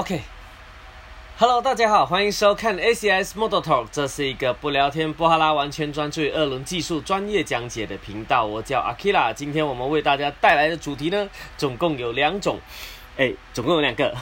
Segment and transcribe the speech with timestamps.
[0.00, 8.46] OK，Hello，大家好，欢迎收看 ACS Model Talk，这是一个不聊天、不哈拉，完全专注于二轮技术专业讲解的频道。
[8.46, 11.28] 我叫 Akira，今天我们为大家带来的主题呢，
[11.58, 12.58] 总共有两种。
[13.16, 14.16] 哎，总共有两个，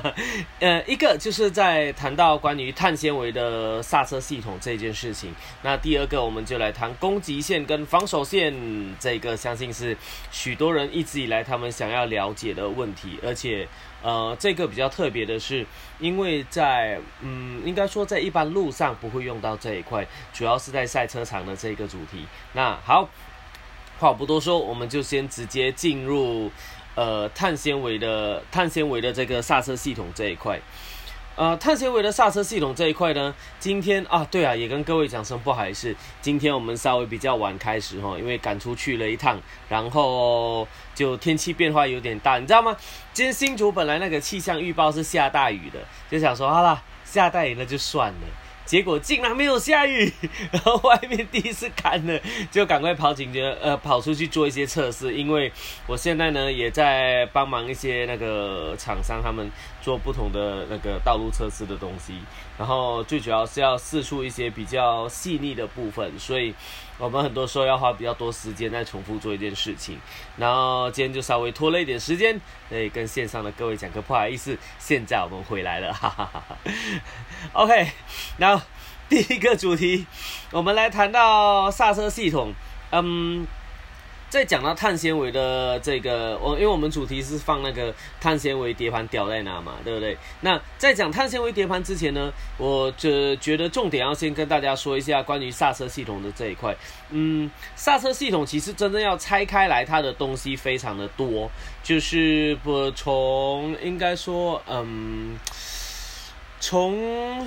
[0.60, 5.34] 呃，一个就是在谈到关于碳纤维的刹车系统这件事情。
[5.62, 8.54] 那第二个，我们就来谈攻击线跟防守线，
[9.00, 9.96] 这个相信是
[10.30, 13.18] 许多人一直以来他们想要了解的问题。
[13.24, 13.66] 而且，
[14.02, 15.66] 呃，这个比较特别的是，
[15.98, 22.24] 因为在嗯，应该说在一般路上不会用到这一块，主要是在赛车场的这个主题。
[22.52, 23.08] 那好，
[23.98, 26.52] 话不多说，我们就先直接进入。
[26.94, 30.60] 呃，碳纤维的碳纤维的这个刹车系统这一块，
[31.34, 42.76] 呃，碳纤维的刹车系统这一块呢，今天啊，对啊，也跟各位讲声不好意思，今天我们稍微比较晚开始哈，因为赶出去了一趟，然后就天气变化有点大，你知道吗？
[43.12, 48.43] 今天新竹本来那个气象预报是下大雨的，就想说好了，下大雨那就算了。
[48.64, 50.12] 结果竟然没有下雨，
[50.50, 52.20] 然后外面地是干的，
[52.50, 55.14] 就赶快跑警觉，呃，跑出去做一些测试。
[55.14, 55.52] 因为
[55.86, 59.50] 我现在呢也在帮忙一些那个厂商，他们
[59.82, 62.14] 做不同的那个道路测试的东西。
[62.58, 66.54] 然后最主要是要试出一些比较细腻的部分，所以
[66.98, 69.98] 我们很多时候要花比较多时间在重复做一件事情。
[70.36, 74.56] 然后今天就稍微拖了一点时间，所以跟线上的各位讲个不好意思。
[74.78, 76.56] 现在我们回来了， 哈哈哈哈。
[77.52, 77.90] OK，
[78.38, 78.60] 那。
[79.06, 80.06] 第一个主题，
[80.50, 82.54] 我们来谈到刹车系统。
[82.90, 83.46] 嗯，
[84.34, 90.18] 在讲到碳纤维的这个，我因为我们主题是放那个碳纤维碟盘吊在哪嘛，对不对？
[90.40, 96.74] 那在讲碳纤维碟盘之前呢，我就觉得重点要先跟大家说一下关于刹车系统的这一块。
[97.10, 101.48] 嗯，刹车系统其实真正要拆开来，它的东西非常的多，
[101.84, 105.38] 就是不从应该说，嗯，
[106.58, 107.46] 从。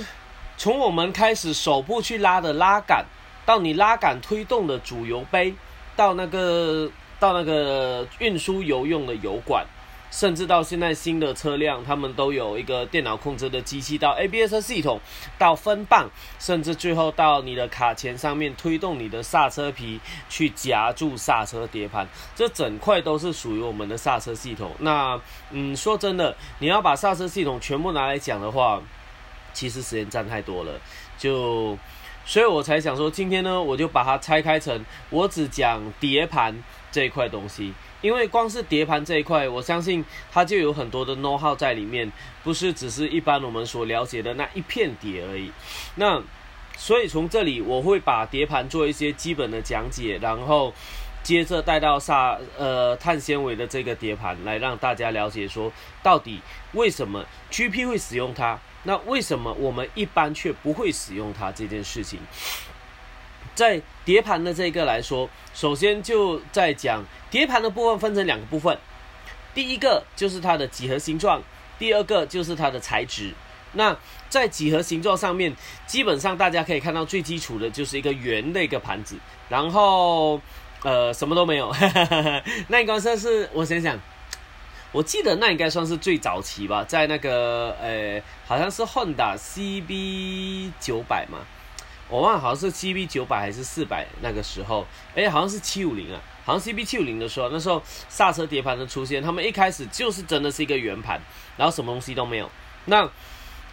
[0.60, 3.06] 从我们开始手部去拉的拉杆，
[3.46, 5.53] 到你拉杆推动的主油杯，
[5.97, 9.66] 到那个到那个运输油用的油管，
[10.12, 15.02] 甚至到现在新的车辆，他们都有一个电脑控制的机器，到 ABS 系统，
[15.38, 16.08] 到分泵，
[16.40, 20.00] 甚至最后到你的卡钳上面推动你的刹车皮
[20.30, 24.72] 去夹住刹车碟盘，这整块都是属于我们的刹车系统。
[24.79, 25.19] 那
[25.52, 28.81] 嗯，说真的，你要把刹车系统全部拿来讲的话。
[29.53, 30.79] 其实时间占太多了，
[31.18, 31.75] 就，
[32.28, 36.62] 所以我才想说，今天呢，我就把它拆开成，我只讲碟盘
[36.92, 42.12] 这一块东西，因为光是碟盘这一块，我相信它就有很多的 know how 在里面，
[42.44, 45.50] 不是只是一般我们所了解的那一片碟而已。
[45.96, 46.22] 那，
[46.76, 50.74] 所以从这里我会把碟盘做一些基本的讲解，然后
[51.24, 55.72] 接着带到萨呃碳纤维的这个碟盘，来让大家了解说，
[56.04, 56.42] 到底
[56.74, 58.59] 为什么 GP 会使用它。
[58.84, 62.20] 那为什么我们一般却不会使用它这件事情？
[63.54, 68.78] 在碟盘的这个来说，首先就在讲碟盘的部分分成两个部分，
[69.54, 71.42] 第一个就是它的几何形状，
[71.80, 73.34] 第二个就是它的材质。
[73.74, 73.98] 那
[74.30, 75.56] 在几何形状上面，
[75.86, 79.18] 基本上大家可以看到最基础的就是一个圆的一个盘子，
[79.50, 80.40] 然后
[80.84, 81.74] 呃什么都没有。
[82.70, 84.00] 那应该算是我想想。
[84.94, 91.40] 我记得那应该算是最早期吧，在那个呃，好像是 Honda CB 九百嘛，
[92.09, 101.20] 我忘了好像是 CB 九百还是四百那个时候，哎，好像是七五零啊，好像 CB 七五零的时候，那时候刹车碟盘的出现，他们一开始就是真的是一个圆盘，
[101.58, 102.50] 然后什么东西都没有。
[102.86, 103.08] 那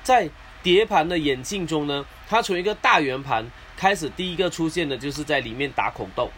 [0.03, 0.29] 在
[0.63, 6.29] 碟盘的演进中呢，它从一个大圆盘开始，第一个出现的就是在里面打孔洞。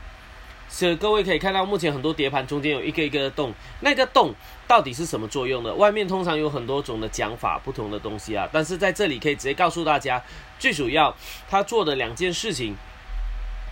[0.69, 4.35] 所以各位可以看到，目前很多碟盘中间有一个一个的洞，那个洞
[4.69, 5.73] 到底是什么作用的？
[5.75, 8.49] 外面通常有很多种的讲法，不同的东西啊。
[8.53, 10.23] 但是在这里可以直接告诉大家，
[10.59, 11.15] 最主要
[11.49, 12.75] 它做的两件事情，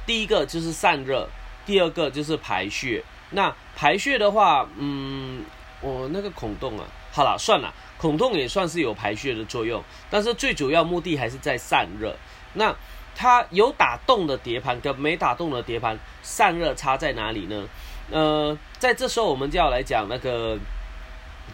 [0.06, 1.28] 第一个就是散热，
[1.66, 3.02] 第二个就是排血。
[3.30, 5.44] 那排血的话，嗯，
[5.80, 12.14] 我那个孔洞啊，好了，算了，孔洞也算是有排血的作用，但是最主要目的还是在散热。
[12.52, 12.72] 那
[13.16, 17.66] 它有打洞的碟盘跟没打洞的碟盘散热差在哪里呢？
[18.10, 20.58] 呃，在这时候我们就要来讲那个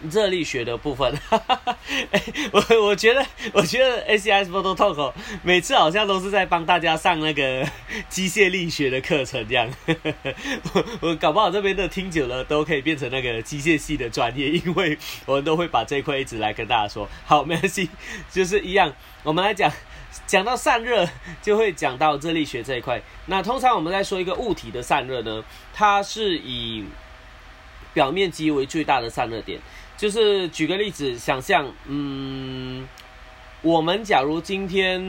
[0.09, 1.13] 热力学的部分。
[2.11, 2.21] 哎，
[2.51, 5.13] 我我觉得我觉得 ACS Photo Talk
[5.43, 7.67] 每次好像都是在帮大家上那个
[8.09, 9.69] 机械力学的课程这样。
[10.73, 17.07] 我我搞不好这边的听久了都可以变成那个机械系的专业，因为我们都会把这一块一直来跟大家说。
[17.25, 17.89] 好，没关系，
[18.31, 18.93] 就是一样，
[19.23, 19.71] 我们来讲。
[20.27, 21.07] 讲到散热，
[21.41, 23.01] 就会讲到热力学这一块。
[23.27, 25.41] 那通常我们在说一个物体的散热呢，
[25.73, 26.83] 它是以
[27.93, 29.57] 表面积为最大的散热点。
[30.01, 32.87] 就是举个例子，想象，嗯，
[33.61, 34.99] 我们假如今天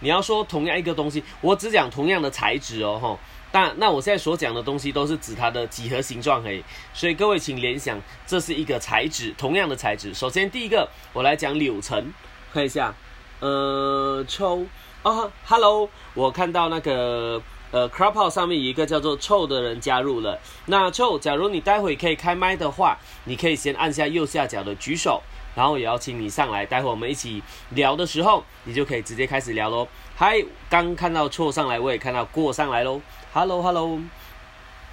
[0.00, 3.16] 你要说同样一个东西，我只讲同样的材质哦，哈。
[3.52, 6.60] 但那我现在所讲的东西都是指它的几何形状而已，
[6.92, 7.96] 所以各位请联想，
[8.26, 10.12] 这是一个材质，同样的材质。
[10.12, 12.12] 首先第一个，我来讲柳橙，
[12.52, 12.92] 看一下，
[13.38, 14.66] 呃，抽
[15.04, 17.40] 啊，Hello，我看到那个
[17.74, 20.38] 呃 c r o p o 上面有一个叫做臭的人加入了。
[20.66, 25.20] 那臭，假如你待会可以开麦的话，你可以先按下右下角的举手，
[25.56, 29.88] 然后也要请你上来，待会我们一起聊的时候，你就可以直接开始聊喽。
[30.14, 30.40] 嗨，
[30.70, 33.00] 刚看到错上来，我也看到过上来喽。
[33.32, 33.98] Hello，Hello，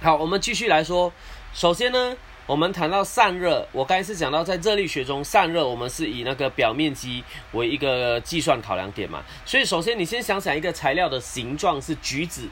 [0.00, 1.12] 好，我们继续来说。
[1.54, 2.16] 首先呢，
[2.48, 9.22] 我们谈到散热，我刚才是讲到在热力学中，散热我们是以那个表面积为一个计算考量点嘛。
[9.46, 12.48] 所以首先你先想想一个材料的形状是橘子，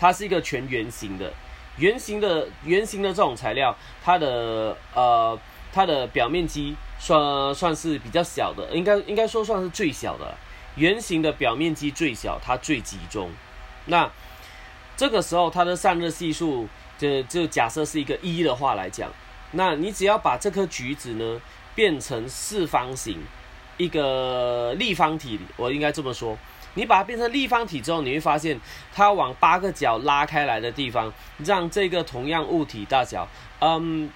[0.00, 1.30] 它是一个全圆形的，
[1.76, 5.38] 圆形的圆形的这种材料，它的呃
[5.70, 10.34] 它的表面积算算是比较小的，应该应该说算是最小的。
[10.76, 13.30] 圆形的表面积最小，它最集中。
[13.86, 14.10] 那
[14.96, 16.66] 这个时候，它的散热系数
[16.96, 19.10] 就就假设是一个一的话来讲，
[19.50, 21.40] 那你只要把这颗橘子呢
[21.74, 23.18] 变成四方形，
[23.76, 26.38] 一个立方体，我应该这么说，
[26.74, 28.58] 你把它变成立方体之后，你会发现
[28.94, 33.26] 它往八个角拉开来的地方，让这个同样物体大小，
[33.60, 34.10] 嗯，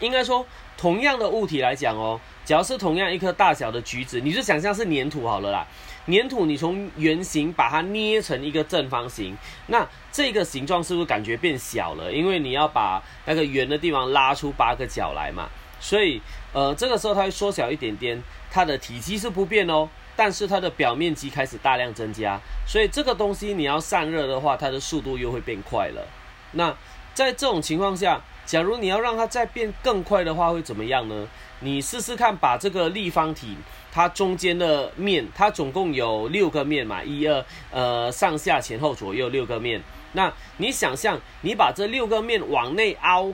[0.00, 0.46] 应该说
[0.76, 5.66] 同样的物体来讲哦，只要是同样一颗大小的橘子，你就想象是粘土好了啦。
[6.06, 9.36] 粘土，你从圆形把它捏成一个正方形，
[9.66, 12.12] 那这个形状是不是感觉变小了？
[12.12, 15.48] 因为你要把那个圆的地方拉出八个角来嘛，
[15.80, 16.22] 所以
[16.52, 18.22] 呃，这个时候它会缩小一点点，
[18.52, 26.04] 它的体积是不变哦，但是它的表面积开始大量增加，所以这个东西你要散热的话，它的速度又会变快了。
[26.52, 26.74] 那
[27.14, 31.28] 在这种情况下，假如你要让它再变更快的话，会怎么样呢？
[31.60, 33.56] 你试试看，把这个立方体。
[33.92, 39.82] 它中间的面，它总共有六个面嘛，一二呃上下前后左右六个面。
[40.12, 43.32] 那你想象，你把这六个面往内凹，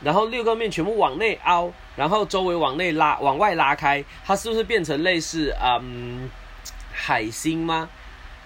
[0.00, 6.30] 然后六个面全部往内凹，然后周围往内拉，往外拉开，它是不是变成类似嗯
[6.92, 7.88] 海星吗？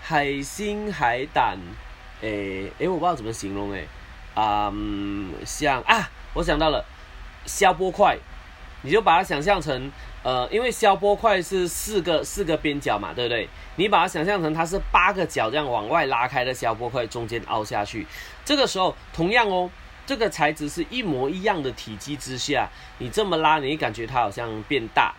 [0.03, 1.59] 海星、海胆，
[2.21, 3.87] 诶诶，我不知道怎么形容诶，
[4.35, 4.73] 啊，
[5.45, 6.85] 像啊，我想到了
[7.45, 8.17] 消波块，
[8.83, 9.91] 你就把它想象成。
[10.25, 13.49] 呃，因为消波块是四个四个边角嘛，对不对？
[13.77, 18.05] 你把它想象成它是八个角这样往外拉开的消波块，中间凹下去。
[18.45, 19.71] 这个时候，同样哦，
[20.09, 22.67] 这个材质是一模一样的体积之下，
[22.97, 25.15] 你这么拉，你感觉它好像变大。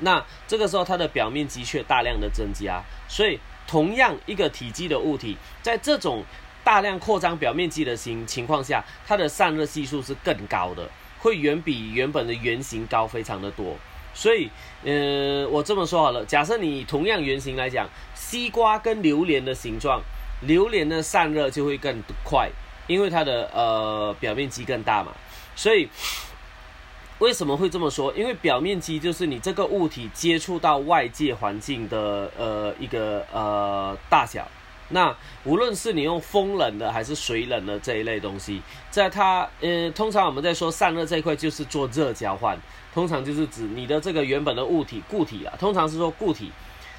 [0.00, 2.82] 那这个时候，它的表面积却大量的增加。
[3.08, 6.22] 所以，同样一个体积的物体，在这种
[6.62, 10.86] 大量扩张表面积的情情况下，它的散热系数是更高的，
[11.18, 13.74] 会远比原本的圆形高非常的多。
[14.12, 14.50] 所以，
[14.84, 20.02] 呃，我这么说好了，假设你同样圆形来讲，西瓜跟榴莲的形状，
[20.42, 22.50] 榴莲的散热就会更快，
[22.86, 25.12] 因为它的呃表面积更大嘛。
[25.54, 25.88] 所以，
[27.18, 28.12] 为什么会这么说？
[28.14, 34.46] 因为表面积就是你这个物体接触到外界环境的呃一个呃大小。
[34.88, 35.12] 那
[35.42, 42.56] 无论是你用风冷的还是水冷的这一类东西，在它呃，通常我们在说散热这一块就是做热交换。
[42.94, 46.50] 通常就是指你的这个原本的物体固体啊，通常是说固体，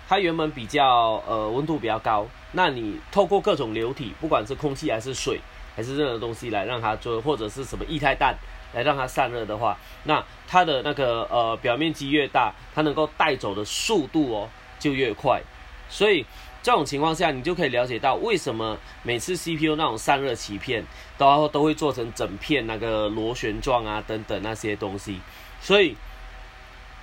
[0.07, 5.39] 它原本比较呃温度比较高，那你透过各种流体，不管是空气还是水
[5.77, 8.35] 还是任何东西来让它做，或者是什么液态氮
[8.73, 15.39] 来让它散热的话，那它的那个呃表面积越大，它能够带走的速度哦就越快，
[15.87, 16.25] 所以
[16.63, 20.83] 这种情况下你就可以了解到为什么每次 CPU 那种散热鳍片
[21.17, 25.19] 都都会做成整片那个螺旋状啊等等那些东西。
[25.61, 25.95] 所以，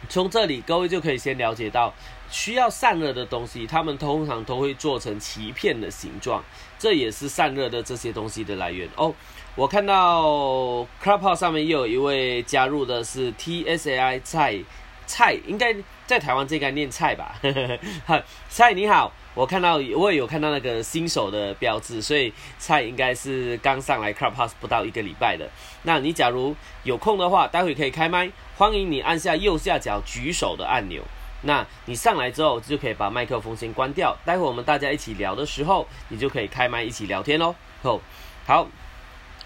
[0.08, 1.94] 从这里各位就可以先了解到，
[2.30, 6.44] 需要散热的东西，它们通常都会做成鳍片的形状，
[6.78, 9.14] 这也是散热的这些东西的来源哦。
[9.54, 14.58] 我看到 Clubhouse 上面又有一位加入的是 TSAI 蔡
[15.06, 15.74] 蔡，应该
[16.06, 17.36] 在台湾这该念蔡吧？
[18.06, 19.12] 哈蔡你好。
[19.34, 25.50] 我看到我也有看到那个新手的标志，所以菜应该是刚上来 Clubhouse 不到一个礼拜的。
[25.82, 26.54] 那你假如
[26.84, 31.02] 有空的话，待会可以开麦，欢迎你按下右下角举手的按钮。
[31.44, 37.54] 那你上来之后就可以把麦克风先关掉，待会我们大家一起聊的时候，你就可以开麦一起聊天喽。
[37.82, 38.00] 好，
[38.46, 38.66] 好，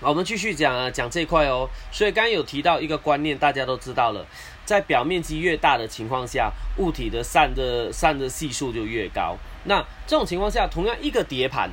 [0.00, 1.68] 我们继续讲啊讲这块哦。
[1.90, 4.24] 所以刚刚有提到一个观念，大家都知道了，
[4.64, 9.36] 在表面积越大的情况下，物体的散热散热系数就越高。
[9.64, 11.68] 那这种情况下，同样一个碟盘，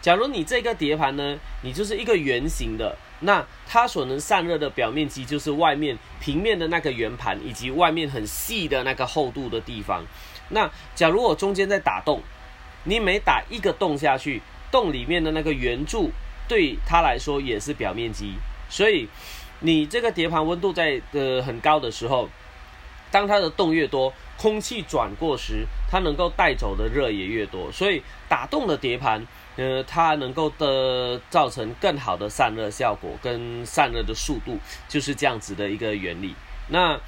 [0.00, 10.04] 假如你这个碟盘呢，你就是一个圆形的，那它所能散热的表面积就是外面平面的那个圆盘，以及外面很细的那个厚度的地方。
[10.50, 12.20] 那假如我中间在打洞，
[12.84, 16.10] 你每打一个洞下去，洞里面的那个圆柱
[16.46, 18.34] 对它来说也是表面积，
[18.68, 19.08] 所以
[19.60, 22.28] 你这个碟盘温度在呃很高的时候，
[23.10, 29.26] 当它的洞越多，空气转过时，它能够带走的热也越多，所以打洞的碟盘。
[29.56, 34.58] 呃，它能够的造成更好的散热效果跟散热的速度，
[34.88, 36.34] 就是这样子的一个原理。
[36.68, 36.98] 那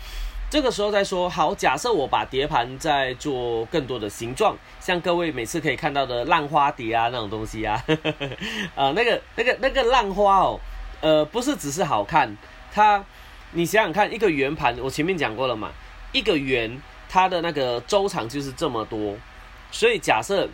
[0.49, 7.83] 这个时候再说，好，假设我把碟盘在做更多的形状，像各位每次可以看到的浪花碟啊那种东西啊，
[8.77, 10.61] 啊， 那个那个那个浪花哦，
[11.01, 12.37] 呃，不是只是好看，
[12.73, 13.05] 它，
[13.51, 15.73] 你想想看，一个圆盘，我前面讲过了嘛，
[16.13, 19.17] 一个圆，它的那个周长就是这么多，
[19.73, 20.49] 所以假设。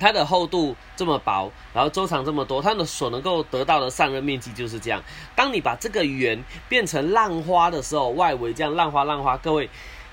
[0.00, 5.00] 它的厚度这么薄，然后周长这么多，它的所能够得到的散热面积就是这样。
[5.36, 9.68] 当你把这个圆变成浪花的时候，外围这样浪花浪花，各位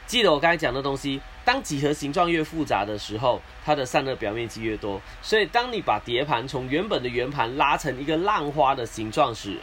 [0.06, 1.22] 记得我刚才讲的东西。
[1.46, 5.00] 当几何形状越复杂的时候，它的散热表面积越多。
[5.22, 9.58] 所以当你把碟盘从原本的圆盘拉成一个浪花的形状时，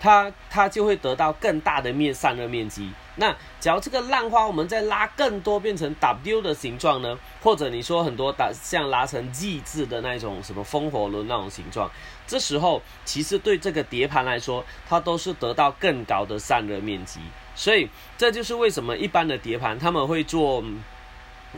[0.00, 2.90] 它它就会得到更大的面散热面积。
[3.20, 7.18] 那假如这个浪花我们再拉更多，变成 W 的形状呢？
[7.42, 11.90] 或者你说很多打像拉成 G 字的那种什么风火轮那种形状，
[12.26, 17.20] 这时候其实对这个碟盘来说，它都是得到更高的散热面积。
[17.54, 20.64] 所以这就是为什么一般的碟盘他们会做，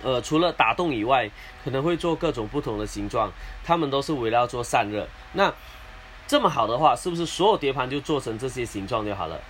[0.02, 1.30] 呃，除了打洞以外，
[1.62, 3.30] 可能会做各种不同的形状，
[3.62, 5.06] 他们都是围绕做散热。
[5.34, 5.54] 那
[6.26, 9.40] 这么好的话，是不是所有碟盘就做成这些形状就好了？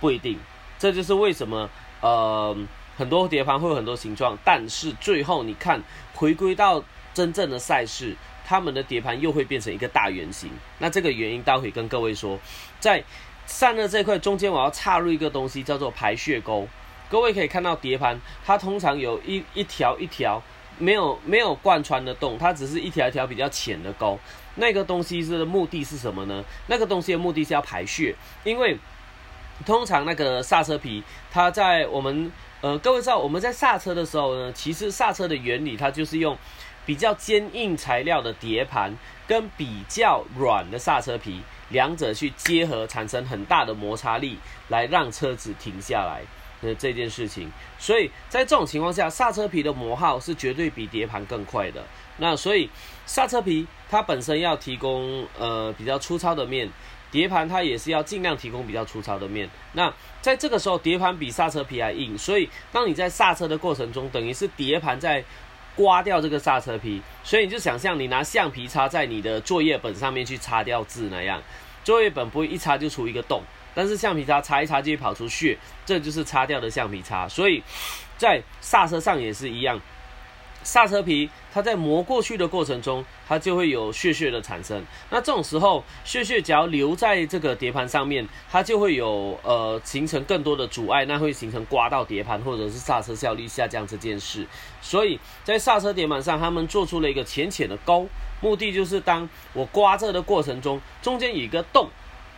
[0.00, 0.38] 不一定，
[0.82, 1.70] 这就是为什么
[2.00, 2.56] 呃
[2.96, 5.80] 很多碟盘会有很多形状，但是最后你看
[6.12, 6.82] 回归到
[7.14, 10.50] 真正的赛事，他们的碟盘又会变成一个大圆形。
[10.78, 12.36] 那这个原因待会跟各位说，
[12.80, 13.04] 在
[13.46, 16.66] 散热这块中间我要插入一个东西，叫做排血沟。
[17.08, 20.42] 各位可以看到碟盘，它通常有一一条一条
[20.78, 24.18] 没有没有贯穿的洞，它只是一条一条比较浅的沟。
[24.56, 26.44] 那个东西是目的是什么呢？
[26.66, 28.76] 那个东西的目的是要排血，因为
[29.64, 36.36] 通常那个刹车皮，它在我们呃各位知道我们在刹车的时候呢，其实刹车的原理它就是用
[36.84, 44.38] 比较坚硬材料的碟盘跟比较软的刹车皮，两者去结合产生很大的摩擦力，
[44.68, 46.22] 来让车子停下来
[46.60, 47.50] 的这件事情。
[47.78, 51.84] 所以在这种情况下，刹车皮的磨耗是绝对比碟盘更快的。
[52.18, 52.68] 那所以
[53.06, 56.68] 刹车皮它本身要提供呃比较粗糙的面，
[57.12, 59.48] 碟盘它也是要尽量提供比较粗糙的面。
[59.74, 65.22] 那在这个时候，碟盘比刹车皮还硬，所以当你在刹车的过程中，等于是碟盘在
[65.76, 67.00] 刮掉这个刹车皮。
[67.22, 71.40] 所以你就想象你拿橡皮擦在你的作业本上面去擦掉字那样，
[71.84, 73.42] 作业本不会一擦就出一个洞，
[73.74, 77.28] 但是橡皮擦擦一擦就会跑出血，这就是擦掉的橡皮擦。
[77.28, 77.62] 所以
[78.16, 79.80] 在刹车上也是一样。
[80.64, 84.84] 刹车皮它在磨过去的过程中，它就会有屑屑的产生。
[85.10, 94.46] 那这种时候，屑屑只要留在这个碟盘上面，它就会有呃形成更多的阻碍，那会形成刮到碟盘或者是刹车效率下降这件事。
[94.80, 98.08] 所以在刹车碟盘上，他们做出了一个浅浅的沟，
[98.40, 101.88] 目的就是当我刮这的过程中，中间有一个洞，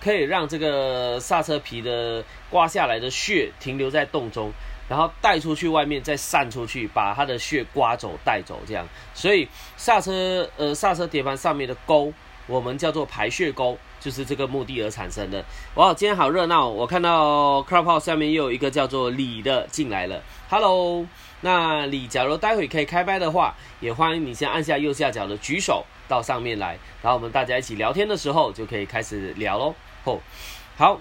[0.02, 4.52] 可以让这个刹车皮的刮下来的屑停留在洞中。
[4.88, 8.87] 然后带出去外面，再散出去，把它的血刮走、带走，这样。
[9.14, 12.12] 所以刹车呃刹车碟盘上面的沟，
[12.47, 15.43] 我们叫做排血沟，就是这个目的而产生的。
[15.75, 16.69] 哇，今天好热闹！
[16.69, 20.23] 我看到 Clubhouse 下面又有一个叫做李的进来了。
[20.50, 21.07] Hello，
[21.41, 29.75] 那李，假如待会可以开麦的话，也欢迎你先按下右下角的举手到上面来，然后我们大家一起聊天的时候就可以开始聊喽。
[30.05, 30.21] 哦，
[30.76, 31.00] 好。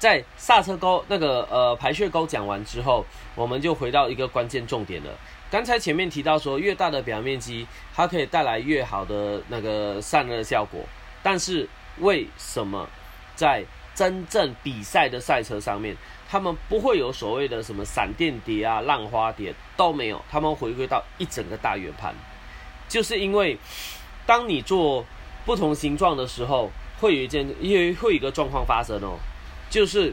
[0.00, 3.04] 在刹车沟那个呃排血沟讲完之后，
[3.34, 5.10] 我们就回到一个关键重点了。
[5.50, 10.80] 刚才前面提到说，越大的表面积，它可以带来越好的那个散热效果。
[11.22, 12.88] 但是为什么
[13.36, 13.62] 在
[13.94, 15.94] 真正比赛的赛车上面，
[16.26, 20.24] 他们不会有所谓的什么闪电碟啊、浪花碟都没有？
[20.30, 22.14] 他们回归到一整个大圆盘，
[22.88, 23.58] 就是因为
[24.24, 25.04] 当你做
[25.44, 29.18] 不同形状的时候，会有一件，因为会有一个状况发生哦。
[29.70, 30.12] 就是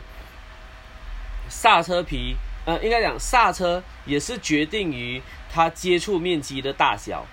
[1.49, 5.21] 刹车皮，呃，应该讲刹车也是决定于
[5.51, 7.25] 它接触面积的大小。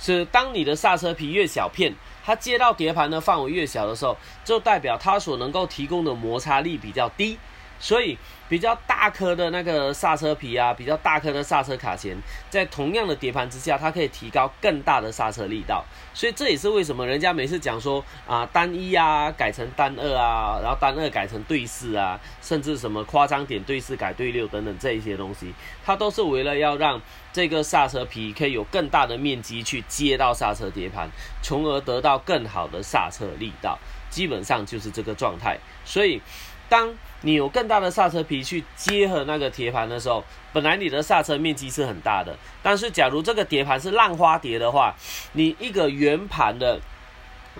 [0.00, 7.38] 是当你的刹车皮越小片，它接到碟盘的范围越小的时候，就代表它所能够提供的摩擦力比较低。
[7.78, 8.18] 所以
[8.52, 12.14] 比较大颗的那个刹车皮啊，比较大颗的刹车卡钳，
[12.50, 15.82] 在同样的碟盘之下，它可以提高更大的刹车力道。
[16.12, 27.00] 所以这也是为什么人家每次讲说啊单一啊改成单二啊，然后单二改成对四啊，甚至什么夸张点对四改对六等等这一些东西，它都是为了要让
[27.32, 31.08] 这个刹车皮可以有更大的面积去接到刹车碟盘，
[31.40, 33.78] 从而得到更好的刹车力道。
[34.10, 35.56] 基本上就是这个状态。
[35.86, 36.20] 所以，
[36.68, 44.94] 当你有更大的刹车皮去接合那个碟盘的时候，本来你的刹车面积是很大的，但是假如这个碟盘是浪花碟的话，
[45.32, 46.80] 你一个圆盘的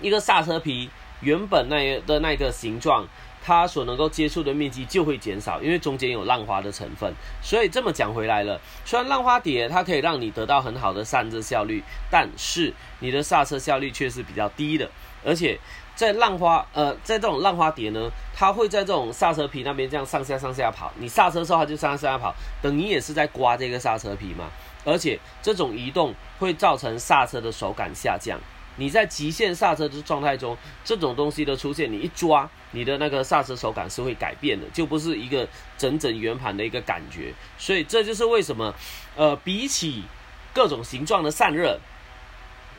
[0.01, 0.89] 一个刹车皮
[1.21, 3.07] 原本那的那个形状，
[3.41, 7.13] 它所能够接触的面积就会减少，因为中间有浪花的成分。
[7.41, 14.91] 所以这么讲回来了，虽然浪花碟它可以让你得到很好的散热效率，但是你的刹车效率却是比较低的，
[15.23, 15.57] 而且。
[15.95, 20.91] 在浪花，呃，在这种浪花碟呢，它会在这种刹车皮那边这样上下上下跑。
[20.97, 24.49] 你刹车的时候它就上下上下跑，等你也是在刮这个刹车皮嘛。
[24.85, 28.39] 而且这种移动会造成刹车的手感下降。
[28.75, 35.47] 你在极限刹车的状态中，这种东西的出现，你一抓，你的那个刹车手感是会改变的，就不是一个
[35.77, 37.31] 整整圆盘的一个感觉。
[37.57, 38.73] 所以这就是为什么，
[39.15, 40.03] 呃，比起
[40.53, 41.79] 各种形状的散热。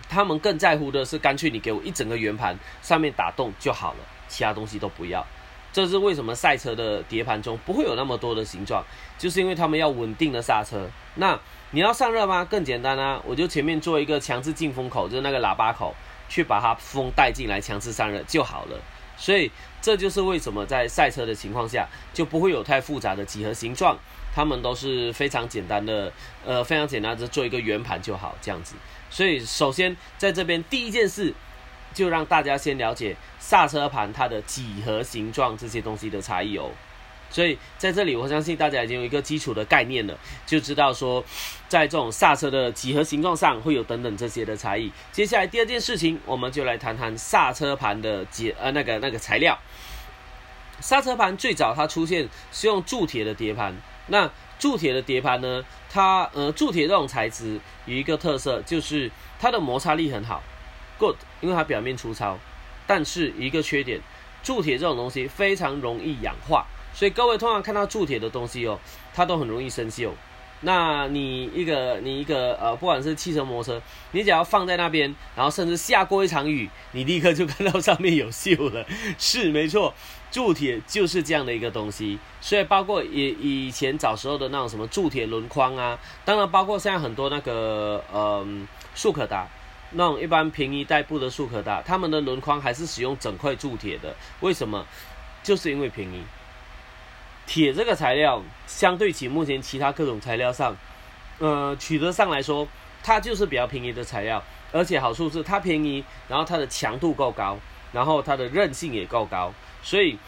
[0.08, 5.24] 他们更在乎的是，干脆你给我一整个圆盘，上面打洞就好了，其他东西都不要。
[5.72, 8.84] 这是为什么赛车的碟盘中不会有那么多的形状，
[9.18, 10.88] 就是因为他们要稳定的刹车。
[11.16, 11.36] 那
[11.72, 12.44] 你要散热吗？
[12.44, 15.92] 更简单啊，我就前面做一个强制进风口，就是那个喇叭口，
[16.28, 18.78] 去把它风带进来，强制散热就好了。
[19.16, 23.98] 所以这就是为什么在赛车的情况下，就不会有太复杂的几何形状，
[24.32, 26.12] 它们都是非常简单的，
[26.44, 28.76] 呃，非常简单的做一个圆盘就好，这样子。
[29.14, 31.32] 所以，首先在这边第一件事，
[31.92, 36.72] 就让大家先了解刹车盘它的几何形状这些东西的差异哦。
[37.30, 41.24] 所以在这里，我相信大家已经有一个基础的概念了，就知道说，
[41.68, 44.90] 在这种刹车的几何形状上会有等等这些的差异。
[45.12, 49.56] 接下来第二件事情，我们就来谈谈刹车盘的结呃那个那个材料。
[50.80, 53.76] 刹车盘最早它出现是用铸铁的碟盘，
[54.08, 54.28] 那。
[54.64, 60.42] 铸铁的碟盘呢，它呃铸铁这种材质有一个特色，就是它的摩擦力很好
[60.98, 62.38] ，good，因为它表面粗糙。
[62.86, 64.00] 但是一个缺点，
[64.42, 68.80] 铸铁这种东西非常容易氧化，所以各位通常看到铸铁的东西哦，
[69.12, 70.08] 它都很容易生锈。
[70.60, 78.86] 那你一个你一个呃，不管是汽车、摩托车，你只要放在那边，然后甚至下过一场雨，你立刻就看到上面有锈了。
[79.18, 79.92] 是没错。
[80.34, 88.44] 铸铁就是这样的一个东西，所以包括以以前早时候的那种什么铸铁轮框啊，当然包括现在很多那个呃
[88.96, 89.46] 速可达，
[89.92, 94.12] 那种一般便宜代步的速可达，他们的轮框还是使用整块铸铁的。
[94.40, 94.84] 为什么？
[95.44, 96.24] 就是因为便宜。
[97.46, 100.76] 铁这个材料相对起目前其他各种材料上，
[101.38, 102.66] 呃取得上来说，
[103.04, 104.42] 它就是比较便宜的材料，
[104.72, 107.56] 而且好处是它便宜，然后它的强度够高，
[107.92, 109.54] 然后它的韧性也够高。
[109.84, 110.18] 所以，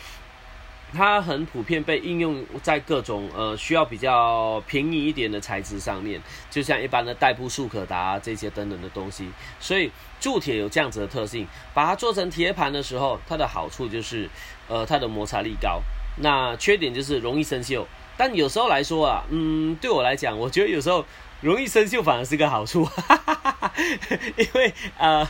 [0.93, 9.29] 它很普遍被应用在各种呃需要比较便宜一点的材质上面，就像一般的代步速可达这些等等的东西。
[9.59, 9.91] 所以
[10.21, 14.29] 铸铁有这样子的特性，把它做成铁盘的时候，它的好处就是，
[14.69, 15.81] 呃，它的摩擦力高。
[16.19, 17.85] 那缺点就是容易生锈。
[18.17, 21.05] 但有时候来说啊，嗯，对我来讲，我觉得有时候。
[21.43, 22.89] 容易生锈反而是个好处，
[24.39, 25.29] 因为呃，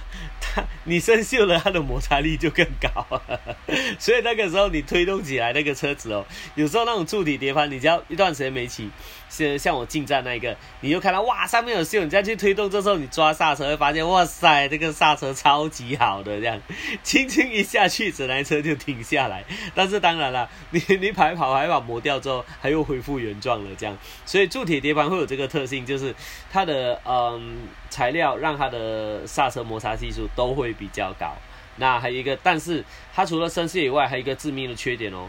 [0.84, 3.20] 你生锈了，它的摩擦力就更高，
[3.98, 8.90] 所以那个时候你推动起来那个车子哦，有时候那种铸铁碟盘，你只要一段时间没骑，
[9.28, 16.60] 像像我进站那一个，你就看到哇上面有锈，你再去推动，这时候你抓刹车会发现哇塞，这个刹车超级好的这样，
[17.02, 19.44] 轻轻一下去，整台车就停下来。
[19.74, 25.86] 但是当然了，你你跑跑还把磨掉之后，它又恢复原状了这样，所以铸铁碟盘会有这个特性。
[25.86, 26.14] 就是
[26.50, 31.32] 它的嗯材料让它的刹车摩擦系数都会比较高。
[31.76, 35.28] 那还有一个，但是它除了生锈以外，还有一个致命的缺点哦。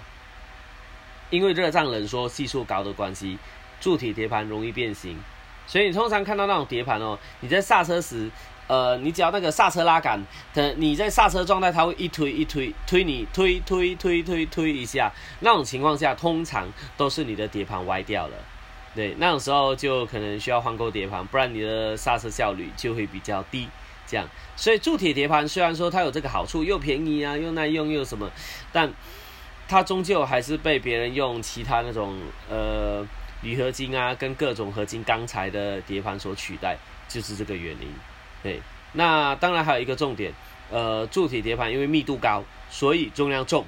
[1.29, 3.37] 因为热胀冷缩系数高的关系，
[3.81, 5.17] 铸铁碟盘容易变形。
[5.65, 8.31] 所以你通常看到那种碟盘哦，你在刹车时，
[8.67, 16.65] 呃，你只要那个刹车拉杆，等你在刹车状态，它会一推一推推你推推推推推一下，那种情况下，通常
[16.95, 18.37] 都是你的碟盘歪掉了。
[18.97, 23.67] 对，那种时候就可能需要换购碟盘，不然你的刹车效率就会比较低。
[24.07, 28.27] 这样，所以铸铁碟盘虽然说它有这个好处，又便宜啊，又耐用又什么，
[28.73, 28.91] 但
[29.67, 32.17] 它终究还是被别人用其他那种
[32.49, 33.05] 呃
[33.43, 36.75] 铝合金啊，跟各种合金钢材的碟盘所取代，
[37.07, 37.93] 就是这个原因。
[38.41, 38.59] 对，
[38.93, 40.33] 那当然还有一个重点，
[40.71, 43.63] 呃，铸铁碟盘因为密度高，所以重量重。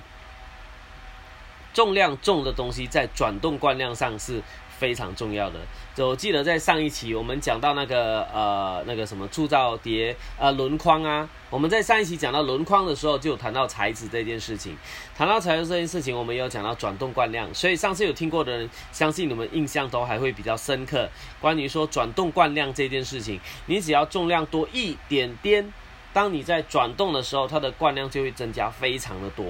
[1.72, 4.42] 重量重的东西在转动惯量上是
[4.80, 5.60] 非常重要的。
[5.98, 14.78] 我记得在上一期我们讲到那个呃那个什么铸造碟呃轮框啊，我们在上一期讲到轮框的时候就有谈到材质这件事情，
[15.14, 21.10] 谈到材质这件事情，我们有讲到转动惯量，所以上次有听过的人，相信你们印象都还会比较深刻。
[21.42, 25.74] 关于说转动惯量这件事情，你只要重量多一点点，
[26.14, 29.46] 当你在转动的时候，它的惯量就会增加非常的多。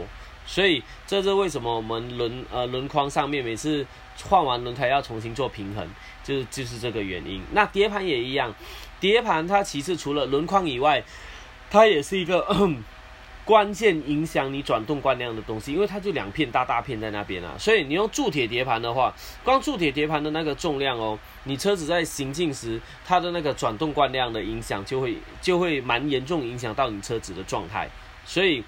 [0.48, 3.86] 所以这是为什么我们轮呃轮框上面每次
[4.28, 5.88] 换完轮胎要重新做平衡，
[6.24, 7.42] 就是就是这个原因。
[7.54, 8.54] 那碟盘也一样，
[9.00, 11.04] 碟盘它其实除了轮框以外，
[11.70, 12.46] 它也是一个
[13.46, 17.56] 关键影响你转动惯量的东西，因为它就两片大大片在那边啊。
[17.58, 27.90] 所以你用铸铁碟盘的话，光铸铁碟盘的那个重量哦，你车子在行进时，它的那个转动惯量的影响就会就会蛮严重影响到你车子的状态，
[28.26, 28.64] 所以。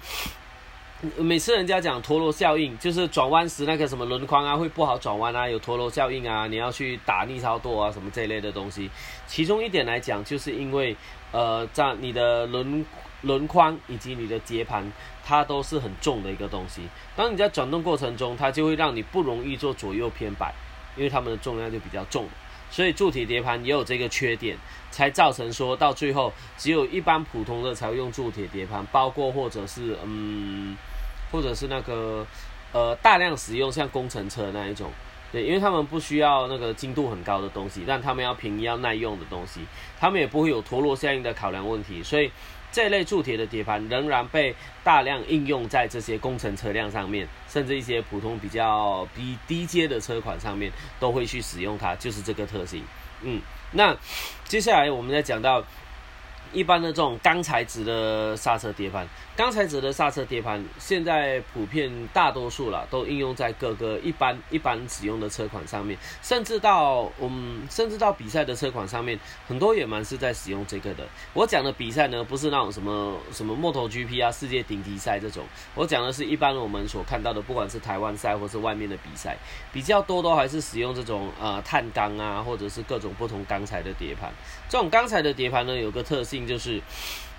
[1.18, 8.88] 每次人家讲陀螺效应，就是转弯时那个什么轮框啊会不好转弯啊，有陀螺效应啊，你要去打逆超舵啊什么这一类的东西。
[9.26, 10.96] 其中一点来讲，就是因为
[11.32, 12.86] 呃，在你的轮
[13.22, 14.92] 轮框以及你的碟盘，
[15.24, 16.82] 它都是很重的一个东西。
[17.16, 20.54] 当你在转动过程中，它就会让你不容易做左右偏摆，
[20.96, 22.28] 因为它们的重量就比较重。
[22.70, 24.56] 所以铸铁碟盘也有这个缺点，
[24.92, 30.76] 才造成说到最后，只有一般普通的才会用铸铁碟盘，包括或者是嗯。
[31.32, 32.24] 或者是那个，
[32.72, 34.90] 呃，大量使用像工程车那一种，
[35.32, 39.60] 对，因为他们不需要那个精度很高的东西，但他们要便宜要耐用的东西，
[39.98, 42.30] 他们也不会有陀螺效应的考量问题，所以
[42.70, 52.84] 这类铸铁的碟盘仍然被大量应用在这些工程车辆上面，甚至一些普通比较比低阶的车款上面都会去使用它，就是这个特性。
[53.22, 53.40] 嗯，
[53.72, 53.96] 那
[54.44, 55.64] 接下来我们再讲到。
[56.52, 71.06] 一般的这种钢材质的刹车碟盘，钢材质的刹车碟盘现在普遍大多数了都应用在各个一般一般使用的车款上面，甚至到嗯甚至到比赛的车款上面，很多也蛮是在使用这个的。
[71.32, 79.36] 我讲的比赛呢，不是那种什么什么摩托 GP 啊、世界顶级赛这种，我讲的是一般我们所看到的，不管是台湾赛或是外面的比赛，
[79.72, 84.30] 比较多都还是使用这种呃碳钢啊，或者是各种不同钢材的碟盘。
[84.72, 86.46] 这种钢材的碟盘呢，有个特性。
[86.46, 86.80] 就是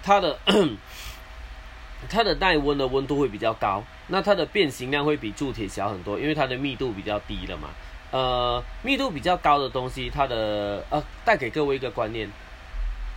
[0.04, 0.38] 它的
[2.08, 7.70] 它的耐温的温度会比较高，那它的变形量会比铸铁小很多，因为它的密度比较低了嘛。
[8.12, 12.30] 呃，密度比较高的东西，它的呃带给各位一个观念：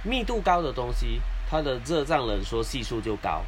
[0.03, 3.43] 密度高的东西，它的热胀冷缩系数就高；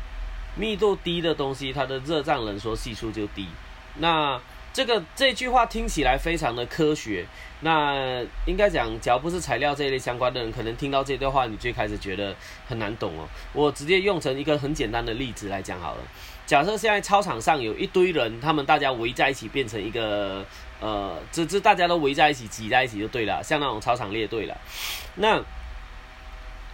[0.54, 3.46] 密度低的东西，它的热胀冷缩系数就低。
[3.94, 4.38] 那
[4.78, 7.26] 这个这句话听起来非常的科学，
[7.62, 12.32] 那应该讲，只要不是材料这一类相关的人，可能听到这段话，你最开始觉得
[12.68, 13.26] 很难懂哦。
[13.52, 16.02] 我直接用成一个很简单的例子来讲好了。
[16.46, 20.46] 假设现在操场上有一堆人，他们大家围在一起，变成一个
[20.80, 24.56] 呃，这这大家都围在一起，挤在一起就对了，像那种操场列队了。
[25.16, 25.42] 那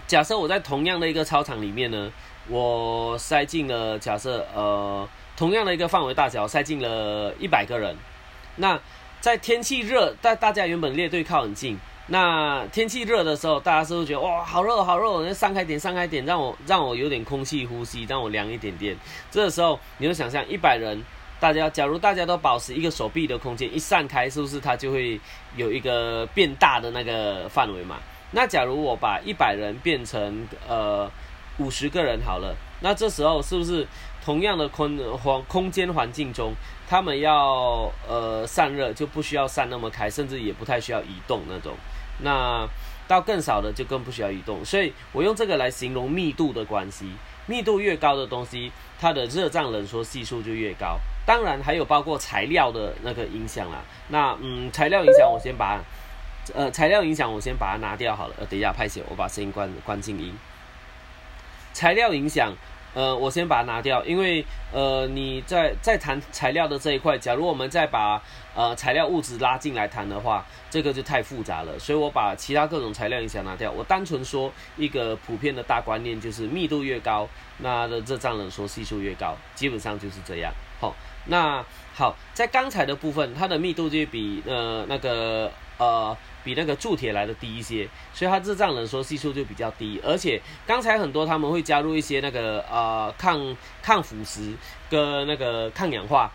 [0.06, 2.12] 假设我在同样的一个操场里面呢，
[2.48, 5.08] 我塞进了假设呃。
[5.36, 7.96] 同样的一个范围大小，塞进了一百个人。
[8.56, 8.78] 那
[9.20, 11.78] 在天气热，大大家原本列队靠很近。
[12.06, 15.24] 那天气热的时候，大家是不是觉得哇，好热好热？
[15.24, 18.94] 那散开点，散开点，让我让我有点空气呼吸，让我凉一点点。
[19.30, 21.02] 这个时候，你就想象一百人，
[21.40, 25.18] 大家假如大家都保持一个手臂的空间，一散开，是不是它就会
[25.56, 27.96] 有一个变大的那个范围嘛？
[28.32, 31.10] 那假如我把一百人变成呃
[31.56, 33.86] 五十个人好了，那这时候是不是？
[34.24, 36.54] 同样的空环空间环境中，
[36.88, 41.74] 他们要呃散热就不需要散那么开，甚至也不太需要移动那种。
[42.22, 42.66] 那
[43.06, 44.64] 到更少的就更不需要移动。
[44.64, 47.10] 所以我用这个来形容密度的关系，
[47.44, 50.98] 密度越高的东西，它的热胀冷缩系数就越高。
[51.26, 53.82] 当然还有包括材料的那个影响啦。
[54.08, 55.82] 那嗯，材料影响我先把
[56.54, 58.34] 呃材料影响我先把它拿掉好了。
[58.38, 60.32] 呃，等一下拍写，我把声音关关静音。
[61.74, 62.54] 材料影响。
[62.94, 68.22] 呃，我先把它拿掉，因为呃，你在在谈材料的这一块，假如我们再把
[68.54, 77.28] 呃材料物质拉进来谈的话，这个就太复杂了，所以我把其他各种材料影响拿掉，我单纯说一个普遍的大观念，就是密度越高，
[77.58, 80.52] 那的热胀冷缩系数越高，基本上就是这样。
[80.80, 80.94] 好，
[81.26, 86.16] 那好，在钢材的部分，它的密度就比呃那个呃。
[86.44, 90.00] 比那个铸铁来的低一些，所以它热胀冷缩系数就比较低。
[90.04, 94.52] 而且刚才很多他们会加入一些那个呃抗抗腐蚀
[94.90, 96.30] 跟那个抗氧化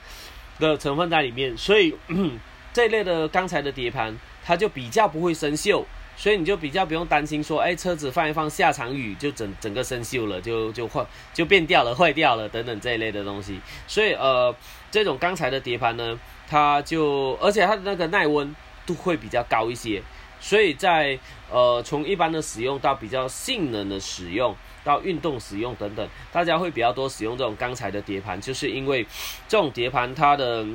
[0.60, 1.96] 的成分在里面，所以
[2.74, 5.84] 这一类的钢材的碟盘它就比较不会生锈，
[6.18, 13.60] 所以你就比较不用担心说，哎，车子放一放下场雨就整整个生锈了，就就坏就变掉了、坏掉了等等这一类的东西。
[13.88, 14.54] 所以呃，
[14.92, 18.56] 这种钢材的碟盘呢，它就而且它的那个耐温
[18.90, 20.02] 度会比较高一些。
[20.40, 21.20] 所以在
[21.52, 29.06] 呃从一般的使用到比较性能的使用到运动使用等等，大家会比较多使用这种钢材的碟盘，就是因为
[29.48, 30.66] 这种碟盘它的。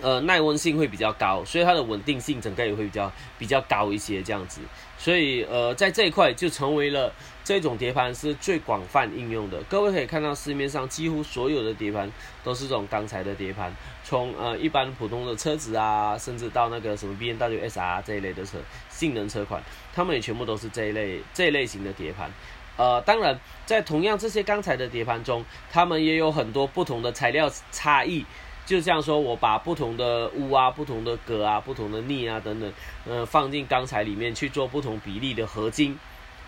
[0.00, 4.62] 呃，耐温性会比较高，所以它的稳定性整个也会比较比较高一些，这样子。
[5.02, 7.12] 所以呃，在这一块就成为了
[7.42, 9.60] 这种碟盘是最广泛应用的。
[9.64, 12.08] 各位可以看到市面上几乎所有的碟盘
[12.44, 19.60] 都是这种钢材的碟盘，从呃一般普通的车子啊，甚至到那个什么 B N W S R 这一类的车，性能车款，
[19.92, 22.30] 他们也全部都是这一类这一类型的碟盘。
[22.76, 23.36] 呃，当然，
[23.66, 28.24] 在同样这些钢材的碟盘中，他们也有很多不同的材料差异。
[28.64, 32.72] 就像说，我把不同的钨啊、不同的铬啊、不同的镍啊等等，
[33.06, 35.98] 呃，放进钢材里面去做不同比例的合金，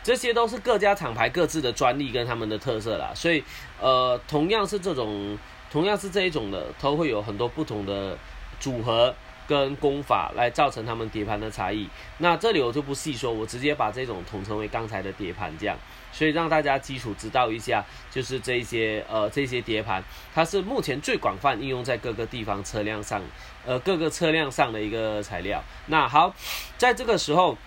[0.03, 3.13] 这些都是各家厂牌各自的专利跟他们的特色啦。
[3.15, 3.43] 所以，
[3.81, 5.39] 呃，同样是这种，
[5.71, 8.17] 同样是这一种的，都会有很多不同的
[8.59, 9.15] 组合。
[9.47, 15.77] 跟工法来造成他们碟盘的差异，那这里我就不细说，我直接把这种统称为钢材的碟盘这样，
[16.15, 23.21] 所以让大家基础知道一下，就是这些呃这些碟盘，它是目前最广泛应用在各个地方车辆上，
[23.67, 25.61] 呃各个车辆上的一个材料。
[25.87, 26.33] 那好，
[26.79, 27.59] 在这个时候，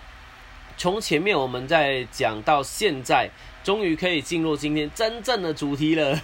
[0.78, 3.28] 从前面我们在讲到现在，
[3.62, 6.18] 终于可以进入今天真正的主题了，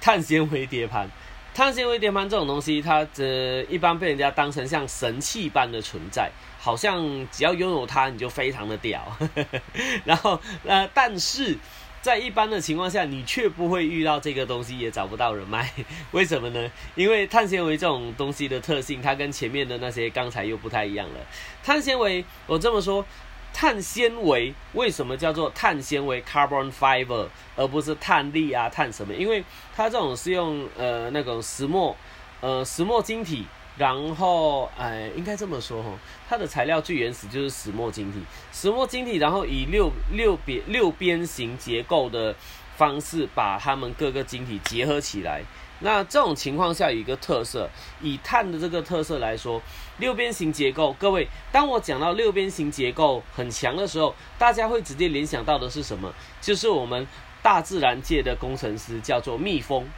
[0.00, 1.06] 碳纤维碟盘。
[1.52, 6.30] 碳纤维碟盘这种东西，它这一般被人家当成像神器般的存在，
[6.60, 9.16] 好像只要拥有它你就非常的屌。
[10.04, 11.56] 然后呃，但是
[12.02, 15.72] 在一般的情况下，你却不会遇到这个东西，也找不到人卖。
[16.12, 16.70] 为什么呢？
[16.94, 21.20] 因为碳纤维这种东西的特性，它跟前面的那些钢材又不太一样了。
[21.62, 23.04] 碳纤维，我这么说。
[23.52, 29.12] 碳纤维为什么叫做碳纤维 （carbon fiber） 而不是碳粒啊、碳什么？
[29.12, 29.42] 因为
[29.74, 31.94] 它这种是用呃那种石墨，
[32.40, 33.44] 呃石墨晶体，
[33.80, 35.88] 然后哎应该这么说哈，
[36.28, 38.18] 它的材料最原始就是石墨晶体，
[38.52, 42.36] 石墨晶体，然后以六六边六边形结构的
[42.76, 45.40] 方式把它们各个晶体结合起来。
[45.78, 47.70] 那这种情况下有一个特色，
[48.02, 49.62] 以碳的这个特色来说，
[49.96, 50.94] 六边形结构。
[50.98, 56.12] 各位，当我讲到六边形结构很强的时候，大家会直接联想到的是什么？
[56.38, 57.06] 就是我们
[57.40, 59.88] 大自然界的工程师叫做蜜蜂。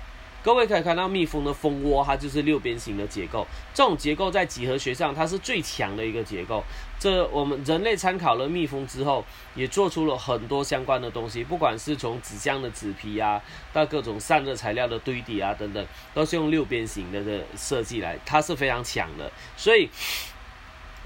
[0.43, 3.47] 各位可以看到蜜蜂的蜂窝，它就是六边形的结构。
[3.73, 6.65] 这种结构在几何学上，它是最强的一个结构。
[6.99, 9.25] 这我们人类参考了蜜蜂之后，
[9.55, 13.41] 也做出了很多相关的东西，不管是从纸箱的纸皮啊，
[13.73, 19.31] 到各种散热材料的堆底啊等等，都是用六边形的的设计来，它是非常强的。
[19.57, 19.89] 所以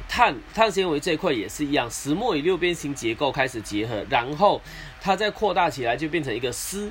[0.08, 4.62] 碳碳纤维这块也是一样，石墨与六边形结构开始结合，然后
[5.00, 6.90] 它再扩大起来，就变成一个丝。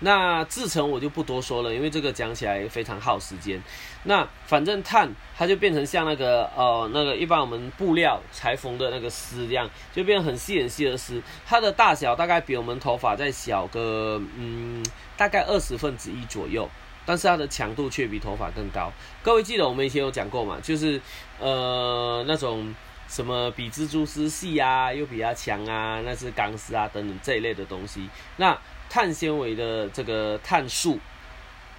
[0.00, 3.60] 那制成我就不多说了，因为这个讲起来非常耗时间。
[4.04, 11.20] 那反正碳它就变成像那个呃那个一般我们布料裁缝的那个丝一样，就变成很细很细的丝。
[11.44, 14.84] 它的大小大概比我们头发再小个嗯
[15.16, 16.68] 大概二十分之一左右，
[17.04, 18.92] 但是它的强度却比头发更高。
[19.22, 20.58] 各位记得我们以前有讲过嘛？
[20.62, 21.00] 就是
[21.40, 22.72] 呃那种
[23.08, 28.08] 什么比蜘蛛丝细啊，又比它强啊，那是钢丝啊等等这一类的东西。
[28.36, 28.56] 那
[28.88, 30.98] 碳纤维的这个碳素，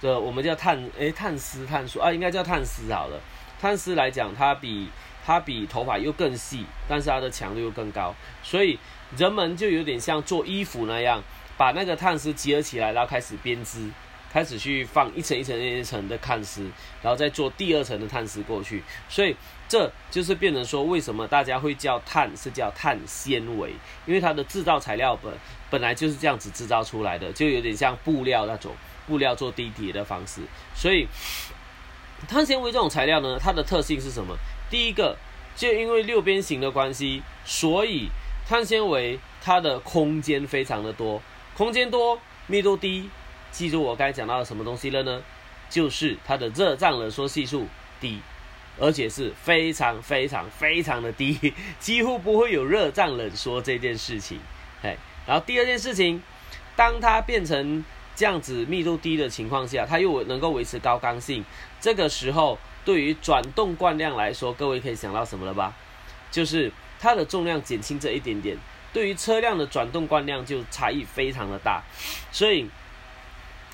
[0.00, 3.20] 这我们叫碳诶碳丝碳素啊，应该叫碳丝好了。
[3.60, 4.88] 碳丝来讲，它比
[5.24, 8.78] 它比头发又更细，但是它的强度又更高，所以
[9.16, 11.22] 人们就有点像做衣服那样，
[11.56, 13.90] 把那个碳丝结合起来，然后开始编织，
[14.32, 16.62] 开始去放一层一层一层的碳丝，
[17.02, 19.36] 然后再做第二层的碳丝过去，所以。
[19.70, 23.70] 这就是变成说，为什么大家会叫碳是叫碳纤维？
[24.04, 25.32] 因为它的制造材料本
[25.70, 28.74] 本来就是这样子制造出来的，就有点像布料那种
[29.06, 30.40] 布料做低叠的方式。
[30.74, 31.06] 所以
[32.28, 34.36] 碳纤维这种材料呢，它的特性是什么？
[34.68, 35.16] 第一个，
[35.54, 38.08] 就因为六边形的关系，所以
[38.48, 41.22] 碳纤维它的空间非常的多，
[41.56, 43.08] 空间多，密度低。
[43.52, 45.22] 记住我刚才讲到的什么东西了呢？
[45.68, 47.68] 就是它的热胀冷缩系数
[48.00, 48.20] 低。
[48.80, 54.40] 而且是非常非常非常的低， 几乎不会有热胀冷缩这件事情。
[54.82, 56.22] 哎，然后第二件事情，
[56.74, 57.84] 当它变成
[58.16, 61.44] 这样子密度低的情况下，它又能够维持高刚性。
[61.78, 65.76] 这个时候，对于转动惯量来说，各位可以想到什么了吧？
[66.30, 68.56] 就是它的重量减轻这一点点，
[68.94, 71.82] 对于车辆的转动惯量就差异非常的大。
[72.32, 72.70] 所以，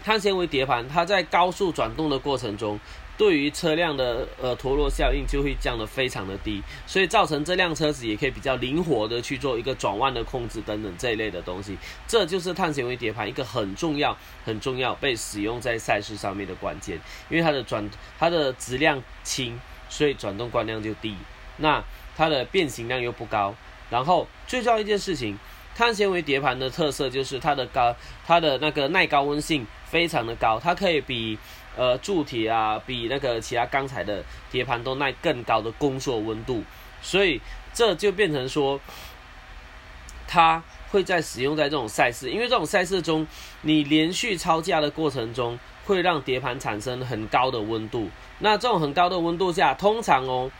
[0.02, 2.80] 碳纤维碟盘它在高速转动的过程中。
[3.18, 11.78] 对于车辆的呃陀螺效应就会降得非常的低，所以造成这辆车子也可以比较灵活的去做一个转弯的控制等等这一类的东西。
[12.06, 17.00] 这就是碳纤维碟盘一个很重要、很重要被使用在赛事上面的关键，
[17.30, 21.16] 因为它的转它的质量轻，所以转动惯量就低，
[21.56, 21.82] 那
[22.14, 23.54] 它的变形量又不高。
[23.88, 25.38] 然后最重要一件事情，
[25.74, 31.38] 碳纤维碟盘的特色就是它的高，它的那个耐高温性非常的高，它可以比
[31.76, 36.64] 呃铸铁啊，比那个其他钢材的碟盘都耐更高的工作温度，
[37.00, 37.40] 所以
[37.72, 38.80] 这就变成说，
[40.26, 43.26] 它会在使用在这种赛事，因为这种赛事中，
[43.62, 48.08] 你连续超价的过程中，会让碟盘产生很高的温度，
[48.40, 50.50] 那这种很高的温度下，通常哦。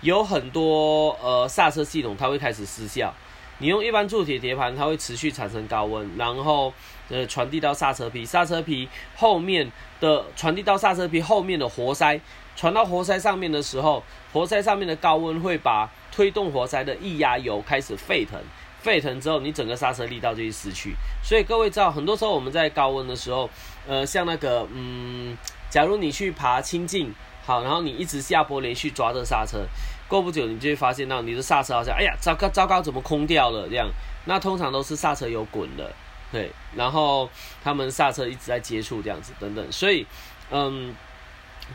[0.00, 3.14] 有很多呃刹车系统，它会开始失效。
[3.56, 6.70] 你用一般铸铁碟盘，它会持续产生高温，然后
[7.08, 12.20] 呃传递到刹车皮，刹车皮后面的传递到刹车皮后面的活塞，
[12.56, 18.40] 传到活塞上面的时候，活塞上面的高温会把推动活塞的液压油开始沸腾，
[18.80, 20.94] 沸腾之后，你整个刹车力道就会失去。
[21.22, 23.48] 所以各位知道，很多时候我们在高温的时候，
[23.86, 25.36] 呃，像那个嗯，
[25.68, 27.14] 假如你去爬清境，
[27.44, 29.66] 好，然后你一直下坡连续抓着刹车。
[30.06, 33.66] 过不久，你就会发现到你的刹车好像，哎呀，糟糕糟糕，怎么空掉了？
[33.68, 33.88] 这样，
[34.26, 35.90] 那通常都是刹车油滚了，
[36.30, 37.28] 对，然后
[37.62, 40.06] 他们刹车一直在接触这样子等等，所以，
[40.50, 40.94] 嗯，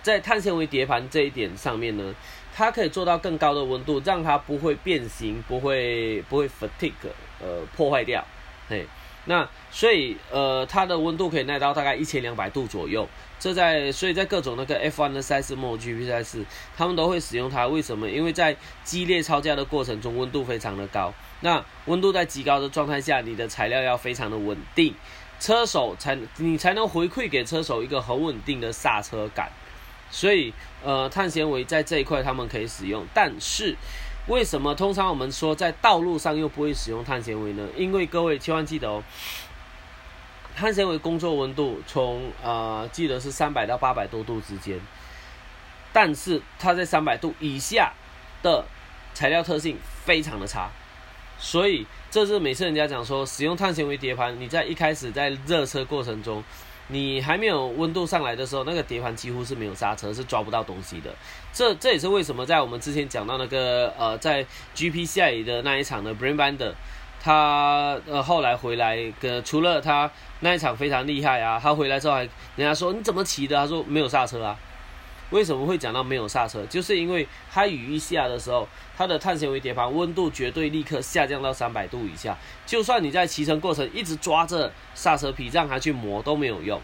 [0.02, 2.14] 在碳纤维碟盘这一点上面呢，
[2.56, 6.94] 它可以做到更高的温度，让它不会变形，不会不会 fatigue，
[7.40, 8.24] 呃，破坏掉，
[8.68, 8.86] 嘿。
[9.26, 13.08] 那所以呃，它的温度可以耐到大概一千两百度左右。
[13.38, 16.44] 这在所以在各种那个 F1 的赛事、MotoGP 赛事，
[16.76, 17.68] 他们都会使用它。
[17.68, 18.10] 为什么？
[18.10, 21.14] 因为在激烈超价的过程中，温度非常的高。
[21.42, 24.94] 那温度在极高的状态下，你的材料要非常的稳定，
[25.40, 29.52] 车手才你才能回馈给车手一个很稳定的刹车感。
[30.12, 33.76] 所以呃，碳纤维在这一块他们可以使用，但是。
[34.28, 37.68] 为什么通常我们说在道路上又不会使用碳纤维呢？
[37.76, 39.04] 因为各位千万记得哦，
[40.56, 44.80] 碳纤维工作温度从呃记得是三百到八百多度之间，
[45.92, 47.94] 但是它在三百度以下
[48.44, 48.64] 的
[49.16, 50.70] 材料特性非常的差，
[51.40, 56.44] 所以这是每次人家讲说使用碳纤维碟盘，你在一开始在热车过程中。
[56.92, 61.12] 你还没有温度上来的时候，那个碟盘几乎是没有刹车，是抓不到东西的。
[61.54, 66.74] 这这也是为什么在我们之前讲到那个呃，在 GP 下雨的那一场的 Brain Bender，
[67.22, 72.22] 他呃后来回来，呃除了他那一场非常厉害啊，他回来之后还
[72.56, 73.56] 人家说你怎么骑的？
[73.56, 74.58] 他说没有刹车啊。
[75.32, 76.66] 为什么会讲到没有刹车？
[76.66, 82.38] 就是因为它雨一下的时候，它的碳纤维碟盘温度绝对立刻下降到三百度以下。
[82.66, 86.82] 就算你在骑乘过程一直抓着刹车皮让它去磨都没有用。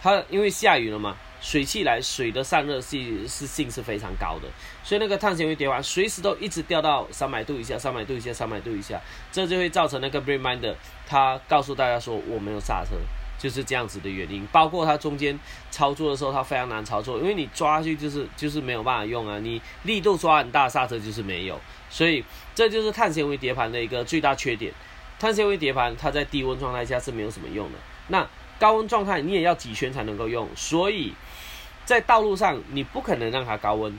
[0.00, 4.48] 它因为下雨了嘛，水汽来，水的散热性是性是非常高的，
[4.82, 10.74] 所以那个碳纤维碟盘随时都一直掉到三百度以下，三百度以下，三百度以下，这就会造成那个 Brain Minder
[11.06, 12.96] 它告诉大家说我没有刹车。
[13.42, 15.36] 就是这样子的原因，包括它中间
[15.68, 22.24] 操作的时候，它非常难操作，因为你抓去就是就是没有办法用啊，你力度抓很大，刹车就是没有，所以
[22.54, 24.72] 这就是碳纤维碟盘的一个最大缺点。
[25.18, 28.24] 碳纤维碟盘它在低温状态下是没有什么用的，那
[28.60, 31.12] 高温状态你也要几圈才能够用，所以
[31.84, 33.98] 在道路上你不可能让它高温，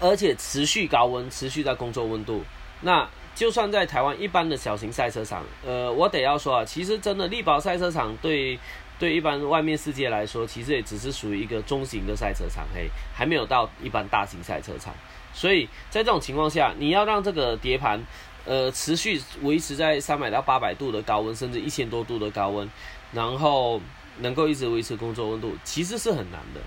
[0.00, 2.42] 而且持续高温，持续在工作温度，
[2.80, 3.06] 那。
[3.34, 8.58] 就算在台湾一般的小型赛车场，呃，我得要说啊，其实真的力宝赛车场对
[8.98, 14.94] 对一般外面世界来说，其实也只是属于一个中型的赛车场，嘿，还没有到一般大型赛车场。
[15.32, 18.00] 所以在这种情况下，你要让这个碟盘，
[18.44, 22.70] 呃，持续维持在三百到八百度的高温，甚至一千多度的高温，
[23.12, 23.80] 然后
[24.18, 26.60] 能够一直维持工作温度，其实是很难的。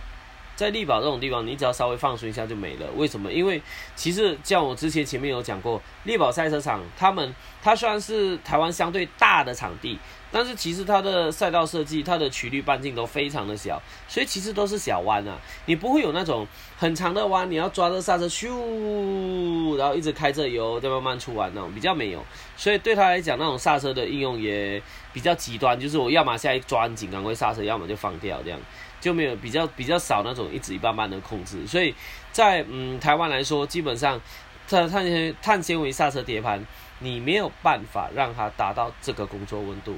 [0.57, 2.87] 在力宝这种地方，你只要稍微放松一下就没了。
[2.95, 3.31] 为什么？
[3.31, 3.61] 因为
[3.95, 9.99] 其实像我之前前面有讲过，力宝赛车场，他们它虽然是台湾相对大的场地，
[10.31, 15.37] 但是其实它的赛道设计、它的曲率半径都非常的小，所以其实都是小弯啊。
[15.67, 22.25] 你不会有那种很长的弯，你要抓着刹车咻，然后一直开着油再慢慢出弯那种，比较没有。
[22.55, 24.81] 所以对他来讲，那种刹车的应用也
[25.13, 28.59] 比较极端，就是我要么下一抓紧赶快刹车，要么就放掉这样。
[29.07, 31.95] 就没有比较比较少那种一直一半半的控制，所以
[32.33, 34.19] 在嗯台湾来说，基本上
[34.67, 36.61] 它碳纤碳纤维刹车碟盘，
[36.99, 39.95] 你没有办法让它达到这个工作温度，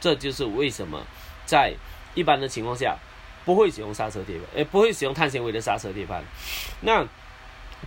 [0.00, 1.00] 这就是为什么
[1.46, 1.72] 在
[2.16, 2.96] 一般的情况下
[3.44, 6.24] 不会使用刹车碟盘，诶不会使用碳纤维的刹车碟盘。
[6.80, 7.06] 那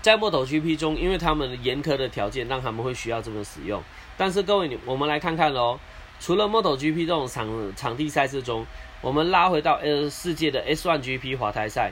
[0.01, 3.83] 在摩托 GP 中，因为他们严苛的条件让他们会需要这么使用，
[4.17, 5.77] 但是各位你我们来看看喽，
[6.21, 8.65] 除了摩托 GP 这种场场地赛事中。
[9.01, 11.91] 我们拉回到呃世界的 S1 GP 滑胎赛，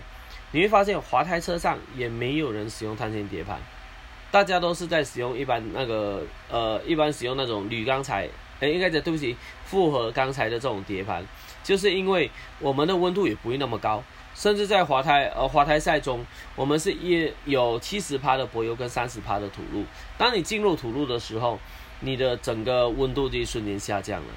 [0.52, 3.60] 你会发现滑胎车上也没有人使用碳纤碟盘，
[4.30, 8.30] 大家都是在使用一般那个呃一般使用那种铝钢材，
[8.60, 9.36] 哎，应该讲对不起，
[9.66, 11.26] 复合钢材的这种碟盘，
[11.64, 12.30] 就是因为
[12.60, 14.04] 我们的温度也不会那么高。
[14.36, 16.24] 甚至在滑胎呃滑胎赛中，
[16.56, 19.84] 我们是一有七十帕的柏油跟三十帕的土路。
[20.18, 21.60] 当你进入土路的时候，
[22.02, 24.28] 你的整个温度就瞬间下降了，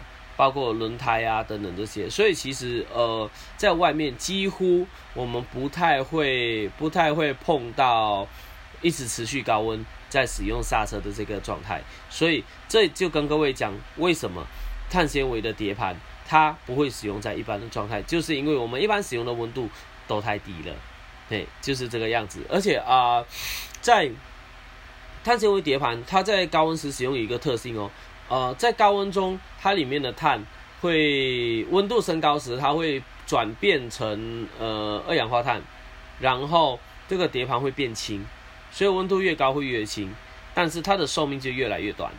[0.42, 2.10] 包括轮胎啊等等这些。
[2.10, 4.84] 所以其实呃在外面几乎
[5.14, 8.26] 我们不太会不太会碰到
[8.80, 11.80] 一直持续高温在使用刹车的这个状态。
[12.10, 14.44] 所以这就跟各位讲为什么
[14.90, 19.68] 碳纤维的碟盘它不会使用在一般的状态，就是因为我们一般使用的温度。
[20.08, 20.74] 都太低了，
[21.28, 22.44] 对，就是这个样子。
[22.50, 23.24] 而且啊，
[23.80, 24.10] 在
[25.22, 27.88] 碳纤维碟盘，它在高温时使用有一个特性哦，
[28.32, 30.42] 呃，在高温中，它里面的碳
[30.80, 35.60] 会温度升高时，它会转变成呃二氧化碳，
[36.18, 38.24] 然后这个碟盘会变轻，
[38.70, 40.14] 所以温度越高会越轻，
[40.54, 42.10] 但是它的寿命就越来越短，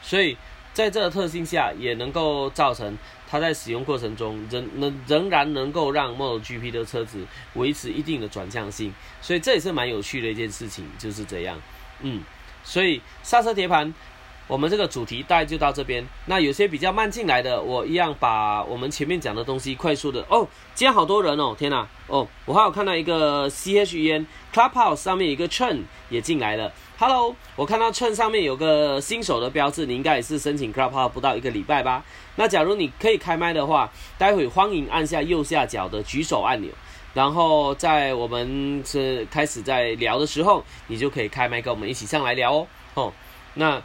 [0.00, 0.36] 所以。
[0.76, 8.92] 在这个特性下，也能够造成它在使用过程中仍能仍然能够让 Model GP 的车子维持一定的转向性，
[9.22, 11.58] 所以这也是蛮有趣的一件事情，就是这样。
[12.02, 12.22] 嗯，
[12.62, 13.94] 所以刹车碟盘。
[14.48, 16.06] 我们这个主题大概就到这边。
[16.26, 20.46] 那有些比较慢进来的，我一样把我们前面讲的东西快速的哦。
[20.74, 21.86] 今天好多人哦，天哪！
[22.06, 26.72] 哦，我还有看到一个 C H E N Clubhouse 上面一个 Chen 也进来了。
[26.96, 32.04] Hello，我看到 Chen 上面有个新手的标志，你应该也是申请 Clubhouse 不到一个礼拜吧？
[32.36, 36.70] 那假如你可以开麦的话，待会欢迎按下右下角的举手按钮，
[37.14, 42.66] 然后在我们是开始在聊的时候，你就可以开麦跟我们一起上来聊哦。
[42.94, 43.12] 哦，
[43.54, 43.82] 那。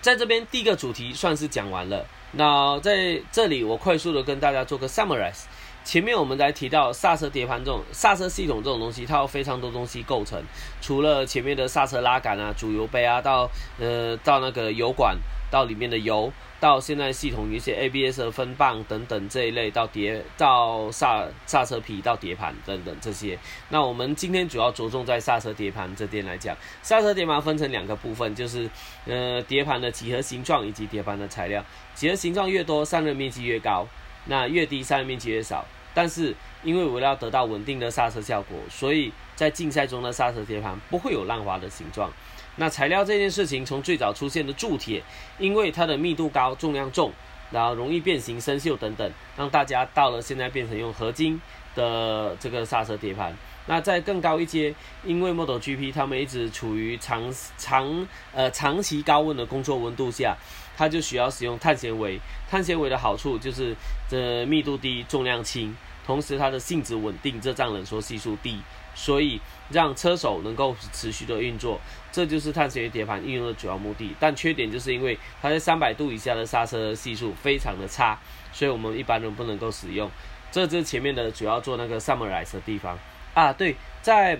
[0.00, 5.44] 在这边第一个主题算是讲完了，那在这里我快速的跟大家做个 summarize。
[5.84, 10.38] 前面我们在提到刹车碟盘这种刹车系统这种东西，它有非常多东西构成，
[10.82, 15.16] 除了前面的刹车拉杆啊、主油杯啊，到呃到那个油管，
[15.50, 16.30] 到里面的油。
[16.60, 23.38] 到现在系统一些 ABS 的分棒等等这一类，到碟到刹刹车皮到碟盘等等这些。
[23.68, 26.56] 那我们今天主要着重在刹车碟盘这边来讲。
[26.82, 28.68] 刹车碟盘分成两个部分，就是
[29.06, 31.64] 呃碟盘的几何形状以及碟盘的材料。
[31.94, 33.86] 几何形状越多，散热面积越高；
[34.26, 35.64] 那越低，散热面积越少。
[35.94, 42.10] 但是因为我要得到稳定的刹车效果，所以在竞赛中的刹车碟盘不会有浪花的形状。
[42.58, 45.02] 那材料这件事情，从最早出现的铸铁，
[45.38, 47.12] 因为它的密度高、重量重，
[47.50, 51.40] 然后容易变形、生锈等等，让大家到了现在变成用合金
[51.74, 53.34] 的这个刹车碟盘。
[53.66, 60.36] 那在更高一阶，因为 Model GP 他们一直处于长长呃长期高温的工作温度下，
[60.76, 62.18] 它就需要使用碳纤维。
[62.50, 63.76] 碳纤维的好处就是
[64.08, 68.58] 这密度低、重量轻，同时它的性质稳定，热胀冷缩系数低。
[68.98, 69.40] 所以
[69.70, 71.80] 让车手能够持续的运作，
[72.10, 74.12] 这就是碳纤维碟盘应用的主要目的。
[74.18, 78.18] 但缺点就是因为它在三百度以下的刹车系数非常的差，
[78.52, 80.10] 所以我们一般人不能够使用。
[80.50, 82.98] 这就是前面的主要做那个 summarize 的地方
[83.34, 83.52] 啊。
[83.52, 84.36] 对，在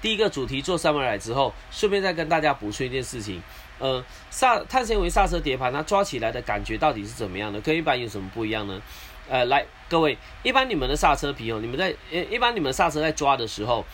[0.00, 3.42] 第一个主题做 summarize 之后，顺便再跟大家补充一件事情，
[3.80, 7.60] 呃，刹碳纤维刹车碟盘它抓起来的感觉到底是怎么样的？
[7.62, 8.80] 跟一般有什么不一样呢？
[9.28, 13.84] 呃，来，各位，一般你们的刹车皮哦，你们在呃，一般你们刹车在抓的时候，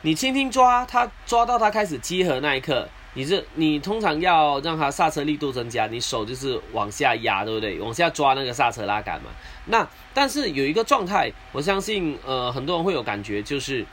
[0.00, 7.78] 你轻轻抓，它抓到它开始结合那一刻，你是你通常要让它刹车力度增加，你手就是往下压，对不对？
[7.80, 9.30] 往下抓那个刹车拉杆嘛。
[9.66, 13.84] 那但是有一个状态，我相信呃很多人会有感觉，就是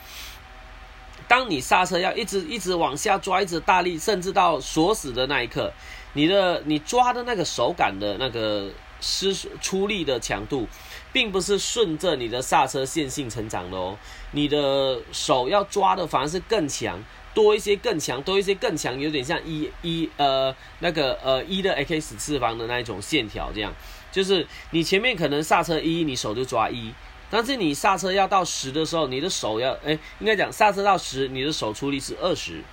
[1.28, 5.74] 当你刹车要一直一直往下抓，一直大力，甚至到锁死的那一刻，
[6.14, 8.70] 你的你抓的那个手感的那个。
[9.04, 10.66] 施出力的强度，
[11.12, 13.98] 并不是顺着你的刹车线性成长的哦。
[14.32, 16.98] 你的手要抓的反而是更强，
[17.34, 23.72] 多一些更强，多一些更强，有点像一一呃那个呃一的 x 次方的那一种线条，这样
[24.12, 26.94] 就是你前面可能刹车一，你手就抓一，
[27.30, 32.64] 但是你刹车要到十的时候，你的手要哎应该讲刹车到十，你的手出力是二十，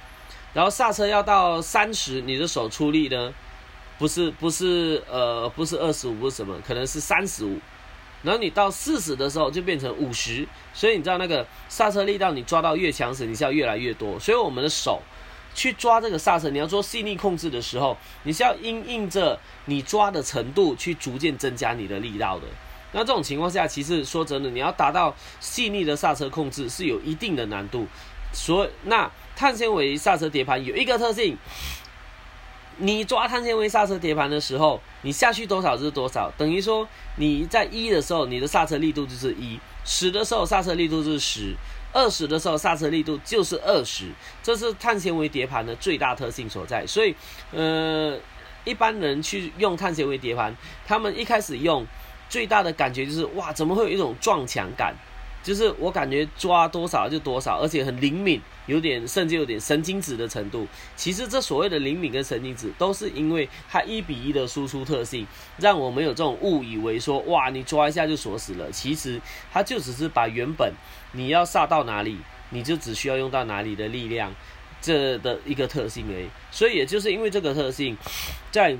[0.55, 3.35] 然后刹车要到三十，你的手出力呢？
[4.01, 7.59] 不是不是呃不是二十五不是什么，可能是三十五，
[8.23, 14.19] 然后你到四十的时候就变成五十，所以你知道那个刹车力道你抓到越强时，你是要越来越多。
[14.19, 15.03] 所以我们的手
[15.55, 22.47] 去抓这个刹车，你要做细腻控制的时候，你是要因应着你抓的程度去逐渐增加你的力道的。
[22.93, 27.87] 那这种情况下，其实说真的，你要达到细腻的刹车控制是有一定的难度。
[28.33, 31.37] 所以那碳纤维刹车碟盘有一个特性。
[32.81, 41.55] 你抓碳纤维刹车碟盘的时候，你下去多少是多少，等于说你在一的时候，你的刹车力度就是一；十的时候刹车力度是十，
[41.93, 44.07] 二十的时候刹车力度就是二十，
[44.43, 46.87] 这是碳纤维碟盘的最大特性所在。
[46.87, 47.15] 所以，
[47.53, 48.19] 呃，
[48.65, 50.57] 一般人去用碳纤维碟盘，
[50.87, 51.87] 他们一开始用
[52.31, 54.95] 最大的感觉就是哇，怎么会有一种撞墙感？
[55.43, 60.67] 就是我感觉抓多少就多少，而且很灵敏，有点甚至有点神经质的程度。
[60.97, 65.27] 其实这所谓的灵敏跟神经质，都是因为它一比一的输出特性，
[65.57, 68.71] 让我们有这种误以为说哇，你抓一下就锁死了。
[68.71, 69.21] 其实
[69.51, 70.75] 它就只是把原本
[71.13, 72.19] 你要刹到哪里，
[72.51, 74.35] 你就只需要用到哪里的力量，
[74.83, 76.29] 这的一个特性而已。
[76.51, 77.97] 所以也就是因为这个特性，
[78.51, 78.77] 在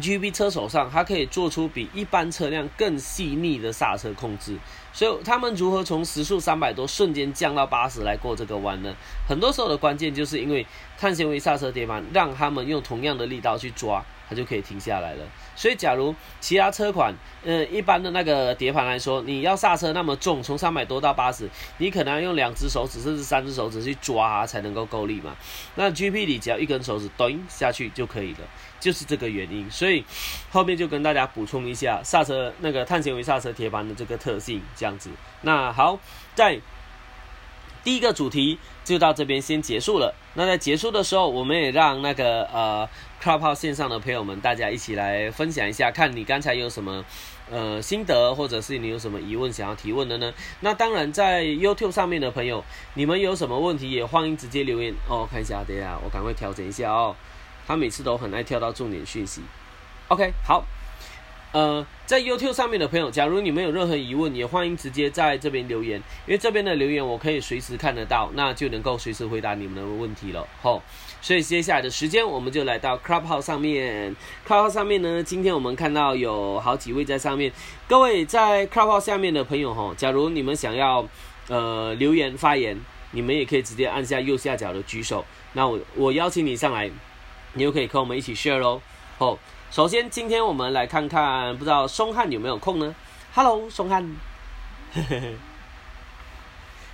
[0.00, 4.56] G B 车手上，它可以做出比一般车辆更细腻的刹车控制。
[4.94, 8.94] 所以他们如何从时速三百多瞬间降到八十来过这个弯呢？
[9.28, 10.64] 很多时候的关键就是因为
[10.96, 15.24] 碳纤维刹车碟盘，让他们用同样的力道去抓，它就可以停下来了。
[15.56, 17.12] 所以，假如其他车款，
[17.44, 25.34] 呃，一般的那个碟盘来说，你要刹车那么重，从三百多到八十，你可能要用两只手指甚至三只手指去抓才能够够力嘛。
[25.74, 28.40] 那 GP 里只要一根手指咚下去就可以了，
[28.84, 29.70] 就是这个原因。
[29.70, 30.04] 所以
[30.50, 35.08] 后面就跟大家补充一下刹车那个碳纤维刹车铁盘的这个特性，这样子。
[35.40, 35.98] 那好，
[36.34, 36.60] 在
[37.82, 40.14] 第一个主题就到这边先结束了。
[40.34, 42.88] 那在结束的时候，我们也让那个呃。
[43.24, 47.02] Clubhouse 线上的朋友们，大家一起来分享一下，看你刚才有什么
[47.50, 50.30] 呃心得，或者是你有什么疑问想要提问的呢？
[50.60, 52.62] 那当然，在 YouTube 上面的朋友，
[52.92, 55.26] 你们有什么问题也欢迎直接留言哦。
[55.30, 57.16] 看一下，等一下，我赶快调整一下哦。
[57.66, 59.42] 他每次都很爱跳到重点讯息。
[60.08, 60.64] OK，好。
[61.52, 70.44] 呃，在 YouTube 上面的朋友，假如你们有任何疑问，也欢迎直接在这边留言，因为这边的留言我可以随时看得到，那就能够随时回答你们的问题了。
[70.60, 70.82] 吼，
[71.22, 74.16] 所以接下来的时间，我们就来到 Clubhouse 上面。
[74.44, 77.52] Club 号上面呢，今天我们看到有好几位在上面。
[77.86, 81.06] 各位在 Clubhouse 下面的朋友，吼，假如你们想要
[81.46, 82.76] 呃留言发言，
[83.12, 86.90] 你们也可以直接按下右下角的举手，那我我邀请你上来，
[87.54, 88.80] 你就可以跟我们一起 share 喽。
[89.18, 89.38] 哦。
[89.70, 92.94] 首先，今天我们来看看，不知道松汉有没有空呢
[93.34, 94.14] ？Hello，松汉。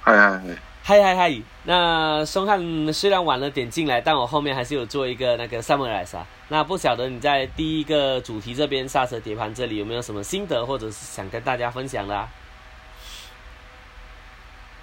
[0.00, 0.40] 嗨嗨
[0.82, 1.42] 嗨嗨嗨！
[1.64, 6.26] 那松汉虽然晚了点进来，但我后面还是有做一个那个 summarize 啊。
[6.48, 12.28] 那不晓得你在第一个主题这边刹车碟盘这里有没有什么心得，或者是想跟大家分享的？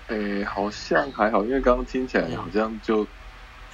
[0.09, 3.07] 诶，好像还好，因为刚刚听起来好像就。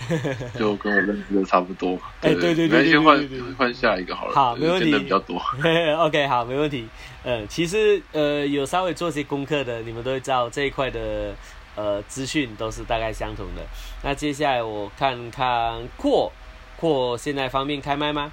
[0.58, 1.98] 就跟我认知的差不多。
[2.22, 4.34] 哎，对对对，先换换下一个好了。
[4.34, 4.98] 好，没问题。
[5.00, 5.42] 比较多。
[6.00, 6.88] OK，好，没问题。
[7.24, 11.34] 嗯，其实呃，有稍微做些功课的，你们都会知道这一块的
[11.76, 13.62] 呃资讯都是大概相同的。
[14.04, 16.32] 那接下来我看看扩
[16.78, 18.32] 扩现在方便开麦吗？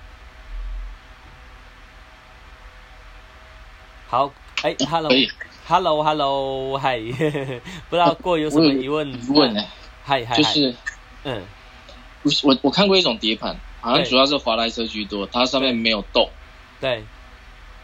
[4.09, 6.99] 好，哎，Hello，Hello，Hello，嗨，
[7.89, 9.09] 不知道过有什么疑问？
[9.09, 9.63] 疑问呢？
[10.03, 10.75] 嗨嗨，就是。
[11.23, 11.41] 嗯，
[12.23, 16.31] 我我看过一种碟盘，好像主要是华莱车居多，它上面没有洞。
[16.81, 17.05] 对，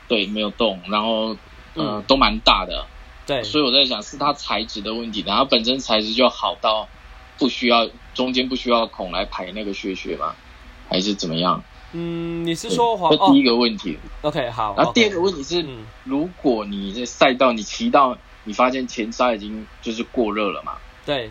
[0.08, 1.36] 对，没有洞，然后
[1.74, 2.86] 嗯，都蛮大的。
[3.26, 6.88] 对，所以我在想是它材质的问题，然后本身材质就好到
[7.38, 10.34] 不需要中间不需要孔来排那个血血吗？
[10.88, 11.62] 还是怎么样？
[11.92, 13.10] 嗯，你是说华？
[13.10, 13.98] 这第一个问题。
[14.22, 14.74] OK，好。
[14.76, 15.64] 然后第二个问题是，
[16.04, 20.76] 如果你在赛道你骑到你发现前刹已经就是过热了嘛？
[21.04, 21.30] 对。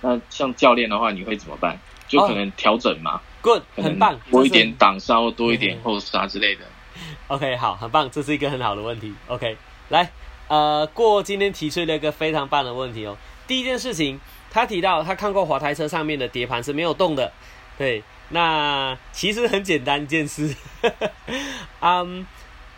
[0.00, 1.78] 那像教练的话，你会怎么办？
[2.12, 6.60] 就可能调整嘛？Good，很棒，多一点挡刹或多一点后刹之类的。
[7.28, 9.14] OK，好，很棒，这是一个很好的问题。
[9.28, 9.56] OK，
[9.88, 10.10] 来，
[10.48, 13.16] 呃，过今天提出了一个非常棒的问题哦。
[13.46, 17.32] 第一件事情，他提到他看过滑台车上面的碟盘是没有动的。
[17.78, 20.54] 对，那其实很简单一件事。
[21.80, 22.26] 嗯，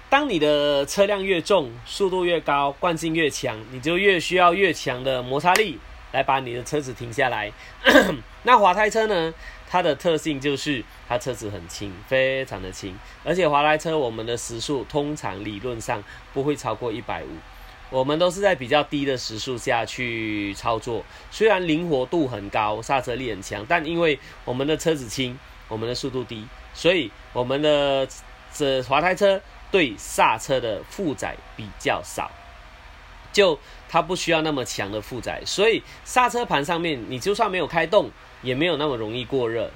[0.08, 5.80] 当你的车辆越重，速度越高，惯性越强，你就越需要越强的摩擦力。
[6.14, 7.52] 来把你的车子停下来。
[8.44, 9.34] 那滑胎车呢？
[9.68, 12.96] 它的特性就是它车子很轻，非常的轻。
[13.24, 16.00] 而且滑胎车我们的时速通常理论上
[16.32, 17.28] 不会超过一百五，
[17.90, 21.04] 我们都是在比较低的时速下去操作。
[21.32, 25.36] 虽然灵活度很高，刹车力很强，但因为我们的车子轻，
[25.66, 28.06] 我们的速度低，所以我们的
[28.52, 29.40] 这滑胎车
[29.72, 32.30] 对刹车的负载比较少。
[33.32, 33.58] 就
[33.94, 38.10] 它不需要那么强的负载，所以刹车盘上面你就算没有开动，
[38.42, 39.70] 也没有那么容易过热，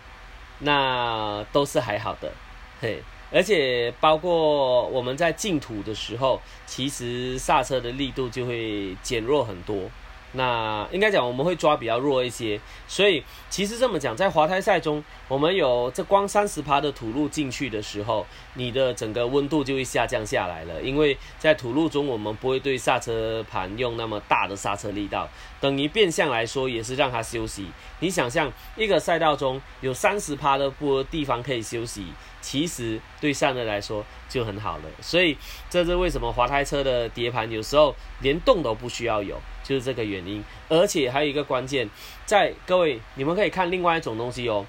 [0.59, 2.33] 那都是还好的，
[2.81, 3.01] 嘿。
[3.31, 9.89] 而且包括我们在进土的时候，其实刹车的力度就会减弱很多，
[10.33, 25.29] 那应该讲我们会抓比较弱一些，所以其实这么讲，在滑胎赛中，我们有这光三十趴的土路进去的时候，你的整个温度就会下降下来了，因为在土路中，我们不会对刹车盘用那么大的刹车力道，
[25.61, 27.67] 等于变相来说也是让它休息。
[28.01, 32.07] 你想象一个赛道中有三十趴的坡地方可以休息。
[32.41, 35.37] 其实对散热来说就很好了，所以
[35.69, 39.37] 这是为什么滑胎车的碟盘有时候连动都不需要有，
[39.69, 40.43] 就是这个原因。
[40.69, 41.89] 而且还有一个关键，
[42.25, 44.65] 在各位你们可以看另外一种东西哦，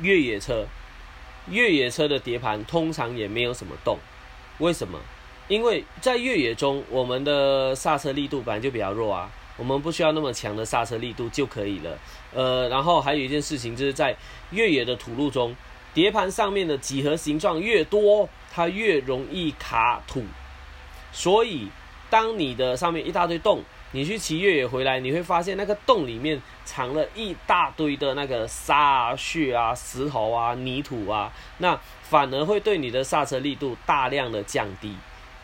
[0.00, 0.66] 越野车，
[1.48, 3.98] 越野车的碟盘通常也没有什么动，
[4.58, 4.98] 为什么？
[5.48, 11.98] 因为在越野中，我们的刹车力度本来就比较弱啊，我们不需要那么强的刹车力度就可以了。
[12.32, 14.16] 呃，然后还有一件事情就是在
[14.50, 15.54] 越野的土路中。
[15.92, 20.22] 碟盘上面的几何形状越多，它越容易卡土。
[21.12, 21.68] 所以，
[22.08, 34.94] 当你的上面一大堆洞，你去骑越野回来，你会发现那个洞里面藏了一大堆的那个沙啊、屑啊、石头啊、泥土啊，那反而会对你的刹车力度大量的降低。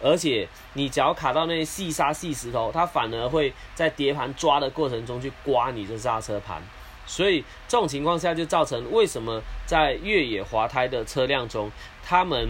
[0.01, 6.63] 而且，你只要卡到那些细沙、细石头，它反而会在碟盘抓的过程中去刮你的刹车盘。
[7.07, 11.71] 所以这种情况下就造成为什么在越野滑胎的车辆中，
[12.05, 12.47] 他们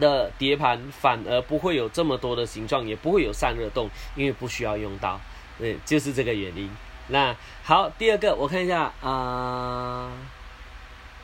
[0.00, 5.20] 的碟盘反而不会有这么多的形状，也不会有散热洞，因为不需要用到，
[5.58, 6.70] 对，就是这个原因。
[7.08, 10.12] 那好，第二个我看一下啊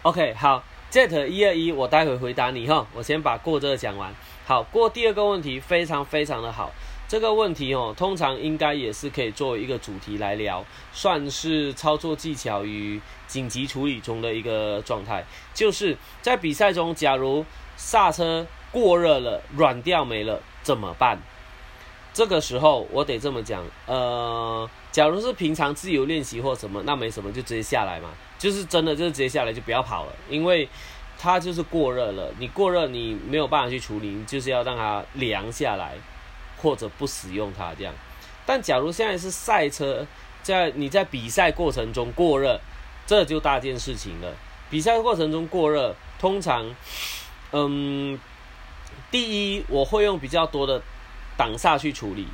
[0.03, 4.15] ，OK，好，Jet 一二一，我待会回答你哈，我先把过这个讲完。
[4.47, 6.73] 好，过第二个问题非常非常的好。
[7.07, 15.23] 这个问题哦，通常应该也是可以作为一个主题来聊，算是操作技巧与紧急处理中的一个状态。
[15.53, 17.45] 就是在比赛中，假如
[17.77, 21.19] 刹车过热了，软掉没了，怎么办？
[22.13, 28.11] 这个时候我得这么讲，呃，假如是平常自由练习或什么，那没什么，就直接下来嘛。
[28.39, 30.69] 就是真的，就是直接下来就不要跑了，因为
[31.19, 32.31] 它就是过热了。
[32.39, 35.93] 你过热，你没有办法去处理，就是要让它凉下来。
[36.63, 37.93] 或者不使用它这样，
[38.47, 40.07] 但假如现在是赛车，
[40.43, 42.59] 在你在比赛过程中过热，
[43.07, 44.33] 这就大件事情了。
[44.71, 46.75] 比赛过程中过热，通常，
[47.57, 48.19] 嗯，
[49.13, 50.83] 第一我会用比较多的
[51.37, 52.27] 挡煞去处理。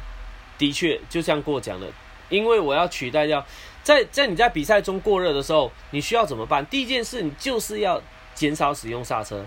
[0.56, 1.86] 的确，就像过讲的，
[2.30, 3.44] 因为我要取代掉，
[3.82, 6.64] 在在你在比赛中过热的时候，你需要怎么办？
[6.66, 8.00] 第一件事，你就是要
[8.34, 9.46] 减少使用刹车，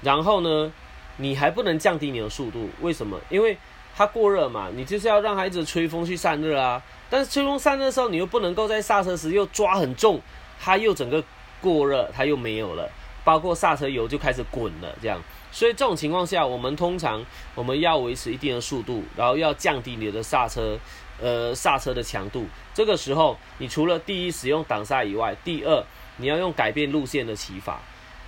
[0.00, 0.72] 然后呢，
[1.18, 2.70] 你还不能降低你的速度。
[2.80, 3.20] 为什么？
[3.28, 3.56] 因为
[3.94, 6.82] 它过热嘛，你就是要让它一直吹风去散热啊。
[7.08, 10.20] 但是吹风散热的时候，你又不能够在刹车时又抓很重，
[10.60, 11.22] 它又整个
[11.60, 12.90] 过热，它又没有了，
[13.24, 15.20] 包括刹车油就开始滚了，这样。
[15.50, 20.78] 所以这种情况下，我们通常我们要维持一定的速度，然后要降低你的刹车，
[21.20, 22.46] 呃，刹车的强度。
[22.74, 25.84] 这个时候，你除了第一使用挡刹以外，第二
[26.18, 27.80] 你要用改变路线的骑法。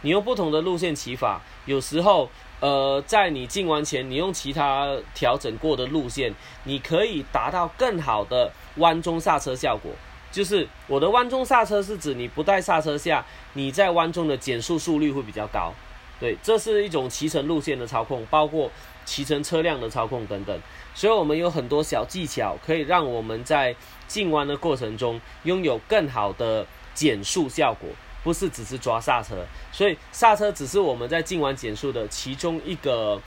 [0.03, 2.29] 你用不同的路线骑法，有时候。
[2.59, 6.35] 呃，在你进弯前，你用其他调整过的路线，
[6.65, 9.93] 你可以达到更好的弯中刹车效果。
[10.37, 13.25] 就是我的弯中刹车是指你不带刹车下，
[13.55, 15.73] 你在弯中的减速速率会比较高。
[16.21, 18.71] 对，这是一种骑乘路线的操控，包括
[19.07, 20.61] 骑乘车辆的操控等等。
[20.95, 23.75] 所以我们有很多小技巧，可以让我们在
[24.07, 27.89] 进弯的过程中拥有更好的减速效果。
[28.23, 33.19] 不是只是抓刹车，所以刹车只是我们在进弯减速的其中一个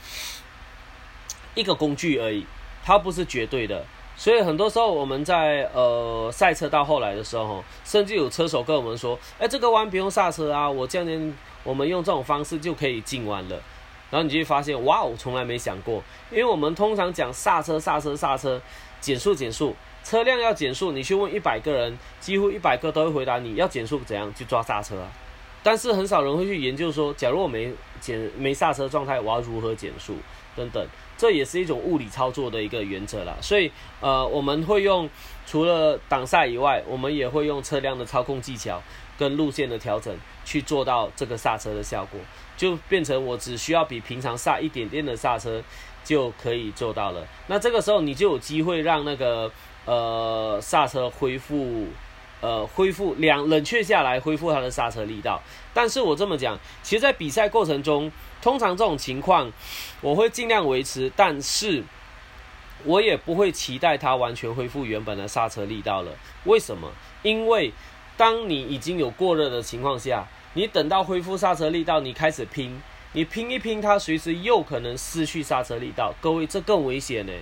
[1.56, 2.46] 一个工具而已，
[2.84, 3.84] 它不是绝对的。
[4.20, 13.58] 所以很多时候我们在呃赛车到后来的时候，甚至有车手跟我们说：“哎，这个弯不用刹车啊，我这样我们用这种方式就可以进弯了。”
[14.12, 18.62] 然后你就会发现，哇，我从来没想过，因为我们通常讲刹车、刹车、刹车，
[19.00, 19.74] 减速、减速。
[20.04, 24.96] 车辆要减速，你去问一百个人，几乎一百个都会回答你要减速怎样去抓刹车。
[25.64, 30.18] 但是很少人会去研究说，假如我没减没刹车状态，我要如何减速
[30.56, 30.86] 等等。
[31.20, 33.36] 这也是一种物理操作的一个原则啦。
[33.42, 35.08] 所以呃，我们会用
[35.46, 38.82] 除了挡煞以外，我们也会用车辆的操控技巧
[39.18, 42.20] 跟路线的调整去做到这个刹车的效果，
[42.56, 45.62] 就变成我只需要比平常刹一点点的刹车
[46.04, 47.28] 就可以做到了。
[47.48, 49.52] 那这个时候你就有机会让那个。
[49.86, 51.88] 呃，刹车恢复，
[52.42, 55.42] 呃，恢复两冷却下来，恢复它的刹车力道。
[55.74, 58.12] 但是我这么讲，其实，在比赛过程中，
[58.42, 59.52] 通常这种情况，
[60.02, 61.84] 我会尽量维持，但是
[62.86, 66.12] 我也不会期待它完全恢复原本的刹车力道了。
[66.46, 66.90] 为什么？
[67.24, 67.74] 因为
[68.16, 72.82] 当你已经有过热的情况下，你等到恢复刹车力道，你开始拼，
[73.12, 76.14] 你拼一拼，它随时又可能失去刹车力道。
[76.22, 77.34] 各位，这更危险呢。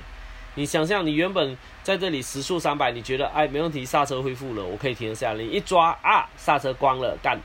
[0.58, 5.38] 你想象你原本在这里时速三百，你觉得哎没问题，刹车恢复了，我可以停得下来。
[5.38, 7.40] 你一抓啊，刹车关了，干，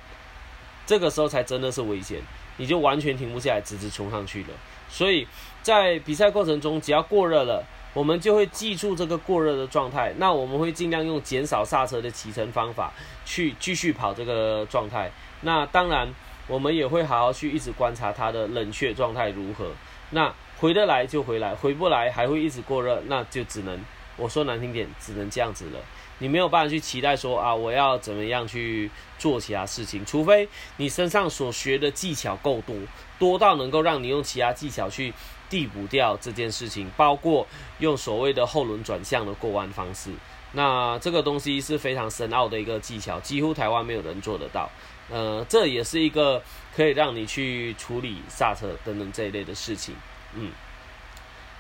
[0.87, 2.19] 这个时候才真的是危险，
[2.57, 4.49] 你就完全停不下来，直直冲上去了。
[4.89, 5.29] 所以
[5.63, 10.15] 在比赛过程中，只要过热了，我们就会记住这个过热的状态。
[10.17, 12.91] 那我们会尽量用减少刹车的骑乘方法
[13.27, 15.11] 去继续跑这个状态。
[15.43, 16.09] 那当然，
[16.47, 19.71] 我们也会好好去一直观察它的冷却状态如何。
[20.11, 20.33] 那
[20.63, 23.77] 回得来就回来，回不来还会一直过热，那就只能
[24.17, 25.81] 我说难听点，只能这样子了。
[26.19, 28.89] 你没有办法去期待说啊，我要怎么样去
[29.19, 32.77] 做其他事情，除非你身上所学的技巧够多，
[33.19, 35.13] 多到能够让你用其他技巧去
[35.51, 37.45] 递补掉这件事情，包括
[37.81, 40.13] 用所谓的后轮转向的过弯方式。
[40.53, 44.71] 那这个东西是非常深奥的一个技巧，几乎台湾没有人做得到。
[45.11, 46.41] 呃，这也是一个
[46.77, 49.97] 可以让你去处理刹车等等这一类的事情。
[50.35, 50.51] 嗯，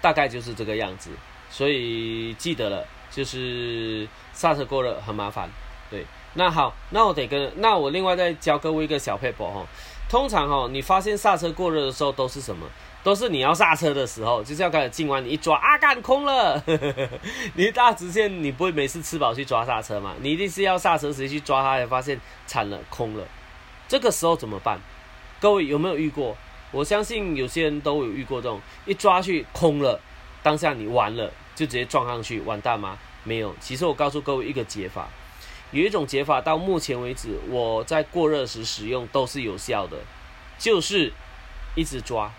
[0.01, 1.11] 大概就是这个样子。
[1.51, 5.51] 所以记得了，就是刹车过热很麻烦。
[5.91, 9.66] 对，那好，那我得跟那我另外再教各位一个小 paper 哈。
[10.09, 12.66] 通常哈，你发现刹车过热的时候都是什么？
[13.03, 16.62] 都是你要刹车的时候，就是要开始进弯，你一抓啊，干空了。
[17.55, 20.14] 你大直线，你不会每次吃饱去抓刹车嘛？
[20.20, 23.25] 你一定是要刹车时去抓它，才发现惨了，空了。
[23.89, 24.81] 这个时候怎么办？
[25.41, 26.37] 各位有没有遇过？
[26.73, 30.01] 我相信有些人都有遇过这种一抓去空了，
[30.43, 31.33] 当下你完了。
[31.55, 32.99] 就直接撞上去，完蛋吗？
[33.25, 33.55] 没有。
[33.61, 35.07] 其实我告诉各位一个解法，
[35.70, 39.99] 有一种解法到目前为止我在过热时使用都是有效的，
[40.59, 41.12] 就是
[41.75, 42.33] 一直抓，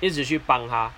[0.00, 0.90] 一直去帮他。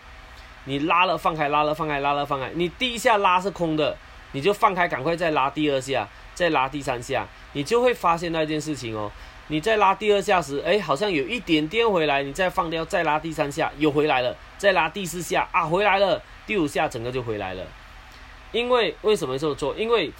[0.65, 2.51] 你拉了放开，拉了放开，拉了放开。
[2.55, 3.95] 你第一下拉是空的，
[4.33, 9.13] 你就放开，赶快再拉第二下，再拉第三下，你就会发现那件事情哦。
[9.49, 16.23] 你再拉第二下时，哎，好像有一点点回来，你再放掉，再拉第三下又回来了，再拉第四下啊，回来了。
[16.47, 17.67] 第五下整个就回来了，
[18.53, 19.75] 因为为什么这么做？
[19.77, 20.13] 因为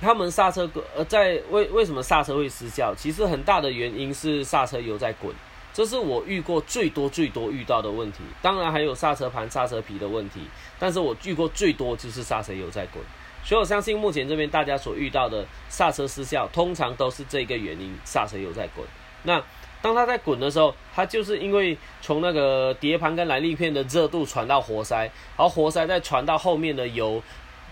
[0.00, 2.94] 他们刹车呃，在为为什么刹车会失效？
[2.94, 5.34] 其实很大的原因是刹车油在滚，
[5.72, 8.18] 这是我遇过最多最多遇到的问题。
[8.42, 10.40] 当然还有刹车盘、刹车皮的问题，
[10.78, 13.02] 但是我遇过最多就是刹车油在滚。
[13.42, 18.86] 所以我相信目前这边大家所遇到的刹车失效，通常都是这个原因，刹车油在滚。
[19.22, 19.42] 那
[19.82, 27.22] 当它在滚的时候，它就是因为从那个碟盘跟来力片的热度传到活塞，然后活塞再传到后面的油，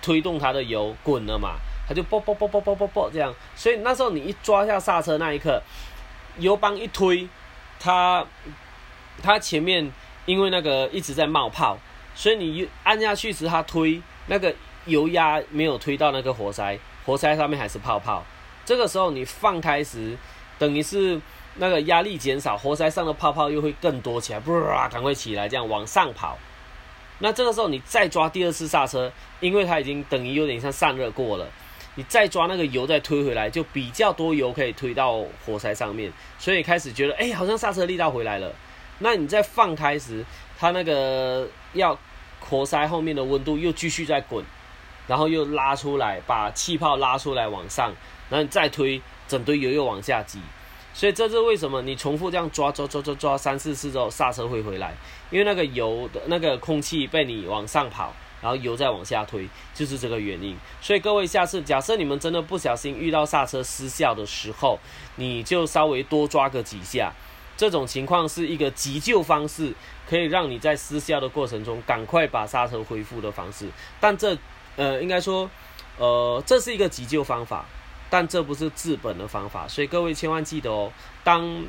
[0.01, 1.57] 推动它的油滚了嘛，
[1.87, 3.35] 它就啵啵啵啵啵啵啵这样。
[3.55, 5.63] 所以那时候你一抓下刹车那一刻，
[6.39, 7.29] 油帮一推，
[7.79, 8.25] 它
[9.23, 9.93] 它前面
[10.25, 11.79] 因为那个一直在冒泡，
[12.15, 14.55] 所以你按下去时它推那个
[14.89, 18.25] 油压没有推到那个活塞，活塞上面还是泡泡。
[18.65, 20.17] 这个时候你放开时，
[20.59, 21.21] 等于是。
[21.61, 24.55] 那个压力减少，活塞上的泡泡又会更多起来， 啵，
[24.93, 26.39] 赶快起来，这样往上跑。
[27.19, 29.11] 那这个时候你再抓第二次刹车，
[29.41, 31.49] 因为它已经等于有点像散热过了，
[31.97, 38.55] 你再抓那个油再推回来，就比较多油可以推到活塞上面，所以开始觉得，哎，好像刹车力道回来了。
[39.01, 40.25] 那你再放开时，
[40.57, 41.99] 它那个要
[42.39, 44.45] 活塞后面的温度又继续在滚，
[45.09, 47.93] 然后又拉出来，把气泡拉出来往上，
[48.31, 50.39] 然后你再推，整堆油又往下挤。
[50.95, 54.95] 所以这是为什么你重复这样抓抓抓抓抓三四次之后刹车会回来，
[55.31, 60.57] 因为那个油的那个空气被你往上跑，然后油再往下推，就是这个原因。
[60.81, 64.79] 所以各位下次假设你们真的不小心遇到刹车失效的时候，
[65.17, 67.13] 你就稍微多抓个几下，
[67.57, 69.73] 这种情况是一个急救方式，
[70.09, 73.69] 可以让你在失效的过程中赶快把刹车恢复的方式。
[74.01, 74.37] 但这
[74.79, 75.51] 呃应该说
[75.99, 77.67] 呃这是一个急救方法。
[78.11, 80.91] 但这不是治本的方法，所以各位千万记得哦。
[81.23, 81.63] 当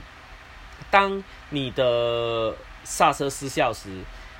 [0.89, 2.55] 当你的
[2.86, 3.89] 刹车失效时，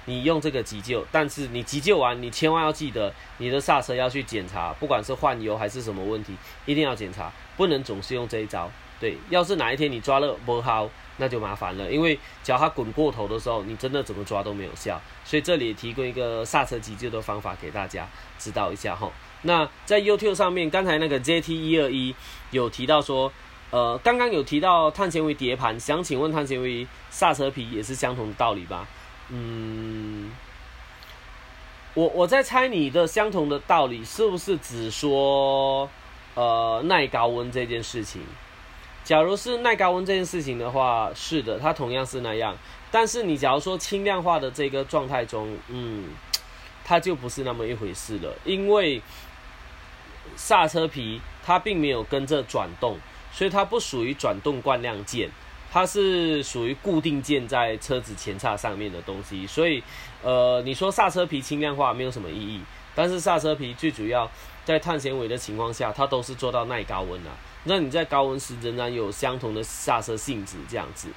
[0.10, 6.36] 你用这个急救，但是你急救完，你千万要记得你的刹车要去检查，不管是换油还是什么问题，
[6.66, 8.70] 一定要检查，不能总是用这一招。
[8.99, 14.99] 对，要是哪一天你抓了不好，那就麻烦了，因为脚它滚过头的时候，你真的怎么抓都没有效。
[15.24, 18.05] 所以这里提供一个刹车急救的方法给大家
[18.38, 19.10] 知道一下哈。
[19.43, 22.14] 那在 YouTube 上面，刚才那个 JT 一二一
[22.51, 23.32] 有提到说，
[23.70, 28.86] 呃，刚刚有提到碳纤维碟盘，想请问碳纤维刹车皮也是相同的道理吧？
[29.30, 30.32] 嗯，
[31.93, 35.89] 我我在猜你的相同的道理是不是只说
[36.36, 38.21] 呃耐高温这件事情？
[39.03, 42.57] 假如是耐高温这件事情的话，是的，它同样是那样。
[42.91, 46.09] 但是你假如说轻量化的这个状态中，嗯，
[46.84, 49.01] 它就不是那么一回事了，因为。
[50.36, 52.97] 刹车皮它并没有跟着转动，
[53.34, 55.30] 所以它不属于转动惯量件，
[55.72, 59.84] 它是属于固定件在车子前叉上面的东西，所以
[60.24, 62.61] 呃，你说刹车皮轻量化没有什么意义，
[62.95, 64.30] 但是刹车皮最主要
[64.65, 67.32] 在碳纤维的情况下，它都是做到耐高温啊。
[67.65, 71.09] 那你在高温时仍然有相同的刹车性质，这样子，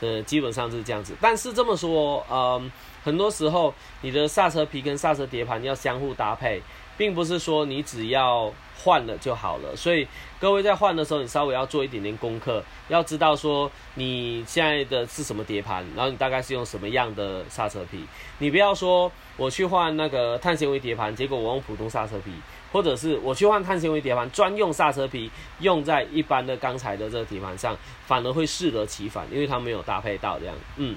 [0.00, 1.14] 呃，基本上是这样子。
[1.20, 2.70] 但是这么说，嗯，
[3.02, 6.62] 很多时候你的刹车皮跟刹车碟盘要相互搭配。
[6.96, 8.52] 并不是说你只要
[8.84, 10.06] 换了就好了，所以
[10.38, 18.04] 各位在换的时候，你稍微要做一点点功课，要知道说你现在的是什么碟盘，然后你大概是用什么样的刹车皮。
[18.40, 22.30] 你不要说我去换那个碳纤维碟盘，结果我用普通刹车皮，
[22.70, 25.30] 或者是我去换碳纤维碟盘专用刹车皮
[25.60, 27.74] 用在一般的钢材的这个碟盘上，
[28.06, 30.54] 反而会适得其反，因为它没有搭配到这样。
[30.76, 30.94] 嗯，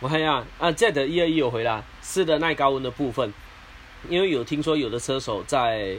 [0.00, 3.34] 我看一下啊，Z 一二一有回答，是的，耐高温的部分。
[4.08, 5.96] 因为有听说有的车手在，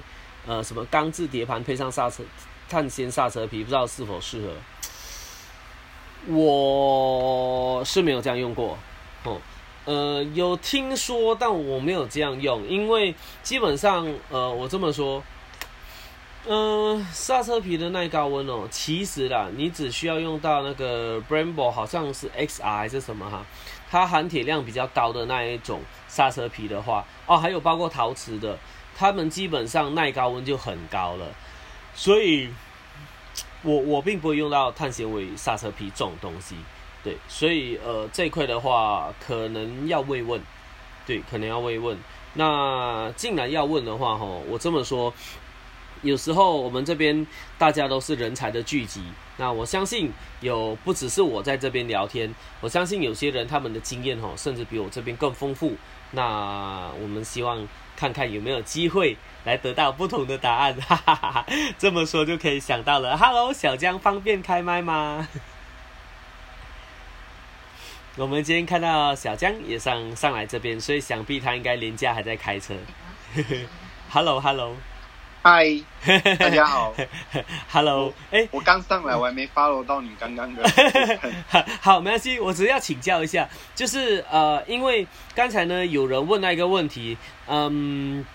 [0.50, 2.24] 呃，什么钢制碟盘配上刹车
[2.68, 4.48] 碳纤刹车皮，不知道是否适合。
[6.34, 8.76] 我是没有这样用过，
[9.26, 9.40] 哦，
[9.86, 15.22] 呃，有听说，但我没有这样用，因为基本上，呃，我这么说，
[16.48, 23.46] 嗯，刹车皮的耐高温哦，其实啦，你只需要用到那个 Brembo，好像是 XR 还是什么哈。
[23.92, 28.58] 它含铁量比较高的那一种刹车皮的话，哦，还有包括陶瓷的，
[29.00, 31.34] 他们基本上耐高温就很高了，
[31.96, 32.50] 所以，
[33.62, 36.56] 我我并不会用到碳纤维刹车皮这种东西，
[37.02, 40.42] 对，所以呃这一块的话可能要慰问，
[41.08, 41.98] 对，可能要慰问。
[42.34, 45.14] 那既然要问的话，吼，我这么说。
[46.02, 47.28] 有时候我们这边
[47.58, 49.04] 大家都是人才的聚集，
[49.36, 55.76] 那我相信有不只是我在这边聊天，我相信有些人他们的经验哦，甚至比我这边更丰富。
[56.12, 57.68] 那我们希望
[58.00, 61.46] 看看有没有机会来得到不同的答案， 哈哈哈。
[61.78, 63.18] 这么说就可以想到了。
[63.18, 65.28] Hello，小江，方便开麦吗？
[68.16, 72.74] 我们今天看到小江也上上来这边，所以想必他应该连假还在开车。
[74.10, 74.78] Hello，Hello。
[75.42, 75.66] 嗨，
[76.38, 76.94] 大家好。
[77.72, 80.62] Hello，哎，我刚上来，我还没 follow 到你刚刚的。
[81.80, 87.18] 好，没关系，我只是要请教一下，就是呃，因为刚才呢有人问那一个问题，
[87.48, 88.26] 嗯，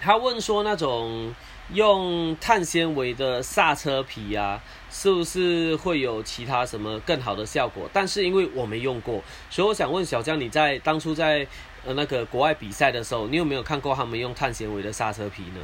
[0.00, 1.32] 他问说那种
[1.74, 7.88] 用碳纤维的刹车皮啊，是不是会有其他什么更好的效果？
[7.92, 11.46] 但是因为我没用过，所以我想问小江，你在当初在
[11.84, 15.60] 呃那个国外比赛的时候，你有没有看过他们用碳纤维的刹车皮呢？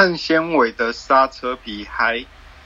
[0.00, 2.24] 碳纤维的刹车皮还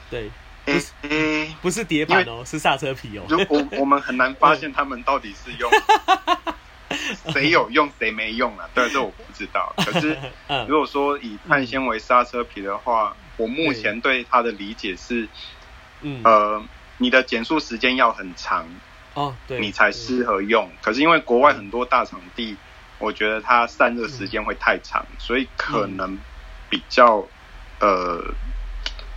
[0.09, 0.31] 对，
[0.67, 3.25] 诶诶，不是碟盘哦，是刹车皮哦。
[3.27, 5.69] 如果 我们很难发现他们到底是用
[7.33, 8.69] 谁有用谁没用啊？
[8.73, 9.73] 对，这我不知道。
[9.75, 10.17] 可是
[10.69, 15.27] 如果说以碳纤维刹车皮的话，我目前对它的理解是，
[15.99, 16.63] 嗯呃，
[16.99, 18.65] 你的减速时间要很长
[19.13, 20.71] 哦，对，你才适合用。
[20.81, 22.55] 可是因为国外很多大场地，
[22.97, 26.17] 我觉得它散热时间会太长，所以可能。
[26.69, 27.25] 比较，
[27.79, 28.23] 呃，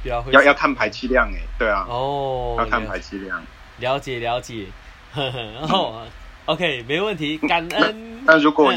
[0.04, 3.44] 要要看排气量哎，对啊，哦，要看排气量，
[3.78, 4.66] 了解了解，
[5.14, 6.02] 然 后
[6.46, 8.24] OK 没问题，感恩。
[8.24, 8.72] 那如果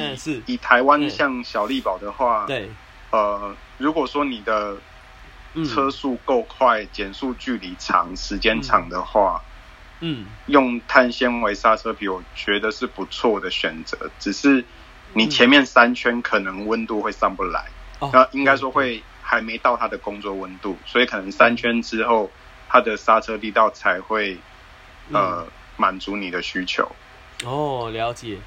[0.45, 2.69] 以台湾像小力宝的话，对，
[3.11, 4.77] 呃，如果说你的
[5.65, 9.41] 车速够快，减速距离长，时间长的话，
[9.99, 14.09] 嗯，用碳纤维刹车皮，我觉得是不错的选择。
[14.19, 14.63] 只是
[15.13, 17.65] 你前面三圈可能温度会上不来。
[18.11, 22.31] 那应该说会还没到它的工作温度，所以可能三圈之后，
[22.67, 24.37] 它的刹车力道才会
[25.11, 25.45] 呃
[25.77, 26.91] 满足你的需求。
[27.43, 28.37] 哦，了解，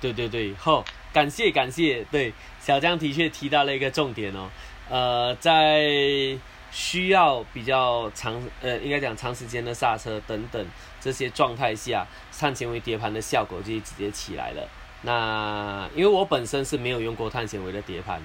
[0.00, 4.48] 对对对，好，感谢感谢，对，小江的确提到了一个重点哦，
[4.88, 6.38] 呃，在
[6.70, 10.66] 需要比较长呃，应该讲长时间的刹车等等
[11.00, 12.06] 这些状态下，
[12.36, 14.66] 碳纤维碟盘的效果就直接起来了。
[15.02, 18.22] 那因为我本身是没有用过碳纤维的碟盘。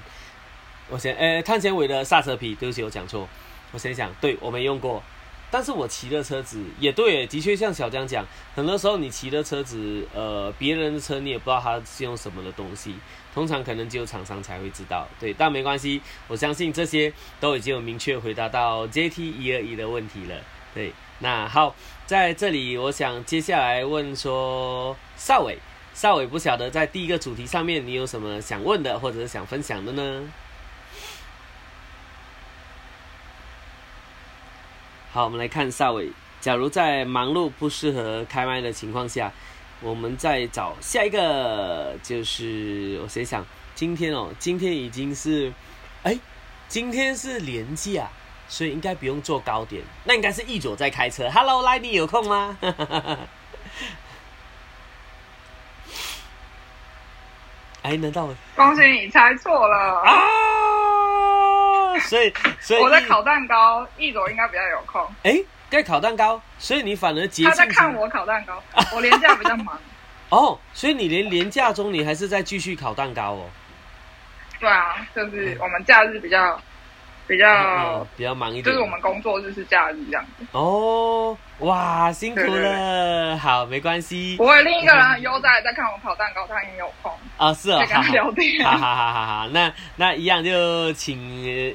[0.89, 3.27] 我先，诶，碳纤维的刹车皮，对不起，我讲错。
[3.73, 5.03] 我先想，对我没用过，
[5.51, 8.25] 但是我骑的车子也对，的确像小江讲，
[8.55, 12.95] 很多时候你骑的车子，呃，别人的车你也不知道它是用什么的东西，
[13.33, 15.05] 通常可能只有厂商才会知道。
[15.19, 17.11] 对，但没关系，我相信这些
[17.41, 20.35] 都已经有明确回答到 JT 一二一的问题了。
[20.73, 21.75] 对，那好，
[22.05, 25.57] 在这里我想接下来问说，邵伟，
[25.93, 30.23] 邵伟不晓得在第一个主题上面你有什么想问的，或者是想分享的呢？
[35.12, 36.12] 好，我们来看萨伟。
[36.39, 39.32] 假如在忙碌不适合开麦的情况下，
[39.82, 41.95] 我们再找下一个。
[42.03, 43.43] 就是我谁想，
[43.74, 45.51] 今天哦，今天已经是，
[46.03, 46.18] 哎，
[46.68, 48.08] 今天是连假，
[48.47, 49.82] 所以应该不用坐高点。
[50.03, 51.30] 那应该是易佐在开车。
[51.32, 52.58] Hello，赖迪有空吗？
[57.82, 58.30] 哎，难道？
[58.55, 60.12] 恭喜你猜错了啊！
[62.08, 65.06] 所以，所以我在烤蛋糕，一楼应该比较有空。
[65.24, 65.39] 哎，
[65.70, 68.62] 在烤蛋糕，所以你反而节他在看我烤蛋糕，
[68.93, 69.80] 我连假比较忙。
[70.30, 73.50] 哦，所以你连年假中你还是在继续烤蛋糕哦？
[74.60, 76.60] 对啊，就是我们假日比较。
[77.30, 80.48] 比较比较忙一点，就是我们工作日是假日这样子。
[80.54, 84.36] 哦，哇，辛苦了，好，没关系。
[84.38, 88.64] 我有，另一个人很悠哉在看我跑蛋糕，他也有空啊，是啊，跟他聊天。
[88.64, 91.20] 好好好好好，那那一样就请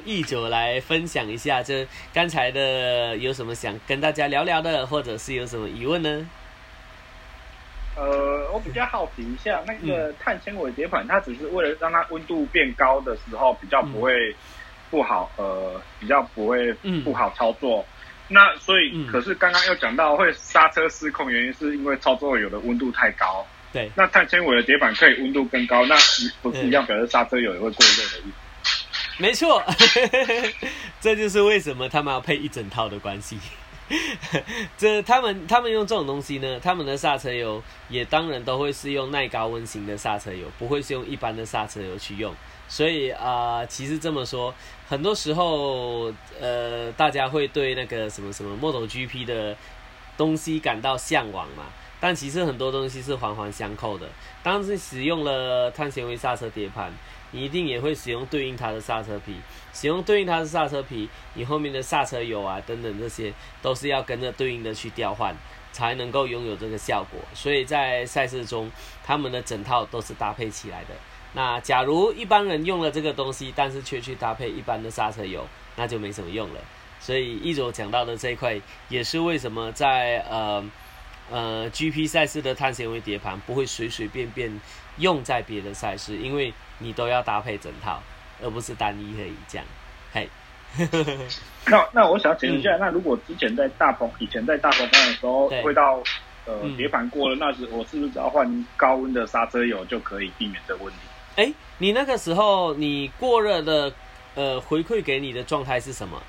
[0.05, 6.29] 易九来分享一下，这刚才的有什么想跟大家聊聊的，或者是有什么疑问呢？
[7.97, 14.33] 呃，我比较好奇一下，那个碳纤维碟盘，它只是为了让它温度变高的时候比较不会。
[14.89, 16.71] 不好，呃，比较不会
[17.03, 17.83] 不好操作。
[18.33, 23.45] 那所以，可是刚刚又讲到会刹车失控，原因是因为操作有的温度太高。
[23.71, 25.95] 对，那碳纤维的碟板可以温度更高，那
[26.41, 28.31] 不是一样表示刹车油也会过热的意
[28.63, 28.83] 思？
[29.19, 29.63] 没错，
[30.99, 33.37] 这就是为什么他们要配一整套的关系。
[34.77, 42.33] 这他们他们用这种东西呢，他们的刹车油也当然都会是用耐高温型的刹车油，不会是用一般的刹车油去用。
[42.67, 44.55] 所以啊，其实这么说，
[44.93, 49.57] 很多时候，呃，大家会对那个什么什么 Model GP 的
[50.15, 51.63] 东西感到向往嘛。
[51.99, 54.07] 但其实很多东西是环环相扣的。
[54.43, 56.93] 当是使用了碳纤维刹车碟盘，
[57.31, 59.33] 你一定也会使用对应它的刹车皮。
[59.73, 63.33] 使用对应它的刹车皮，你后面的刹车油啊等等这些，
[63.63, 65.35] 都是要跟着对应的去调换，
[65.71, 67.19] 才能够拥有这个效果。
[67.33, 68.69] 所以在赛事中，
[69.03, 70.93] 他们的整套都是搭配起来的。
[71.33, 76.59] 那假如一般人用了这个东西，但是却去搭配一般的刹车油，那就没什么用了。
[76.99, 80.63] 所以一卓讲到的这一块，也是为什么在呃
[81.29, 84.61] 呃 GP 赛事的碳纤维碟盘不会随随便便
[84.97, 88.01] 用在别的赛事，因为你都要搭配整套，
[88.41, 89.33] 而不是单一而已。
[89.47, 89.67] 这样，
[90.13, 90.29] 嘿。
[91.65, 96.01] 那那我想请问一下，那如果之前在大鹏以前在大鹏班的时候，会到
[96.45, 100.99] 呃碟盘过了，那时我是不是只要换高温的刹车油就可以避免这个问题？
[101.35, 103.91] 哎，你那个时候你过热的，
[104.35, 106.21] 呃，回馈给你的状态是什么？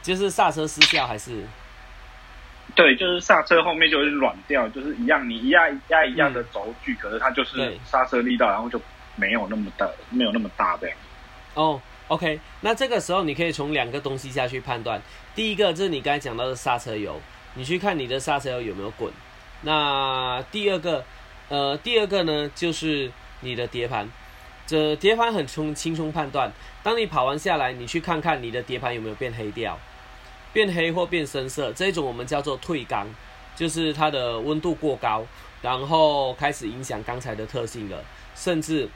[0.00, 1.44] 就是刹车失效还是？
[2.74, 8.80] 对，就是刹车后面就是软掉，就是一样，你一压一压一样的轴距，可是它就是刹车力道，然后就
[9.16, 10.88] 没有那么大，没有那么大的。
[11.54, 15.02] 哦，OK，那这个时候你可以从两个东西下去判断。
[15.34, 17.20] 第一个就是你刚才讲到的刹车油，
[17.54, 19.12] 你去看你的刹车油有没有滚。
[19.62, 21.04] 那第二个，
[21.48, 23.12] 呃，第二个呢就是。
[23.40, 24.08] 你的碟盘，
[24.66, 26.52] 这碟盘很轻轻松判断。
[26.82, 29.78] 当你跑完下来，你去看看你的碟盘有没有变黑掉，
[30.52, 33.06] 变黑或变深色，这种我们叫做退缸，
[33.54, 35.24] 就是它的温度过高，
[35.62, 38.02] 然后开始影响钢材的特性了。
[38.34, 38.88] 甚至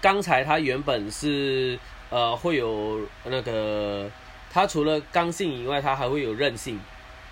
[0.00, 1.78] 钢材它原本是
[2.10, 4.10] 呃会有那个，
[4.50, 6.80] 它除了刚性以外，它还会有韧性。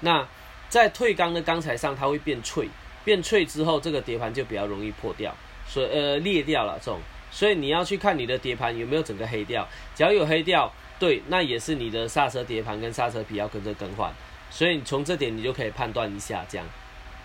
[0.01, 0.27] 那
[0.69, 2.69] 在退缸的钢材上，它会变脆，
[3.05, 5.35] 变脆之后，这个碟盘就比较容易破掉。
[5.73, 6.99] 所呃裂掉了这种，
[7.31, 14.13] 所以你要去看你的碟盘有没有整个黑掉，只要有黑掉，对，那也是你的刹车碟盘跟刹车皮要跟着更换，
[14.51, 16.67] 所以从这点你就可以判断一下这样，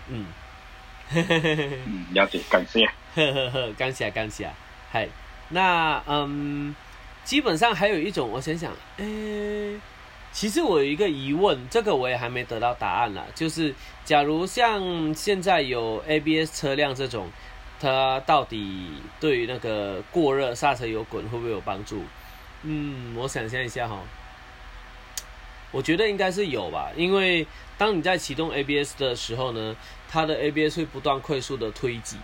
[0.08, 0.26] 嗯，
[1.12, 2.86] 嗯，了解，感谢，
[3.16, 4.48] 呵呵呵，感谢感谢，
[4.92, 5.08] 嗨，
[5.48, 6.72] 那嗯，
[7.24, 9.80] 基本上还有一种，我想想，诶，
[10.30, 13.74] 其实我有一个疑问，这个我也还没得到答案了，就是
[14.04, 17.28] 假如像现在有 ABS 车辆这种。
[17.78, 18.88] 它到底
[19.20, 22.02] 对于那个过热刹车油滚会不会有帮助？
[22.62, 24.00] 嗯，我想象一下哈，
[25.70, 27.46] 我觉得应该是有吧，因为
[27.76, 29.76] 当你在启动 ABS 的时候呢，
[30.08, 32.16] 它的 ABS 会不断快速的推挤，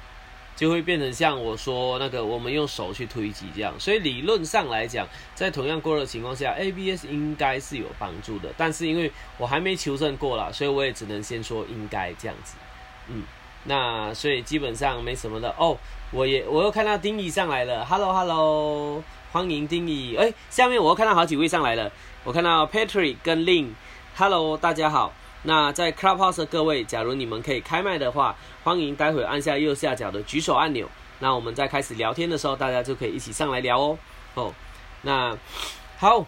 [0.56, 12.56] 就会变成像我说那个我们用手去推挤这样，所以理论上来讲，在同样过热情况下，ABS 应该是有帮助的，但是因为我还没求证过啦，所以我也只能先说应该这样子，
[13.08, 13.22] 嗯。
[13.64, 15.76] 那所以基本上没什么的哦。
[16.10, 19.02] 我也我又看到丁乙上来了，Hello Hello，
[19.32, 20.14] 欢迎丁乙。
[20.16, 21.90] 哎，下面我又看到好几位上来了。
[22.24, 25.12] 我看到 Patrick 跟 Lin，Hello 大家好。
[25.44, 30.88] 那在 Clubhouse 的各位，假如你们可以开麦的话，欢迎待会按下右下角的举手按钮。
[31.18, 33.98] 那我们在开始聊天的时候，大家就可以一起上来聊哦。
[34.34, 34.54] 哦，
[35.02, 35.36] 那
[35.98, 36.26] 好，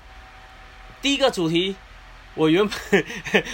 [1.03, 1.76] 第一个主题，
[2.35, 3.05] 我原本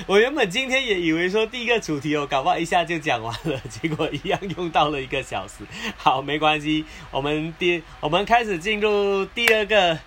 [0.06, 5.64] 我原本今天也以为说第一个主题我搞不好一下就讲完了，结果一样用到了一个小时。
[5.96, 9.98] 好，没关系，我们第我们开始进入第二个，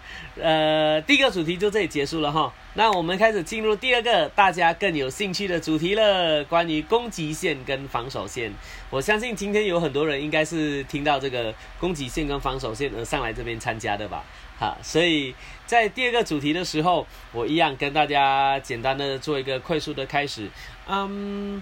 [0.42, 2.52] 呃，第一个主题就这里结束了哈。
[2.76, 8.52] 那我们开始进入第二个大家更有兴趣的主题了，关于攻击线跟防守线。
[8.90, 14.24] 我相信今天有很多人应该是听到这个攻击线跟防守线而上来这边参加的吧。
[14.58, 15.36] 好，所以
[15.66, 20.50] 在第二个主题的时候，我一样跟大家简单的做一个快速的开始。
[20.88, 21.62] 嗯，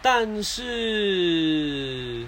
[0.00, 2.26] 但是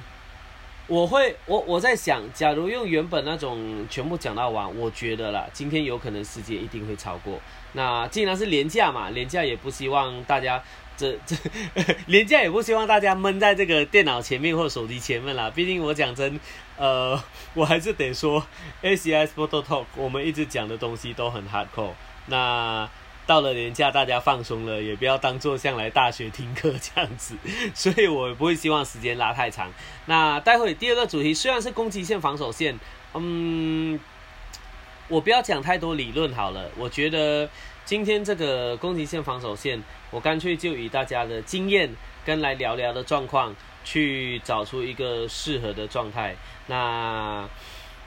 [0.87, 7.41] 我会，我我在想，假如用原本那种全部讲到完，我觉得啦，今天有可能时间一定会超过。
[7.73, 10.63] 那既然是廉价嘛，廉价也不希望大家。
[10.97, 11.35] 这这
[12.07, 15.51] 廉价也不希望大家闷在这个电脑前面或手机前面啦。
[15.51, 16.39] 毕竟我讲真，
[16.77, 17.22] 呃，
[17.55, 18.47] 我还是得说
[18.83, 21.93] ，ACS Photo Talk 我们一直讲的东西都很 hardcore。
[22.27, 22.89] 那
[23.27, 27.37] 到了年假，大家放松了，也不要当做像来大学听课这样子。
[27.75, 29.72] 所以我不会希望时间拉太长。
[30.07, 32.79] 那待会第二个主题虽然是攻击线、防守线，
[33.14, 33.99] 嗯，
[35.09, 36.70] 我不要讲太多理论好了。
[36.77, 37.49] 我觉得。
[37.87, 39.79] 今天这个攻击线、防守线，
[40.11, 41.95] 我干脆就以大家的经验
[42.25, 43.55] 跟来聊聊的状况，
[43.85, 46.35] 去找出一个适合的状态。
[46.66, 47.49] 那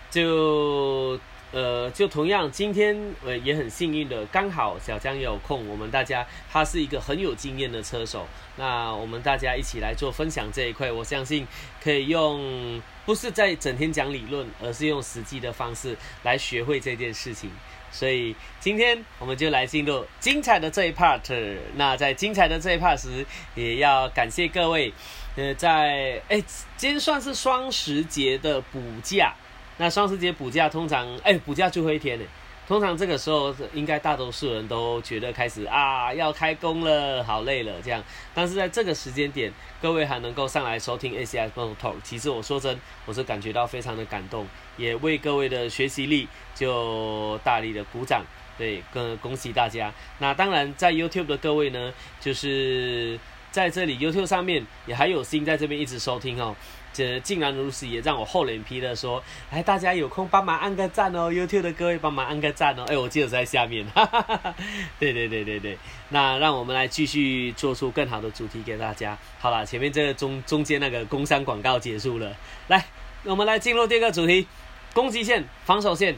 [0.09, 1.19] 就
[1.51, 11.47] 呃，就同样今天呃也很幸运的，刚好小江有空，我们大家他是一个很有经验的车手，那我们大家一起来做分享这一块，我相信
[11.82, 17.49] 可以用不是在整天讲理论，而是用实际的方式来学会这件事情。
[17.91, 21.57] 所以今天我们就来进入精彩的这一 part。
[21.75, 23.25] 那在精彩的这一 part 时，
[23.55, 24.93] 也要感谢各位。
[25.38, 26.42] 呃，在哎，
[26.76, 29.36] 今天算是双十节的补假。
[29.78, 32.26] 那双十节补假通常哎，补假最后一天呢。
[32.68, 38.04] 通常这个时候，应该大多数人都觉得开始啊要开工了，好累了这样。
[38.34, 48.26] 但是在这个时间点，各位还能够上来收听 ACS Motor Talk，其实我说真，我是感觉到非常的感动，也为各位的学习力就大力的鼓掌，
[48.58, 49.94] 对，更恭喜大家。
[50.18, 53.18] 那当然，在 YouTube 的各位呢，就是
[53.58, 56.55] 在这里 YouTube 上面也还有心在这边一直收听哦。
[56.93, 64.55] 这竟然如此，也让我厚脸皮的说：“哎，大家有空帮忙按个赞哦，YouTube 的各位帮忙按个赞哦。”哎，我记得在下面，哈哈哈哈。
[64.99, 65.76] 对对对对对，
[66.10, 69.18] 那让我们来继续做出更好的主题给大家。
[69.39, 72.32] 好了，前面这个中中间那个工商广告结束了，
[72.68, 72.86] 来，
[73.24, 74.45] 我们来进入第二个主题：
[74.93, 76.16] 攻击线、防守线，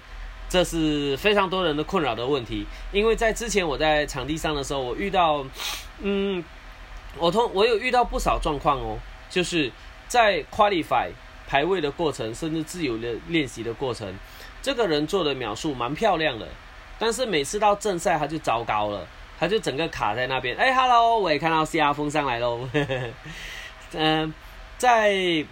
[0.49, 2.65] 这是非常多人的困扰的问题。
[2.91, 5.45] 因为在之前我在场地上的时候，我遇到，
[6.01, 6.43] 嗯，
[7.19, 8.97] 我通我有遇到不少状况哦，
[9.29, 9.71] 就是。
[10.09, 11.07] 在 qualify
[11.47, 14.11] 排位的过程，甚至自由的练习的过程，
[14.59, 16.47] 这个人做的描述蛮漂亮的，
[16.97, 19.07] 但是每次到正赛他就糟糕了，
[19.39, 20.57] 他就整个卡在那边。
[20.57, 22.67] 哎，hello，我也看到 C R 风上来喽。
[23.93, 24.33] 嗯，
[24.79, 25.45] 在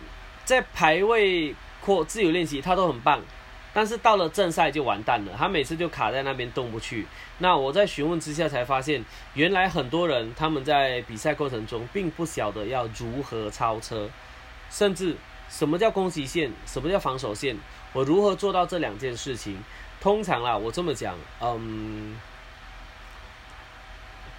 [0.43, 3.21] 在排位或自由练习他都很棒，
[3.75, 7.05] 但是到了正赛就完蛋了，他每次就卡在那边动不去。
[7.39, 14.09] 那我在询问之下才发现，原来很多人他们在比赛过程中并不晓得要如何超车。
[14.69, 15.15] 甚至
[15.49, 17.57] 什么叫攻击线，什么叫防守线？
[17.93, 19.55] 我如何做到这两件事情？
[20.01, 22.19] 通常啦，我这么讲，嗯，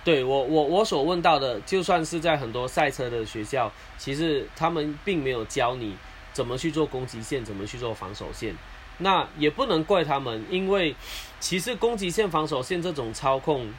[0.05, 5.97] 对我我我所问到的，就算是在很多赛车的学校，其实他们并没有教你
[6.35, 8.55] 怎么去做攻击线，怎么去做防守线。
[8.99, 10.95] 那也不能怪他们，因为
[11.41, 13.73] 其实攻击线、防守线这种操控，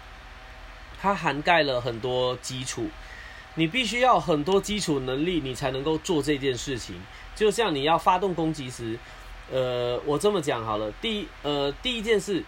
[1.01, 2.87] 它涵盖了很多基础。
[3.55, 7.01] 你必须要很多基础能力，你才能够做这件事情。
[7.35, 8.97] 就像你要发动攻击时，
[9.51, 10.89] 呃，我这么讲好了。
[11.01, 12.43] 第呃第一件事，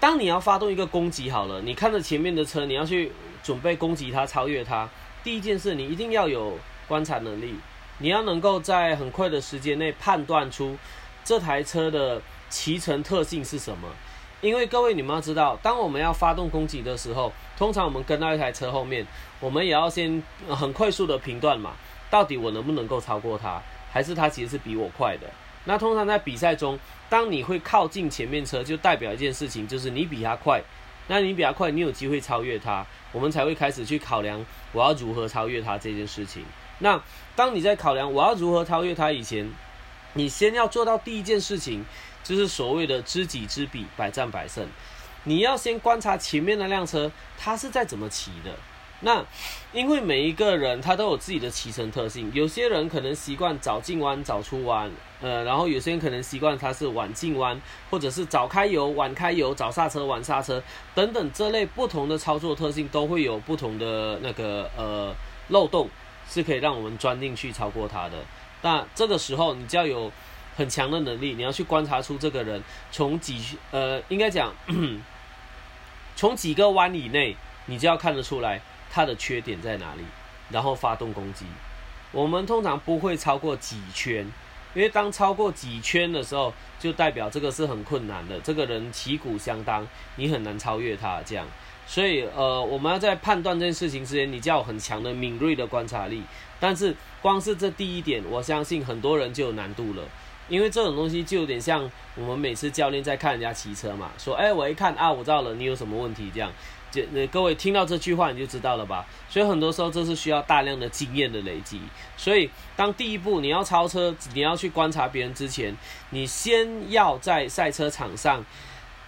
[0.00, 4.88] 当你要发动一个攻击好了，你看着前面的车，你要去准备攻击它、超越它。
[5.22, 6.58] 第一件事，你一定要有
[6.88, 7.54] 观察能力，
[7.98, 10.76] 你要能够在很快的时间内判断出
[11.22, 12.20] 这台车的
[12.50, 13.88] 骑乘特性是什么。
[14.42, 19.06] 因为各位你们要知道，当我们要发动攻击的时候，通常我们跟到一台车后面，
[19.38, 21.72] 我们也要先很快速的评断嘛，
[22.08, 23.60] 到底我能不能够超过它，
[23.92, 25.26] 还是它其实是比我快的。
[25.64, 26.78] 那通常在比赛中，
[27.10, 30.62] 当你会靠近前面车，就代表一件事情，就是你比它快。
[31.08, 34.42] 那你比它快，你有机会超越它，我们才会开始去考量
[34.72, 36.42] 我要如何超越它这件事情。
[36.78, 36.98] 那
[37.36, 39.52] 当你在考量我要如何超越它以前，
[40.14, 41.84] 你先要做到第一件事情。
[42.30, 44.64] 就是所谓的知己知彼，百战百胜。
[45.24, 48.52] 你要先观察前面那辆车，它是在怎么骑的。
[49.00, 49.24] 那
[49.72, 54.88] 因为每一个人他都有自己的骑乘特性，有些人可能习惯早进弯早出弯，
[55.20, 60.62] 呃，然后有些人可能习惯他是晚进弯，或者是早开油晚开油，早刹车晚刹车
[60.94, 65.12] 等等这类不同的操作特性都会有不同的那个呃
[65.48, 65.88] 漏洞，
[66.28, 68.18] 是可以让我们钻进去超过他的。
[68.62, 70.12] 那这个时候你就要有
[70.60, 72.62] 很强的能力，你要去观察出这个人
[72.92, 74.52] 从几呃应该讲
[76.14, 77.34] 从几个弯以内，
[77.64, 78.60] 你就要看得出来。
[78.92, 80.02] 他的缺点在哪里？
[80.50, 81.46] 然后发动攻击。
[82.12, 84.30] 我们通常不会超过几圈，
[84.74, 88.38] 因为当超过几圈的时候，就代表这个是很困难的。
[88.40, 91.22] 这个人旗鼓相当，你很难超越他。
[91.24, 91.46] 这样，
[91.86, 96.22] 所以呃，我们要在判断这件事情之前，你就要很强的敏锐的观察力。
[96.58, 100.02] 但是光是这第一点，我相信很多人就有难度了，
[100.50, 106.52] 因为这种东西就有点像我们每次教练在看人家骑车嘛，说，哎，我一看啊，我知道了，你有什么问题这样。
[106.90, 109.06] 就那各位听到这句话你就知道了吧？
[109.28, 111.80] 所以很多时候这是需要大量的经验的累积。
[112.16, 115.72] 所以当第一步你要超车，你要去观察别人之前，
[116.10, 118.44] 你先要在赛车场上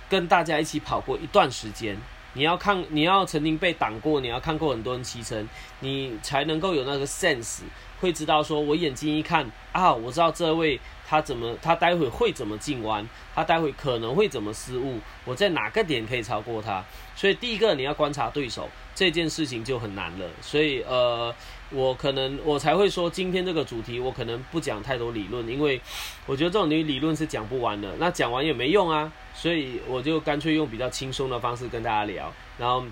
[0.08, 1.98] 跟大家一起跑过一段时间。
[2.34, 5.44] 你要看，你要曾经被挡过，你要看过很多人骑车，
[5.80, 7.62] 你才能够有那个 sense，
[8.00, 10.80] 会知道说，我眼睛一看啊，我知道这位。
[11.06, 11.56] 他怎么？
[11.60, 13.06] 他待会会怎么进弯？
[13.34, 14.98] 他待会可能会怎么失误？
[15.24, 16.84] 我在哪个点可以超过他？
[17.14, 20.26] 所以第一个你要观察对手，这件事情就很难了。
[20.40, 21.34] 所以呃，
[21.70, 25.80] 我可能我才会说今天这个主题我可能不讲太多理论，因为
[26.26, 29.12] 我觉得这种理理论是讲不完的，那讲完也没用啊。
[29.34, 32.84] 所以我就干脆用比较轻松的方式跟大家聊，然后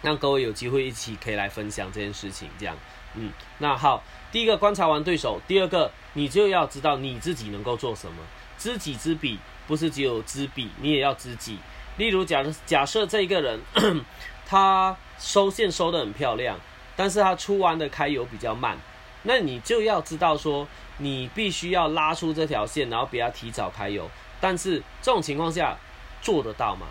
[0.00, 2.76] 让各位有机会一起可以来分享这件事情，这样。
[3.14, 4.02] 嗯，那好，
[4.32, 8.16] 第一个观察完对手，第二个你就要知道你自己能够做什么。
[8.58, 11.58] 知己知彼，不是只有知彼，你也要知己。
[11.98, 13.60] 例如，假假设这一个人，
[14.46, 16.58] 他收线收的很漂亮，
[16.96, 18.78] 但是他出弯的开油比较慢，
[19.24, 20.66] 那你就要知道说，
[20.98, 24.08] 你必须要拉出这条线，然后比他提早开油。
[24.40, 25.76] 但是这种情况下
[26.22, 26.86] 做得到吗？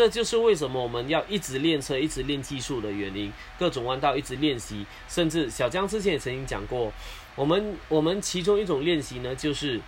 [0.00, 3.30] 这就是为什么我们要一直练车、一直练技术的原因。
[3.58, 6.90] 各种弯道一直练习，甚至小江之前也曾经讲过，
[7.36, 9.78] 我们我们其中一种练习呢，就是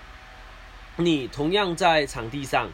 [0.97, 2.69] 你同样在场地上，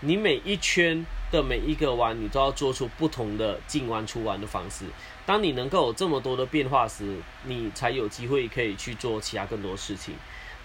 [0.00, 4.86] 你每一圈的每一个弯，你都要做出不同的进弯、出弯的方式。
[5.26, 10.14] 当你能够有这么多的变化时，你才有机会可以去做其他更多事情。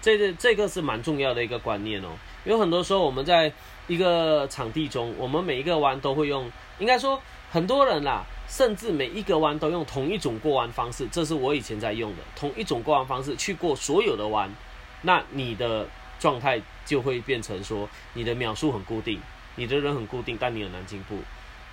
[0.01, 2.11] 这个这个是蛮重要的一个观念哦。
[2.45, 3.51] 有很多时候我们在
[3.87, 7.19] 一个场地中，我们每一个弯都会用，应该说
[7.49, 14.53] 很多人啦，甚至每一个弯都用同一种过弯方式，这是我以前在用的同一种过弯方式去过所有的弯，
[15.01, 15.87] 那你的
[16.19, 19.21] 状态就会变成说你的秒数很固定，
[19.55, 21.17] 你的人很固定，但你很难进步。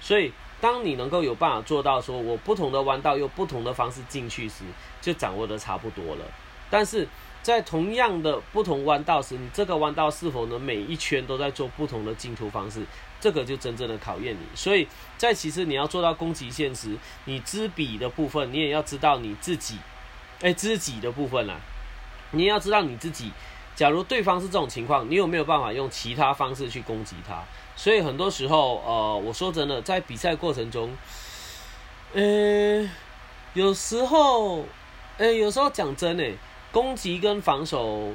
[0.00, 4.64] 所以当你能够有办法做到说我不同的弯道用不同的方式进去时，
[5.00, 6.24] 就掌握的差不多了。
[6.70, 7.06] 但是
[7.44, 12.82] 在同样的不同弯道时，你这个弯道是否能每一圈都在做不同的进出方式？
[13.20, 14.56] 这个就真正的考验你。
[14.56, 14.88] 所以
[15.18, 16.96] 在其实你要做到攻击线时，
[17.26, 19.76] 你知彼的部分，你也要知道你自己，
[20.40, 21.60] 哎，知己的部分啦，
[22.30, 23.30] 你也要知道你自己。
[23.76, 27.44] 假如对方是这种情况，你有没有办法用其他方式去攻击他？
[27.76, 30.96] 所以很多时候，呃，我说真的，在比赛过程中，
[32.14, 32.88] 呃，
[33.52, 34.64] 有时候，
[35.18, 36.34] 呃，有时候讲真诶。
[36.74, 38.12] 攻击跟防守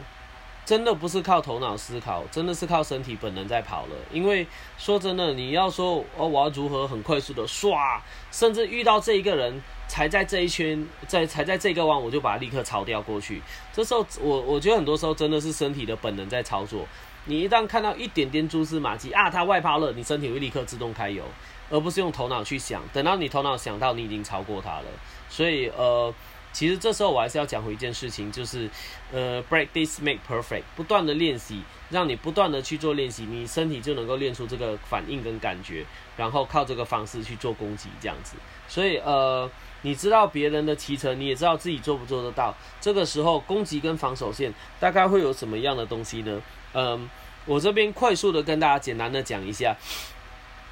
[0.66, 3.96] 真的不是靠头脑思考，真的是靠身体本能在跑了。
[4.12, 4.46] 因为
[4.78, 13.42] 说真的，你要说哦，我要如何很快速的刷，甚至遇到这一个人才在这一圈，在才在这个弯，我就把他立刻超掉过去。
[13.72, 16.86] 这时候，我我觉得很多时候真的是身体的本能在操作。
[17.26, 21.24] 你一旦看到一点点蛛丝马迹啊，他外抛了，你身体会立刻自动开油，
[21.70, 22.84] 而不是用头脑去想。
[22.92, 24.86] 等到你头脑想到你已经超过他了，
[25.30, 26.14] 所以呃。
[26.60, 28.70] 其实这时候我还是要讲回一件事情，就是，
[29.14, 35.86] 呃，practice make perfect，不断的练习，让你不断的去做练习，你身体就能够练出这个反应跟感觉，
[36.18, 38.36] 然后靠这个方式去做攻击，这样子。
[38.68, 39.50] 所以，呃，
[39.84, 42.54] 你知道别人的骑乘，你也知道自己做不做得到。
[42.82, 46.42] 这个时候，攻击跟防守线大概会有什么样的东西呢？
[46.74, 47.10] 嗯，
[47.46, 49.78] 我这边快速的跟大家简单的讲一下。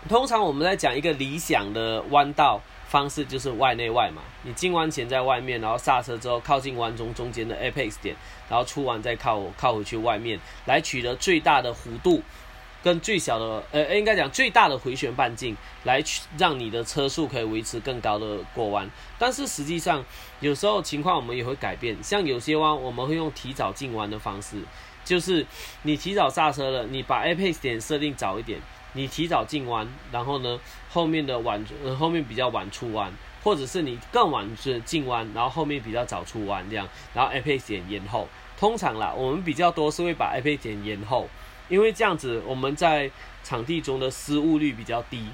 [0.09, 2.59] 通常我们在讲一个理想的弯道。
[2.87, 8.15] 方式就是外内外嘛，你进弯前在外面，然后刹车之后靠近弯中中间的 apex 点，
[8.49, 12.23] 然后出弯再靠靠回去外面，来取得最大的弧度
[12.81, 18.89] 跟最小的呃应该讲最大的回旋半径，来取让你的车速可以维持更高的过弯。
[19.19, 20.03] 但是实际上
[20.39, 24.61] 有时候情况我们也会改变，像有些弯我们会用提早进弯的方式，
[25.03, 25.45] 就是
[25.81, 28.61] 你提早刹车了，你把 apex 点设定早一点。
[28.93, 30.59] 你提早进弯，然后呢，
[30.89, 33.11] 后面的晚，呃，后面比较晚出弯，
[33.43, 38.27] 或者是你更晚是进弯，然后后面比较早出弯这样，然后 apex 点延后。
[38.59, 41.29] 通常啦，我们比较多是会把 apex 点延后，
[41.69, 43.11] 因为这样子我们在
[43.43, 45.27] 场地中的失误率比较低。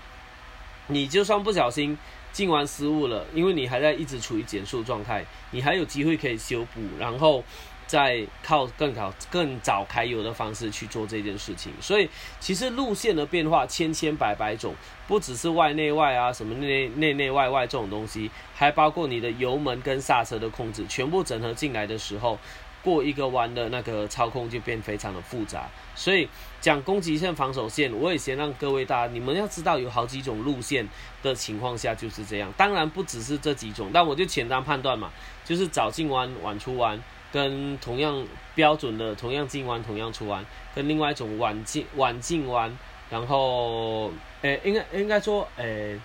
[0.88, 1.98] 你就算不小心
[2.34, 7.42] 进完失误了，因为你还在一直处于减速状态，你还有机会可以修补，然后
[7.86, 11.72] 在靠更好、更早开油的方式去做这件事情。
[11.80, 14.74] 所以其实路线的变化千千百百种，
[15.08, 22.38] 不只是外内外啊，什么内内内外外这种东西，还包括你的油门跟刹车的控制，全部整合进来的时候。
[22.84, 26.28] 过一个弯的那个操控就变非常的复杂，所以
[26.60, 30.86] 讲攻击线、防守线，我也先让各位大家，你们要知道有好几种路线
[31.22, 32.54] 的情况下就是这样。
[32.58, 35.10] 当然不只是这几种，但我就简单判断嘛，
[35.46, 37.02] 就是早进弯、晚出弯，
[37.34, 38.24] 跟同样
[38.54, 40.46] 标准的同样进弯、同样出弯，
[40.76, 42.72] 跟另外一种晚进晚进弯，
[43.10, 44.12] 然后
[44.44, 46.00] 诶，应该应该说诶，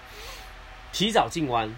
[0.91, 1.71] 提早进弯，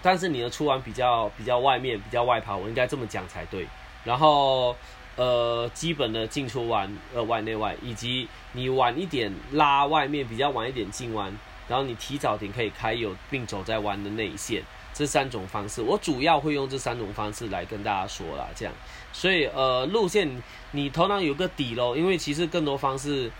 [0.00, 3.66] 但是你的出弯比较比较外面、比较外跑，我应该这么讲才对。
[4.04, 4.76] 然后，
[5.16, 11.36] 呃，基本的进出弯，呃，外内外，以及你晚一点拉外面，比较晚一点进弯，
[11.66, 18.74] 然后你提早点可以开油，并走在弯的内线，这三种方式，我主要会用这三种方式来跟大家说啦，这样，
[19.12, 20.42] 所以呃，路线
[20.72, 23.30] 你头脑有个底咯，因为其实更多方式，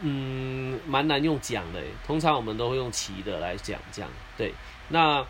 [0.00, 4.52] 嗯，蛮难用讲的，通常我们都会用骑的来讲，这样，对，
[4.88, 5.26] 那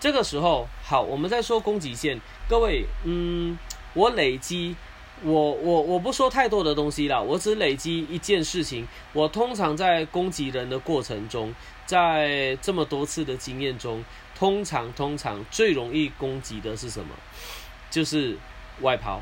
[0.00, 3.58] 这个时候好，我们在说攻击线，各位，嗯。
[3.96, 4.74] 我累积，
[5.22, 8.88] 我我我不说太多的东西了，我只累积一件事情。
[9.12, 11.54] 我通常在攻击人的过程中，
[11.86, 14.04] 在这么多次的经验中，
[14.34, 17.14] 通常通常最容易攻击的是什么？
[17.90, 18.36] 就是
[18.80, 19.20] 外抛，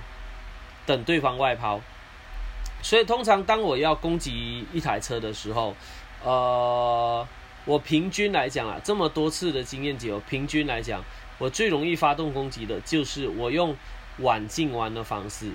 [0.87, 1.81] 等对方外抛。
[2.83, 5.75] 所以通常当我要攻击一台车的时候，
[6.25, 7.27] 呃，
[7.65, 11.05] 我平均来讲啊，这么多次的经验只有平均来讲，
[11.39, 13.77] 我最容易发动攻击的就是我用。
[14.19, 15.51] 晚进弯的方式，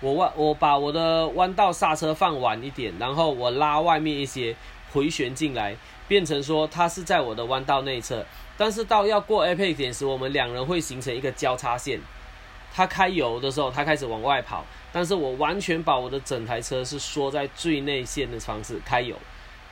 [0.00, 4.54] 我弯我把我的弯道刹车放晚一点，然后我拉外面一些
[4.92, 5.74] 回旋进来，
[6.06, 12.00] 变成说它是在我的弯道内侧，但是到要过 A 配点时，我们两人会形成一个交叉线。
[12.74, 19.16] 他开油的时候，他开始往外跑，但是我完全把我的整台车是缩在最内线的方式开油，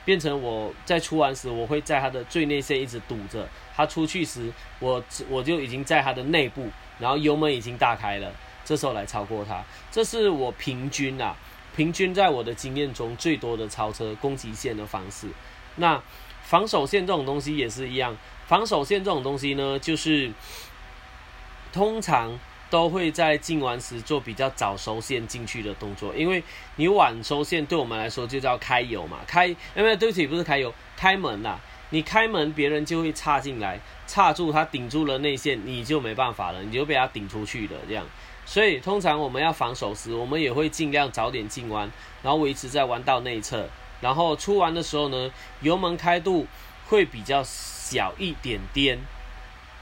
[0.03, 6.67] 变成我在出弯时，我会在它的最内线一直堵着，他出去时，我我就已经在它的内部。
[6.97, 8.31] 然后油门已经大开了，
[8.63, 11.35] 这时候来超过它，这是我平均啊，
[11.75, 15.27] 平均在我的经验中最多的超车攻击线的方式。
[15.75, 16.01] 那
[16.41, 18.15] 防守线这种东西也是一样，
[18.47, 20.31] 防守线这种东西呢，就是
[21.73, 22.39] 通常
[22.69, 26.43] 都会在进弯时做比较早收线进去的动作，因为
[26.75, 31.59] 你晚收线对我们来说就叫开油嘛，开，因为对不起不是开油，开门呐。
[31.91, 37.77] 你开门，别人就会插进来，插住他顶住了内线，你就没办法了，你就被他顶出去了。
[37.87, 38.03] 这样，
[38.43, 41.89] 所以通常我们要防守时，我们也会尽量早点进弯，
[42.23, 43.69] 然后维持在弯道内侧，
[44.01, 45.31] 然后出弯的时候呢，
[45.61, 46.47] 油门开度
[46.87, 47.43] 会比较
[47.89, 48.99] 小一点点。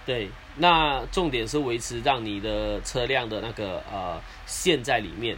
[0.06, 5.38] 对，那重点是维持让你的车辆的那个呃线在里面。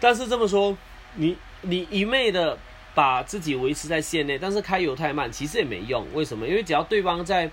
[0.00, 0.76] 但是这么说，
[1.14, 2.58] 你你一昧的。
[2.94, 6.06] 把自己维持在线内，但是开油太慢，其实也没用。
[6.12, 6.46] 为什么？
[6.46, 7.50] 因为只要对方在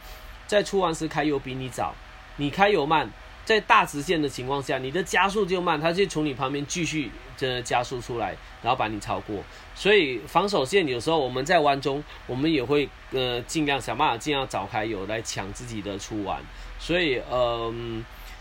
[0.47, 1.95] 在出弯时开油比你早，
[2.35, 3.09] 你开油慢，
[3.49, 7.09] 在大直线的情况下，你的加速就慢，他就从你旁边继续
[7.39, 9.43] 的加速出来，然后把你超过。
[9.73, 16.39] 所以防守线有时候我们在弯中，我们也会呃尽量想办法尽量早开油来抢自己的出弯。
[16.77, 17.73] 所以呃，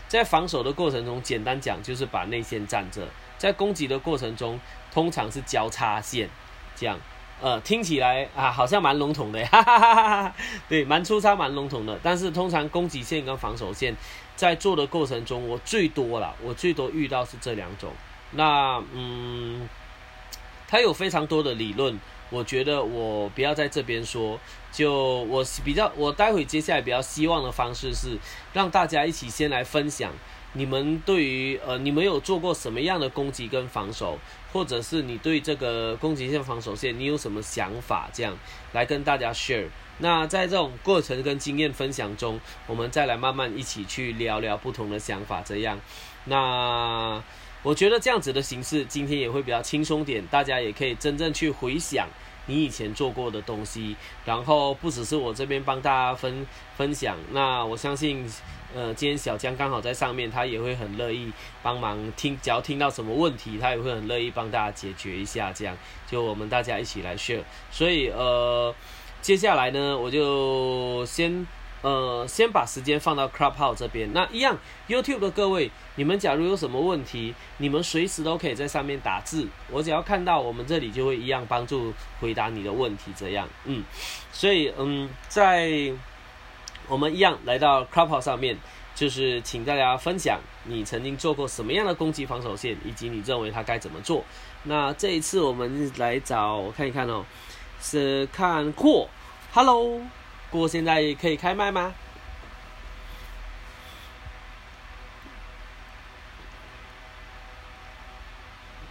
[0.07, 3.01] 在防守的过程中，简单讲就是把内线站着；
[3.35, 4.59] 在攻击的过程中，
[4.93, 6.29] 通常是交叉线。
[6.75, 6.99] 这样，
[7.41, 10.35] 呃，听起来啊，好像蛮笼统的， 哈哈哈哈哈。
[10.67, 11.99] 对，蛮粗糙，蛮笼统的。
[12.03, 13.95] 但是通常攻击线跟防守线
[14.35, 17.91] 在做的过程中，我最多了，我最多遇到是这两种。
[18.31, 19.67] 那嗯，
[20.67, 21.99] 它有非常多的理论，
[22.29, 24.39] 我觉得我不要在这边说。
[24.71, 24.93] 就
[25.23, 28.15] 我比较，我待会接下来比较希望的方式是
[28.53, 30.11] 让大家一起先来分享。
[30.53, 34.17] 你们对于呃，你们有做过什么样的攻击跟防守，
[34.51, 38.09] 或者是你对这个攻击线、防守线，你有什么想法？
[38.11, 38.37] 这样
[38.73, 39.67] 来跟大家 share。
[39.99, 45.41] 那在这种过程跟经验分享中，我们再来慢慢一起去聊聊不同的想法。
[45.41, 45.79] 这样，
[46.25, 47.21] 那
[47.61, 52.07] 我觉得这样子的形式，今天也会比较轻松点，大家也可以真正去回想。
[52.45, 53.95] 你以前做过的东西，
[54.25, 58.27] 然后不只是我这边帮大家分分享，那我相信，
[58.75, 61.31] 呃，今天小江刚好在上面，他也会很乐意
[61.63, 65.75] 帮忙听，只要听到什么问题，他也会很乐意帮大家解决一下，这样
[66.07, 67.41] 就我们大家一起来 share。
[67.71, 68.73] 所以呃，
[69.21, 71.47] 接下来呢，我就先
[71.81, 74.11] 呃，先把时间放到 Clubhouse 这边。
[74.13, 83.13] 那一样，YouTube 的各位，你们假如有什么问题，你们随时都可以在上面打字，我只要看到，我们这里就会一样帮助回答你的问题。
[83.15, 83.83] 这样，嗯，
[84.33, 85.69] 所以，嗯，在
[86.89, 88.57] 我们一样来到 Clubhouse 上面，
[88.95, 94.25] 就是请大家分享你曾经做过什么样的攻击防守线，以及你认为它该怎么做。
[94.63, 97.23] 那这一次我们来找看一看哦，
[97.79, 99.07] 是看过
[99.53, 100.01] ，Hello。
[100.49, 101.93] 过现在可以开麦吗？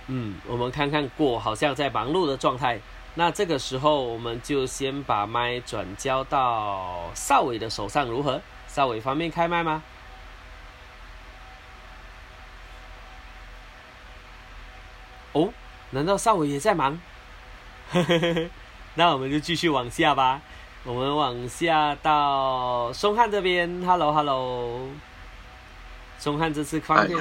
[0.06, 2.80] 嗯，我们看看过好像在忙碌的状态。
[3.18, 8.40] 那这个时候，我们就先把麦转交到少伟的手上，如何？
[8.68, 9.82] 少伟方便开麦吗？
[15.32, 15.52] 哦，
[15.90, 17.00] 难道少伟也在忙？
[18.94, 20.40] 那我们就继续往下吧。
[20.84, 24.88] 我们往下到松汉这边，Hello Hello，
[26.20, 27.18] 松汉这次方便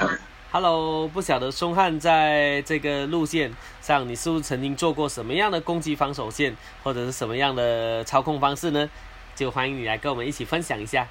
[0.50, 8.88] ，Hello，不晓得松汉在这个路线上，你是不是曾经做过什么样的攻击防守线，或者是什么样的操控方式呢？
[9.34, 11.06] 就欢迎你来跟我们一起分享一下。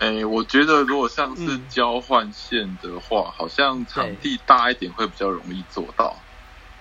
[0.00, 6.16] 哎，我觉得如果像是交换线的话，好像场地大一点会比较容易做到。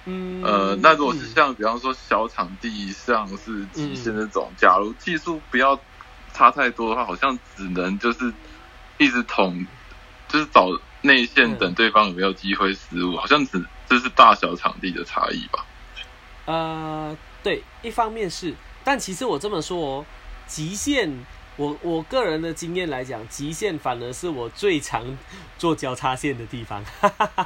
[0.06, 5.78] 嗯，呃，那如果是像比方说小场地像是极限那种，假如技术不要
[6.34, 8.34] 差太多的话，好像只能就是
[8.98, 9.68] 一直捅，
[10.30, 10.70] 就是找
[11.02, 15.66] 内线等对方有没有机会失误，好像只这是大小场地的差异吧？
[16.46, 18.54] 呃，对，一方面是，
[18.84, 20.06] 但其实我这么说哦，
[20.48, 21.26] 极限。
[21.58, 25.18] 我我个人的经验来讲，极限反而是我最常
[25.58, 26.82] 做交叉线的地方。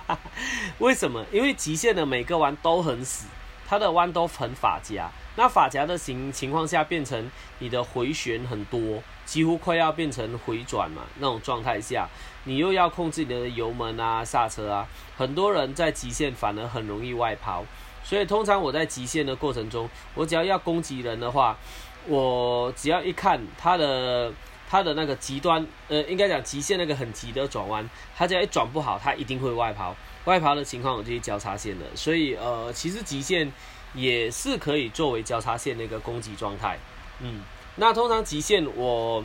[0.78, 1.26] 为什么？
[1.32, 3.26] 因为极限的每个弯都很死，
[3.68, 5.10] 它的弯都很法夹。
[5.36, 12.08] 那法夹的情情况下，变成你的回旋很多，几乎快要变成回转嘛那种状态下，
[12.44, 14.88] 你又要控制你的油门啊、刹车啊。
[15.18, 17.64] 很多人在极限反而很容易外抛，
[18.03, 21.57] 所以通常我在极限的过程中，我只要要攻击人的话。
[22.06, 24.30] 我只要一看他的
[24.70, 29.95] 他的那个极端，呃，应该讲极限那个很急的转弯，他只要一转不好，他一定会外抛。
[30.26, 31.86] 外抛的情况，我就去交叉线的。
[31.95, 33.49] 所以，呃，其实极限
[33.94, 36.78] 也是可以作为交叉线的一个攻击状态。
[37.22, 37.41] 嗯，
[37.78, 39.24] 那通常极限我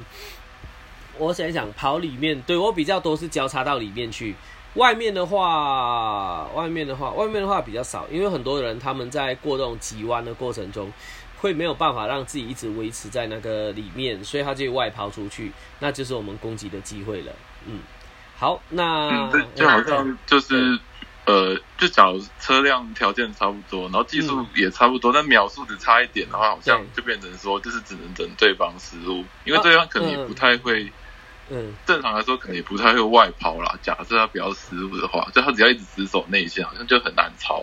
[1.19, 4.35] 我想一想，跑里面对我比较多是交叉到里面去。
[4.75, 10.93] 外面的话，外面的话，外面的话比较少，因为很多人他们在过这种急弯的过程中。
[11.41, 17.33] 会没有办法让自己一直维持在那个里面，所以他就外抛出去，那就是我们攻击的机会了。
[17.65, 17.79] 嗯，
[18.37, 20.77] 好，那就好像就是
[21.27, 30.91] 呃，就假如车辆条件差不多，然后技术也差不多，但秒数只差一点的话，好像就变成说就是只能等对方失误，因为对方可能也不太会，
[31.51, 33.79] 嗯，正常来说可能也不太会外抛啦。
[33.83, 37.63] 假设他不要失误的话，就他只要一直死守内线，好像就很难超。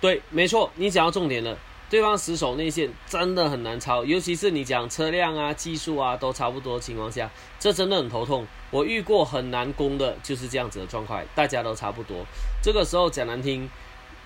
[0.00, 1.56] 对，没错，你讲到重点了。
[1.88, 7.28] 对方死守内线真的很难抄，尤其是你讲车辆啊、技术啊都差不多情况下，
[7.58, 8.46] 这真的很头痛。
[8.70, 12.24] 我遇过很难攻的，就是这样子的状况，大家都差不多。
[12.62, 13.68] 这个时候讲难听，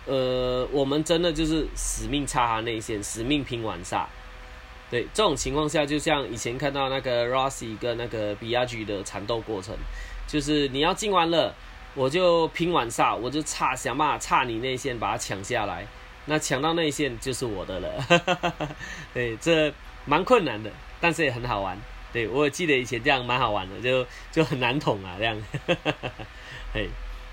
[0.04, 4.06] 呃，我们真的就是死命插他内线，死命拼完杀。
[4.94, 9.74] 对，这种情况下，就像以前看到那个 Rossi 跟那个比亚局的缠斗过程，
[10.28, 11.52] 就是你要进完了，
[11.96, 15.84] 我就拼完煞，我就差想办法差你内线，把它抢下来。
[16.26, 18.06] 那抢到内线就是我的了，
[19.12, 21.76] 对，这蛮困难的，但是也很好玩。
[22.12, 25.36] 对我记得以前这样蛮好玩的，就就很难捅啊，这样。
[26.72, 26.88] 嘿，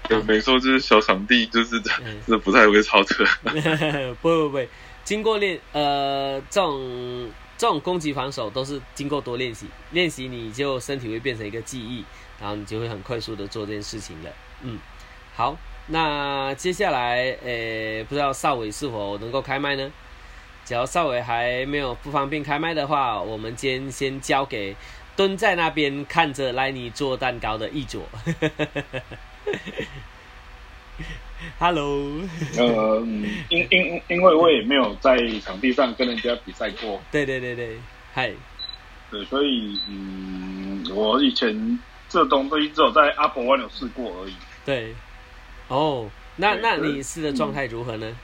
[0.10, 1.80] 对，没错，就是小场地，就是
[2.26, 3.24] 这不太会超车。
[4.20, 4.68] 不不不，
[5.04, 7.30] 经过练，呃，这种
[7.62, 12.04] 这种攻击防守都是经过多练习，练习你就身体会变成一个记忆，
[12.40, 14.30] 然后你就会很快速的做这件事情了。
[14.62, 14.80] 嗯，
[15.36, 15.56] 好。
[15.86, 19.92] 那接下来，呃，不知道少伟是否能够开麦呢？
[20.66, 24.76] 只要少伟还没有不方便开麦的话，我们今先交给
[25.16, 28.02] 蹲在那边看着莱尼做蛋糕的一左。
[31.60, 32.22] Hello。
[32.58, 33.00] 呃，
[33.50, 37.02] 因因因为我也没有在场地上跟人家比赛过。
[37.12, 37.80] 对对对对，
[38.14, 38.32] 嗨。
[39.10, 44.36] 对，所以嗯，我以前这东西只有在阿婆湾有试过而已。
[44.66, 44.96] 对。
[45.68, 48.18] 哦，那那你试的状态如何呢？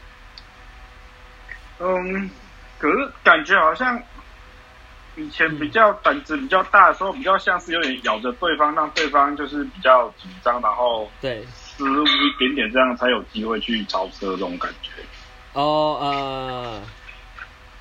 [1.79, 2.29] 嗯，
[2.77, 4.01] 可是感觉好像
[5.15, 11.45] 以前比较胆子比较大的时候，比较像是有点咬着对方，让对方就是比较紧张，然后对
[11.77, 14.91] 失误一点点，这样才有机会去超车这种感觉。
[15.53, 16.81] 哦，呃，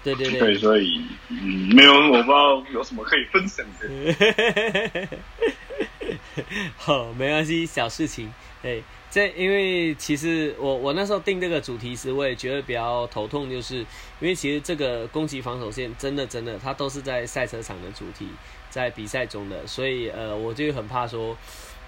[0.05, 0.39] 对对对。
[0.39, 5.09] 对，所以嗯，没有，我不知道有什么可以分享的。
[6.77, 8.33] 好，没关系，小事情。
[8.63, 13.87] 对，这因为其实我我那时候定这个主题时，我也觉得比较头痛，就是因
[14.29, 18.29] 为其实这个攻击防守线真的真的，它都是在赛车场的主题，
[18.71, 21.37] 在比赛中的，所以呃，我就很怕说，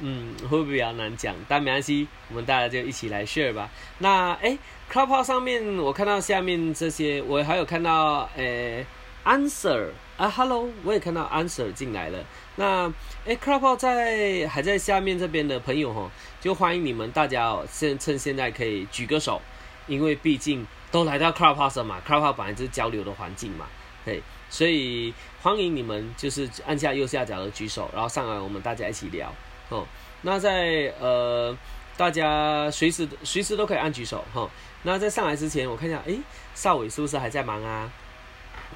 [0.01, 1.35] 嗯，会不会比较难讲？
[1.49, 3.69] 但没关系，我们大家就一起来 share 吧。
[3.99, 4.57] 那哎
[4.91, 8.87] c l u b h o u s 上面我看到下面这些，我还有看到诶
[9.25, 12.25] answer 啊，hello，我也看到 answer 进来了。
[12.57, 12.87] 那
[13.27, 16.11] 哎 c l u b h o u s 在还在下面这边的朋友哈。
[16.41, 19.43] 就欢迎你们大家哦，现趁现在可以举个手，
[19.89, 23.67] 因为毕竟都来到 Clubhouse 嘛，Clubhouse 本来就是交流的环境嘛，
[24.07, 25.13] 嘿，所以
[25.43, 29.35] 欢迎你们就是按下右下角的举手，然后上来我们大家一起聊
[29.69, 29.87] 哦。
[30.23, 31.57] 那在呃，
[31.97, 34.49] 大家随时随时都可以按举手哈。
[34.83, 36.19] 那在上来之前，我看一下，诶，
[36.55, 37.91] 邵伟是不是还在忙啊？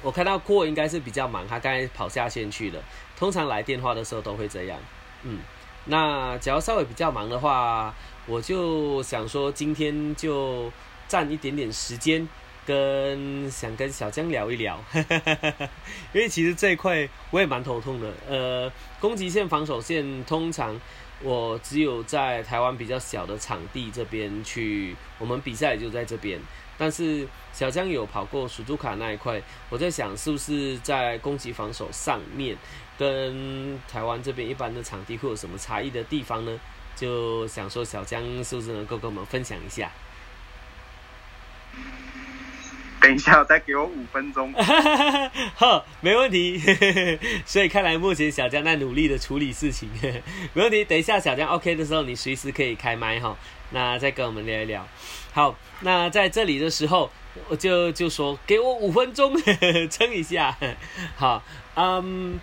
[0.01, 2.81] 我看到郭应该是比较忙，他刚才跑下线去了。
[3.17, 4.77] 通常来电话的时候都会这样，
[5.23, 5.39] 嗯。
[5.85, 7.93] 那只要稍微比较忙的话，
[8.25, 10.71] 我就想说今天就
[11.09, 12.25] 占一点点时间，
[12.65, 14.81] 跟想跟小江聊一聊，
[16.13, 18.13] 因为其实这一块我也蛮头痛的。
[18.29, 18.71] 呃，
[19.03, 20.79] 攻击线、防守线，通常
[21.21, 26.39] 我只有在台湾比较小的场地这边去，我们比赛也就在这边。
[26.77, 32.55] 但是小江有跑过蜀都卡那一块，我在想是不是在攻击防守上面。
[32.97, 36.57] 跟台湾这边一般的场地会有什么差异的地方呢？
[36.95, 39.91] 就想说小江是不是能够跟我们分享一下？
[43.03, 44.53] 等一下，再给我五分钟。
[45.55, 46.57] 好，没问题。
[47.45, 49.89] 所以看来目前小江在努力的处理事情，
[50.55, 50.85] 没问题。
[50.85, 53.35] 等一下小江 OK 的时候，你随时可以开麦哈，
[53.71, 54.87] 那再跟我们聊一聊。
[55.33, 57.11] 好，那在这里的时候，
[57.49, 59.35] 我就就说给我五分钟
[59.89, 60.57] 撑一下。
[61.17, 61.43] 好，
[61.75, 62.39] 嗯。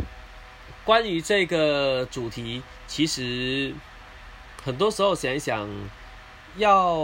[0.82, 3.72] 关于这个主题，其实
[4.64, 5.68] 很多时候想一想，
[6.56, 6.96] 要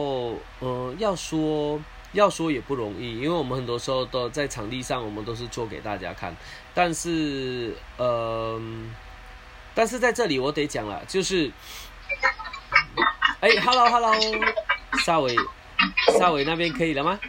[0.59, 1.79] 呃要说
[2.17, 6.35] 要说也不容易，因为我们很多时候都在场地上，我们都是做给大家看。
[6.75, 8.59] 但是呃，
[9.75, 11.53] 但是在这里我得讲了，就是，
[13.41, 14.15] 哎，Hello Hello，
[15.05, 15.37] 沙伟，
[16.19, 17.21] 沙伟那边可以了吗？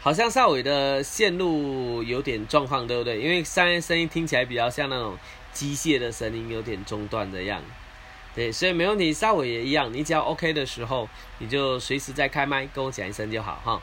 [0.00, 3.20] 好像萨伟的线路有点状况，对不对？
[3.20, 5.18] 因为声声音听起来比较像那种
[5.52, 7.66] 机械的声音，有点中断的样子。
[8.38, 9.12] 对，所以没问题。
[9.12, 11.08] 邵伟也一样，你只要 OK 的时候，
[11.38, 13.82] 你就随时再开麦跟我讲一声就好哈。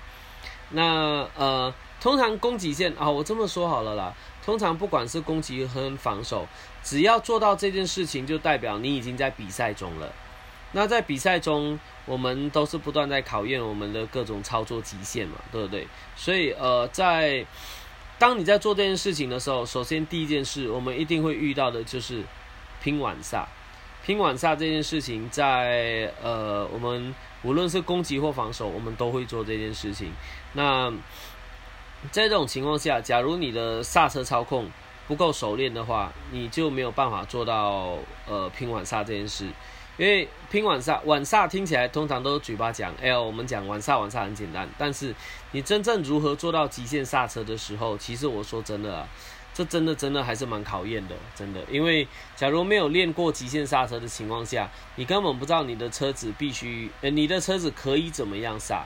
[0.70, 4.14] 那呃，通常攻击线啊，我这么说好了啦。
[4.46, 6.48] 通常不管是攻击和防守，
[6.82, 10.10] 只要做到这件事情，就代表你已经在比赛中了。
[10.72, 15.86] 那在比赛中，我们都是不断在考验我们的各种操作极限嘛，对不对？
[16.16, 17.46] 所以，呃，在
[18.18, 22.24] 当你在做这件事情的时候，首先第一件事，我们一定会遇到的就是
[22.82, 23.44] 拼晚煞。
[24.06, 30.12] 拼晚煞这件事情，在呃，我们无论是攻击或防守，我们都会做这件事情。
[30.54, 30.92] 那
[32.12, 34.70] 在这种情况下，假如你的刹车操控
[35.08, 39.48] 不够熟练的话，你就没有办法做到呃拼晚煞这件事。
[39.98, 44.70] 因为拼晚煞，晚煞听起来通常都是嘴巴讲，哎，我们讲晚煞，晚煞很简单。
[44.78, 45.16] 但是
[45.52, 49.08] 你真正如何做到极限刹车的时候，其实我说真的啊，
[49.56, 51.62] 这真的真的还是蛮考验的，真的。
[51.72, 52.06] 因为
[52.36, 58.84] 假如没有练过极限刹车的情况下，你根本不知道你的车子必须，呃，你的车子可以怎么样刹，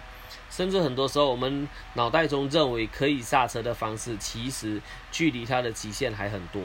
[0.52, 4.80] 甚至很多时候我们脑袋中认为可以刹车的方式，其实
[5.12, 6.62] 距离它的极限还很多。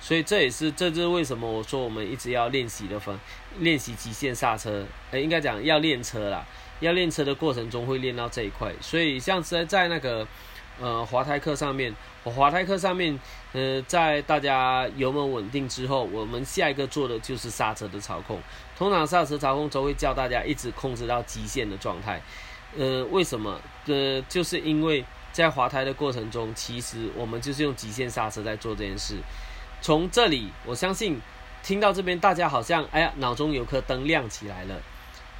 [0.00, 3.18] 所以这也是，这就是为什么我说我们一直要练习的方，
[3.60, 6.44] 练习极限刹车，呃，应该讲要练车啦，
[6.80, 8.74] 要练车的过程中会练到这一块。
[8.80, 10.26] 所以像在在那个，
[10.80, 11.94] 呃，滑胎课上面，
[12.24, 13.18] 我滑胎课上面，
[13.52, 18.40] 呃，在大家油门稳定之后，我们下一个做的就是刹车的操控。
[18.76, 22.20] 通常刹车操控都会教大家一直控制到极限的状态。
[22.76, 23.60] 呃，为什么？
[23.86, 29.16] 呃，就是因为在滑胎的过程中，其实我们就是用极限刹车在做这件事。
[29.80, 31.20] 从这里，我相信
[31.62, 34.80] 听到这边，大家好像哎呀，脑中有颗灯亮起来了，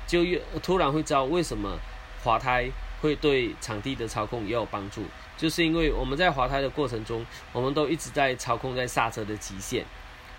[0.06, 1.76] 就越突然会知道为什么
[2.22, 2.70] 滑胎
[3.00, 5.02] 会对场地的操控也有帮助，
[5.44, 7.22] 就是因为我们在滑胎的过程中，
[7.52, 9.84] 我们都一直在操控在刹车的极限，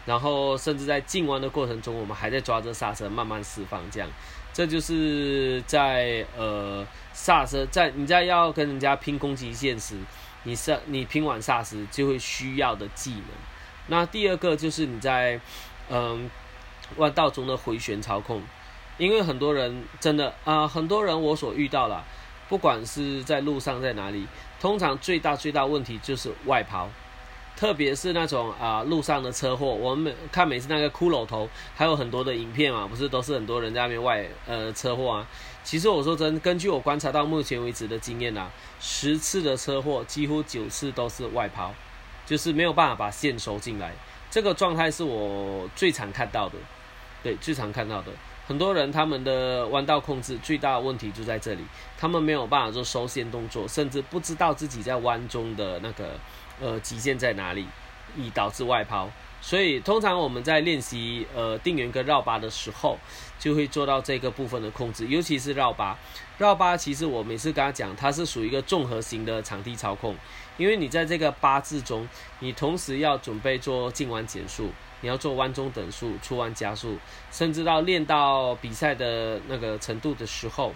[0.03, 4.09] 然后甚至在进弯的过程中，我们还在抓着刹车慢慢释放，这样，
[4.51, 6.83] 这就是在呃
[7.13, 9.95] 刹车在你在要跟人家拼攻击线时，
[10.41, 13.29] 你刹你拼完刹时就会需要的技能。
[13.85, 15.39] 那第二个就是你在，
[15.87, 16.31] 嗯，
[16.95, 18.41] 弯道中的回旋操控，
[18.97, 22.03] 因为很多人真的啊，很多人我所遇到了，
[22.49, 24.25] 不管是在路上在哪里，
[24.59, 26.89] 通常最大最大问题就是外抛，
[27.55, 35.27] 特别是那种啊路上的车祸，我们看每次那个骷髅头，还有很多的影片嘛，不是都是很多人在那边外呃车祸啊。
[35.63, 38.47] 其实我说真，根据我观察到目前为止的经验呐，
[38.79, 41.73] 十次的车祸几乎九次都是外抛，
[42.25, 43.91] 就是没有办法把线收进来，
[44.29, 46.55] 这个状态是我最常看到的，
[47.23, 48.11] 对，最常看到的。
[48.47, 51.63] 很多人他们的弯道控制最大的问题就在这里，
[51.97, 56.19] 他们没有办法做收线动作，甚至不知道自己在弯中的那个
[56.61, 57.65] 呃极限在哪里，
[58.15, 59.09] 以导致外抛。
[59.41, 62.97] 所以通常我们在练习呃定圆跟绕八的时候，
[63.37, 65.97] 就会做到这个部分的控制，尤其是绕八。
[66.37, 70.15] 绕八其实我每次跟他讲，它是属于一个综合型的场地操控，
[70.57, 72.07] 因为你在这个八字中，
[72.39, 74.69] 你同时要准备做进弯减速。
[75.05, 76.97] 你要做弯中等速、出弯加速，
[77.31, 80.73] 甚至到练到比赛的那个程度的时候，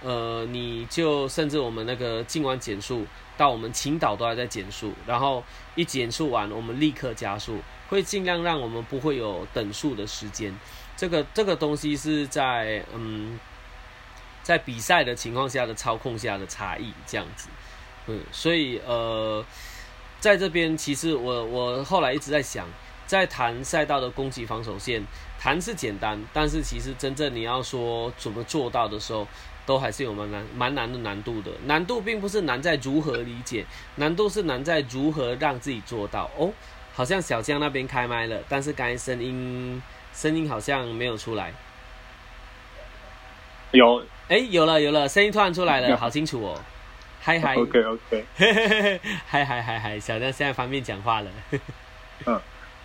[0.00, 7.58] 呃，你就甚至我们那个进弯减速，到我们倾倒都还在减速，然后一减速完，我们立刻加速，
[7.90, 10.58] 会尽量让我们不会有等速的时间。
[10.96, 13.38] 这个这个东西是在嗯，
[14.42, 17.50] 在比赛的情况下的操控下的差异，这样子，
[18.06, 19.44] 嗯，所以呃，
[20.20, 22.66] 在这边其实我我后来一直在想。
[23.08, 25.02] 在谈赛道的攻击防守线，
[25.40, 29.26] 谈是简单，但是其实真正你要说怎么做到的时候，
[29.64, 31.50] 都还是有蛮难、蛮难的难度的。
[31.64, 33.64] 难度并不是难在如何理解，
[33.94, 36.30] 难度是难在如何让自己做到。
[36.36, 36.52] 哦，
[36.92, 39.82] 好像小江那边开麦了，但是刚才声音
[40.12, 41.54] 声音好像没有出来。
[43.70, 46.60] 有，哎，有了有了，声音突然出来了，好清楚哦。
[47.22, 48.26] 嗨嗨，OK OK，
[49.26, 51.30] 嗨嗨嗨嗨，小江现在方便讲话了。
[52.26, 52.38] 嗯。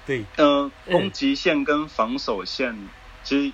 [0.06, 2.90] 对，嗯，攻击线跟防守线，
[3.24, 3.54] 其实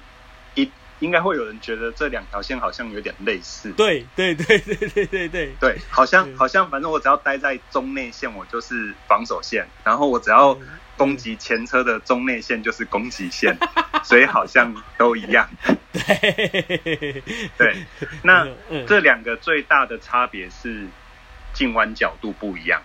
[0.56, 3.72] 一应该会有人觉得这两条线好像有点类似。
[3.74, 10.58] 对，对，对，对，对，对，对，对，好像好像，反正我只要待在中内线，我就是防守线；然后我只要
[10.98, 13.56] 攻击前车的中内线，就是攻击线，
[14.04, 15.48] 所以好像都一样。
[15.94, 17.24] 对，
[17.58, 17.76] 对，
[18.24, 18.48] 那
[18.88, 20.88] 这两个最大的差别是
[21.54, 22.82] 进弯角度不一样。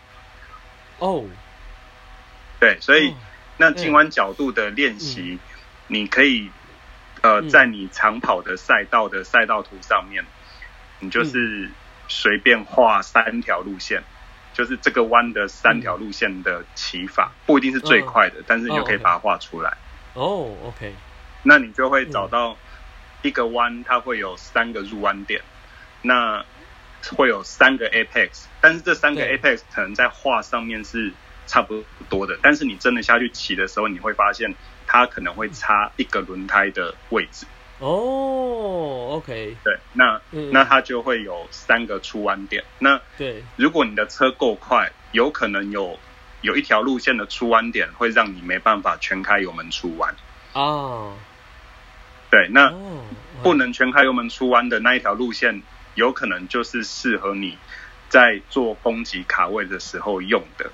[0.98, 1.24] 哦，
[2.60, 3.14] 对，所以。
[3.56, 5.38] 那进弯角度的练习，
[5.86, 6.50] 你可以
[7.22, 10.24] 呃在你长跑的赛道的赛道图上面，
[10.98, 11.70] 你就是
[12.08, 14.02] 随便画三条路线，
[14.52, 19.76] 就是这个弯的三条路线的骑法，不一定是最快的，但是你就可以把它画出来。
[20.14, 20.92] 哦，OK，
[21.44, 22.56] 那你就会找到
[23.22, 25.42] 一个弯，它会有三个入弯点，
[26.02, 26.44] 那
[27.16, 31.12] 会有三个 apex，但是这三个 apex 可能在画上面是。
[31.46, 34.54] 差不多的，但是你真的下去骑的时候，你会发现
[34.86, 37.46] 它可能会差一个轮胎的位置。
[37.80, 40.20] 哦，OK，对，那
[40.52, 42.64] 那它就会有三个出弯点。
[42.78, 45.98] 那对，如果你的车够快，有可能有
[46.40, 50.14] 有一条路线的出弯点会让你没办法全开油门出弯。
[50.52, 51.16] 哦，
[52.30, 52.72] 对，那
[53.42, 55.62] 不能全开油门出弯的那一条路线，
[55.94, 57.58] 有可能就是适合你
[58.08, 60.70] 在做攻击卡位的时候用的。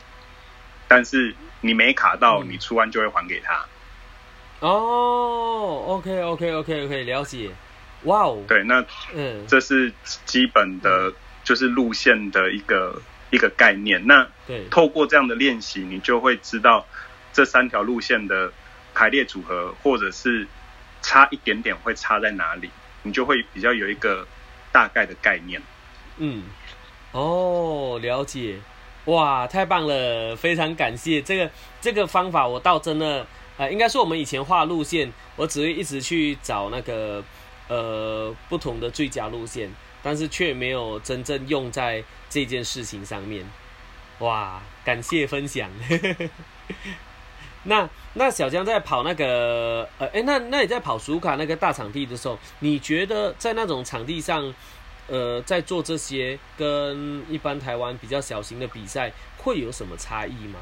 [0.90, 3.64] 但是你没卡到，你出弯就会还给他。
[4.58, 7.48] 哦，OK OK OK OK，了解。
[8.02, 8.84] 哇哦，对，那
[9.14, 9.92] 嗯，这是
[10.26, 11.12] 基本的，
[11.44, 13.00] 就是路线的一个
[13.30, 14.04] 一个概念。
[14.04, 16.84] 那对，透过这样的练习，你就会知道
[17.32, 18.52] 这三条路线的
[18.92, 20.48] 排列组合，或者是
[21.02, 22.68] 差一点点会差在哪里，
[23.04, 24.26] 你就会比较有一个
[24.72, 25.62] 大概的概念。
[26.16, 26.42] 嗯，
[27.12, 28.58] 哦，了解。
[29.06, 30.36] 哇，太棒了！
[30.36, 31.50] 非常感谢这个
[31.80, 37.24] 这个方法，我倒真的，呃，应该说我们以前画路线，我只会一直去找那个
[37.68, 39.70] 呃不同的最佳路线，
[40.02, 43.44] 但是却没有真正用在这件事情上面。
[44.18, 45.70] 哇，感谢分享。
[47.64, 54.54] 那那小江在跑那个呃，哎，那那你在跑苏卡那个大场地的时候，你觉得在那种场地上？
[55.10, 60.60] 呃，在做这些跟一般台湾比较小型的比赛会有什么差异吗？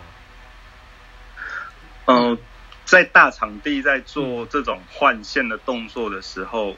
[2.06, 2.38] 嗯，
[2.86, 6.74] 在大场地在做这种换线的动作的时候，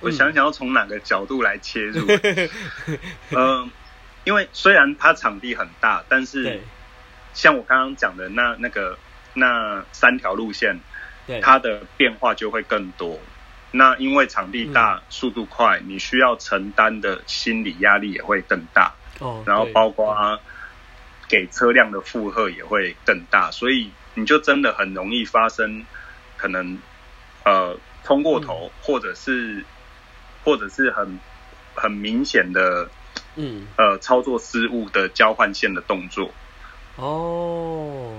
[0.00, 2.06] 我想想要从哪个角度来切入。
[3.30, 3.70] 嗯，
[4.24, 6.60] 因为虽然它场地很大，但是
[7.32, 8.98] 像我刚刚讲的那那个
[9.32, 10.78] 那三条路线，
[11.40, 13.18] 它的变化就会更多。
[13.76, 18.94] 那因为场地大、速度快，你需要承担的心理压力也会更大。
[19.18, 20.40] 哦，然后包括
[21.28, 25.84] 给车辆的负荷也会更大，所以你就真的很容易发生
[26.36, 26.78] 可能
[27.44, 29.64] 呃冲过头，或者是
[30.44, 31.18] 或者是很
[31.74, 32.88] 很明显的
[33.34, 33.66] 嗯。
[33.76, 36.32] 呃操作失误的交换线的动作。
[36.96, 38.14] 哦，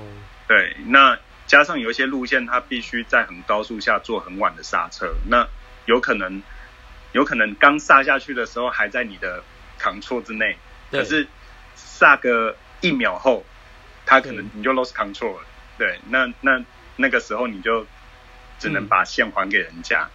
[0.49, 5.47] 对，那加上有一些路线，它必须在很高速下做很晚的刹车，那
[5.85, 6.41] 有可能
[7.11, 9.43] 有可能刚刹下去的时候还在你的
[9.77, 10.57] 扛错之内，
[10.91, 11.27] 可是
[11.75, 13.45] 刹个一秒后，
[14.05, 15.43] 它可能你就 lost control 了。
[15.77, 16.63] 对，那那
[16.95, 17.85] 那个时候你就
[18.57, 20.09] 只能把线还给人家，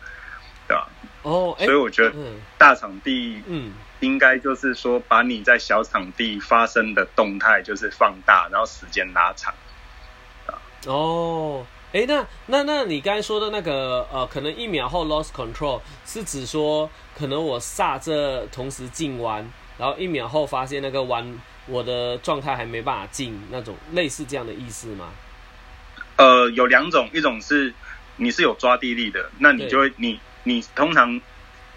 [0.67, 0.89] 对吧？
[1.23, 2.15] 哦，所以我觉得
[2.59, 9.55] 大场地，嗯，应该就是说把你在小场地发生的动态就是放大，然后时间拉长。
[10.87, 19.49] 哦，哎，那那那你刚才说的那个呃，可能一秒后 lost control 是指说可能我刹车同时进弯，
[19.79, 25.09] 然后一秒后发现那个弯我的状态还没办法进那种类似这样的意思吗？
[26.17, 27.73] 呃，有两种，一种是
[28.17, 30.19] 你是有抓地力的，那你就会你。
[30.43, 31.21] 你通常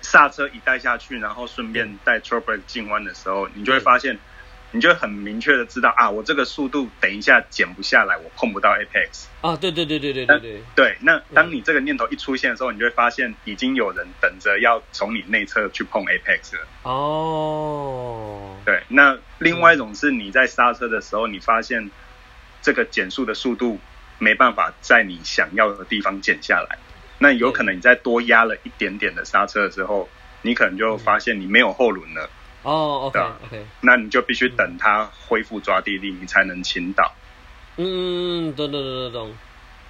[0.02, 4.18] 刹车一带下去，然后顺便带 t r o b r 进弯的时候，你就会发现，
[4.76, 9.26] 你就很明确的知道啊，我这个速度等一下减不下来，我碰不到 apex。
[9.42, 10.62] 啊，对对对对对对对。
[10.76, 16.68] 对，那当你这个念头一出现的时候，你就会发现已经有人等着要从你内侧去碰 apex 了。
[16.82, 18.58] 哦。
[18.66, 21.92] 对，那另外一种是你在刹车的时候，你发现
[22.64, 23.80] 这个减速的速度
[24.18, 26.80] 没办法在你想要的地方减下来。
[27.20, 30.10] 那有可能你再多压了一点点的刹车之后，
[30.42, 32.28] 你可能就发现你没有后轮了。
[32.64, 37.14] 哦，OK OK，那你就必须等它恢复抓地力，你才能倾倒。
[37.78, 39.36] 嗯，懂懂懂懂懂。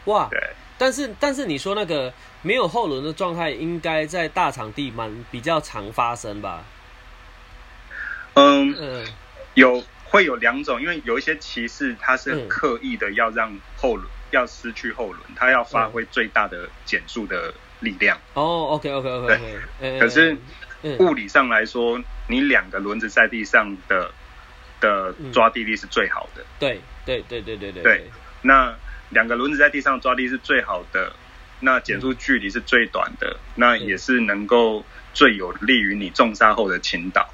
[0.06, 0.40] 哇，对。
[0.78, 6.64] 但是但是你说那个没有后轮的状态，应该在大场地蛮比较常发生吧？
[8.34, 9.08] 嗯嗯，
[9.54, 14.06] 有会有两种，因为有一些骑士他是刻意的要让后轮。
[14.32, 18.18] 要失去后轮，他要发挥最大的减速的力量。
[18.34, 19.40] 哦，OK OK OK。
[19.80, 20.36] 对，可是
[21.00, 24.12] 物理上来说，你两个轮子在地上的
[24.80, 26.44] 的抓地力是最好的。
[26.60, 27.84] 对对对对对对。
[27.84, 28.12] 对，
[28.42, 28.76] 那
[29.10, 31.14] 两个轮子在地上抓地是最好的，
[31.60, 37.34] 那减速距离是最短的，那也是能够最有利于你重刹后的倾倒。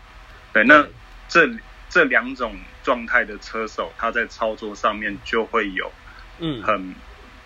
[0.53, 0.87] 对，那
[1.27, 1.49] 这
[1.89, 5.91] 这两种状态的车手，他在操作上面就会有。
[6.41, 6.95] 嗯，很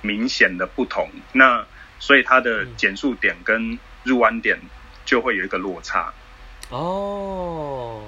[0.01, 1.65] 明显的不同，那
[1.97, 4.59] 所以它的减速点跟入弯点
[5.05, 6.13] 就会有一个落差。
[6.69, 8.01] 哦，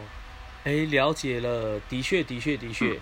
[0.63, 2.99] 哎，了解了，的确，的确，的确，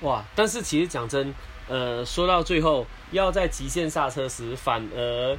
[0.00, 0.24] 哇！
[0.34, 1.34] 但是其实讲真，
[1.68, 5.36] 呃，说到最后，要在极限刹车时，反而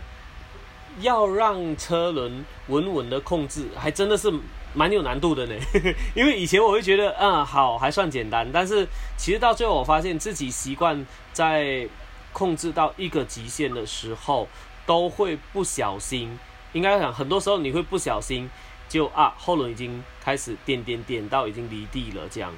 [1.01, 4.33] 要让车轮稳稳的控制，还真的是。
[4.71, 5.55] 蛮有难度的呢，
[6.13, 8.87] 因为以前我会觉得，嗯，好，还算简单，但是
[9.17, 11.89] 其实到最后我发现自己习惯在
[12.31, 14.47] 控制到一个极限的时候，
[14.85, 16.37] 都会不小心，
[16.73, 18.49] 应该讲很多时候你会不小心
[18.87, 22.53] 就啊，后轮已经开始点点点到已经离地了，这样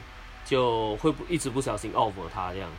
[0.45, 2.69] 就会不一直不小心 over 它这样。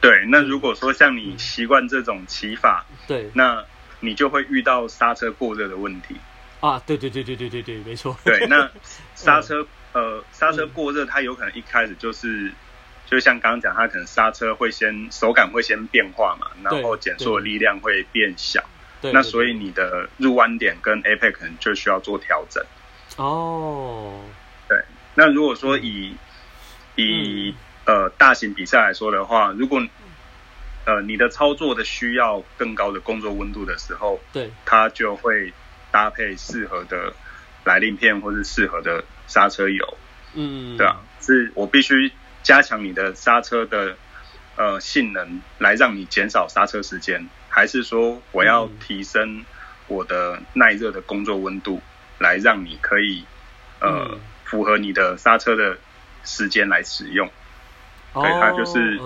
[0.00, 3.64] 对，那如果说像你习惯这种骑法，对，那
[4.00, 6.16] 你就会遇到刹车过热的问题。
[6.60, 8.16] 啊，对对对对对对对，没错。
[8.24, 8.70] 对，那
[9.14, 12.52] 刹车呃，刹车过热，它有可能一开始就是，
[13.06, 18.62] 就像刚刚讲，它可能刹车会先手感会先变化嘛，然后减速的力量会变小。
[19.00, 19.12] 对。
[19.12, 22.64] 那所以你的入弯点跟 apex 可能就需要做调整。
[23.16, 24.20] 哦。
[24.68, 24.78] 对，
[25.14, 26.16] 那如果说以
[26.94, 27.54] 以
[27.84, 29.80] 呃大型比赛来说的话，如果
[30.84, 35.52] 呃你的操作的需要更高的工作温度的时候，对，它就会。
[35.92, 37.14] 搭配适合的
[37.64, 39.96] 来令片或是适合的刹车油，
[40.34, 42.12] 嗯，对啊，是我必须
[42.42, 43.96] 加强你的刹车的
[44.56, 49.42] 呃性能，来让你减少刹车时间，还是说我要提升
[49.88, 51.80] 我的耐热的工作温度，
[52.18, 53.24] 来让你可以
[53.80, 55.78] 呃符合你的刹车的
[56.22, 57.26] 时间来使用？
[58.12, 59.00] 对，它就是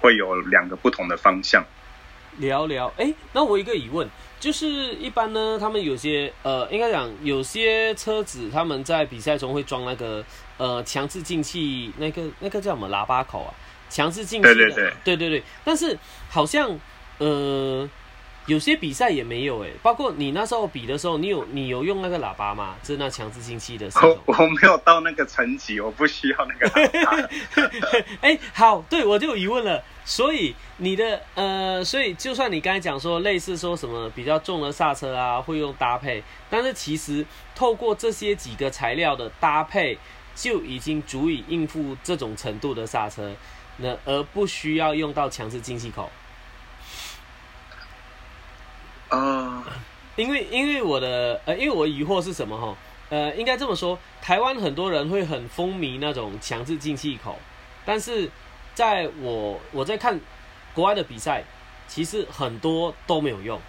[0.00, 1.64] 会有两个不同的方向。
[2.38, 4.08] 聊聊，哎，那我一个疑问。
[4.40, 10.24] 就是一般呢，他们有些呃，应该讲有些车子他们在比赛中会装那个
[10.56, 13.54] 呃强制进气，那个那个叫什么喇叭口啊？
[13.88, 15.42] 强制进气的，对对对，对对对。
[15.62, 15.96] 但是
[16.28, 16.76] 好像
[17.24, 17.88] 呃。
[18.46, 22.74] 有些比赛也没有哎，包括你那时候比的时候，你有你有用那个喇叭吗？
[22.82, 24.08] 就是那强制进气的时候。
[24.26, 27.28] 我我没有到那个层级，我不需要那个喇叭。
[28.20, 29.80] 哎，好，对我就有疑问了。
[30.04, 36.20] 所以你的呃，所以就算你刚才讲说类似说什么比较重的刹车啊，会用搭配，
[36.50, 37.24] 但是其实
[37.54, 39.96] 透过这些几个材料的搭配，
[40.34, 43.32] 就已经足以应付这种程度的刹车，
[43.76, 46.10] 那而不需要用到强制进气口。
[49.12, 49.62] 啊，
[50.16, 52.76] 因为因为我的呃，因为我疑惑是什么哈？
[53.10, 57.38] 呃，应该这么说，台湾很多人会很风靡那种强制进气口，
[57.84, 58.30] 但是
[58.74, 60.18] 在我我在看
[60.72, 61.44] 国外的比赛，
[61.86, 63.60] 其实很多都没有用，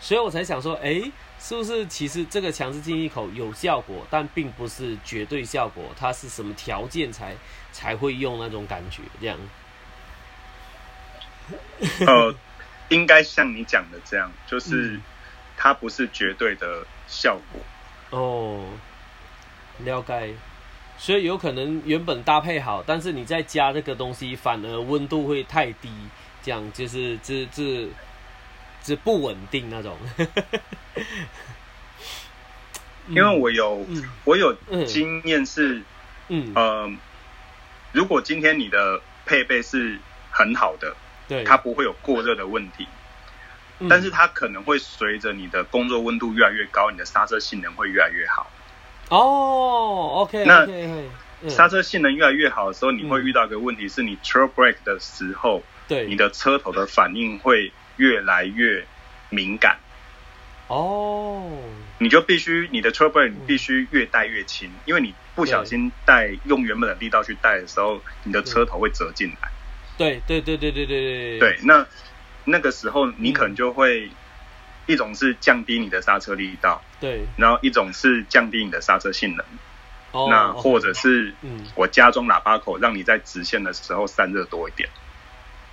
[0.00, 1.00] 所以我才想说，哎，
[1.38, 7.36] 是不是其实这个强制进气口有效果，但并不是绝对效果，它是什么条件才
[7.70, 9.38] 才会用那种感觉这样？
[12.06, 12.34] 呃，
[12.92, 15.00] 应该像你讲的这样，就是
[15.56, 17.60] 它不是绝对的效果。
[18.10, 18.68] 哦，
[19.78, 20.34] 了解。
[20.98, 25.90] 所以有可能原本搭配好，但是你再加这个东西，反而温度会太低，
[26.42, 27.88] 这样就是这这
[28.84, 29.98] 这不稳定那种。
[33.08, 33.84] 因为我有
[34.24, 34.54] 我有
[34.86, 35.82] 经验是，
[36.28, 36.88] 嗯呃，
[37.90, 39.98] 如果今天你的配备是
[40.30, 40.94] 很好的。
[41.28, 42.86] 对，它不会有过热的问题，
[43.88, 48.50] 但是它可能会随着你的工作温度越来越高，你的刹车性能会越来越好。
[49.08, 50.66] 哦，OK，那
[51.48, 58.86] 刹车性能越来越好的时候，你会遇到一个问题是你 trail brake 的时候，对，你的车头的反应会越来越
[59.28, 59.78] 敏感。
[60.68, 61.50] 哦，
[61.98, 69.50] 你就必须你的 trail brake 必须越带越轻，因为你不小心带用原本的力道去带的时候，你的车头会折进来。
[70.02, 71.86] 对对对对对对对那
[72.44, 74.10] 那个时候你可能就会
[74.86, 77.24] 一种是降低你的刹车力道对。
[77.36, 79.44] 然后一种是降低你的刹车性能。
[80.28, 81.34] 那或者是
[81.74, 84.88] 我加装喇叭口让你在直线的时候散热多一点。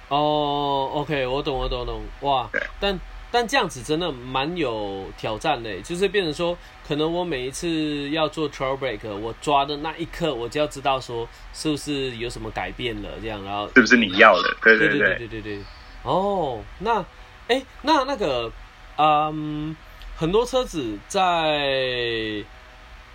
[0.08, 2.08] 哦 ok 我懂我懂懂。
[2.22, 2.50] 哇
[2.80, 3.00] 但
[3.32, 6.58] 但这样子真的蛮有挑战的，就是变成说，
[6.88, 14.58] 可能我每一次要做 trail break，我抓的那一刻，我就要知道说是不是有什么改变了，这样，然后是不是你要的？
[14.64, 15.60] 对对对对对对对。
[16.04, 17.06] 哦，那，
[17.48, 18.52] 哎，那那个，
[18.98, 19.76] 嗯，
[20.16, 22.44] 很多车子在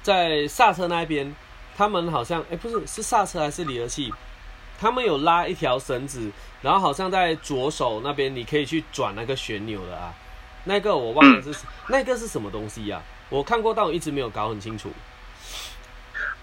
[0.02, 1.34] 在刹车那边，
[1.76, 4.12] 他们好像，哎，不是，是刹车还是离合器？
[4.78, 6.30] 他们有拉一条绳子，
[6.60, 10.12] 然后好像在左手那边，你可以去转那个旋钮的啊。
[10.64, 11.54] 那个我忘了是
[11.88, 13.02] 那个是什么东西呀？
[13.28, 14.90] 我看过，但我一直没有搞很清楚。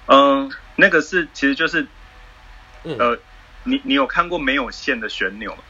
[0.05, 1.87] 嗯，那个是其实就是，
[2.83, 3.17] 呃，
[3.63, 5.63] 你你有看过没有线的旋钮吗？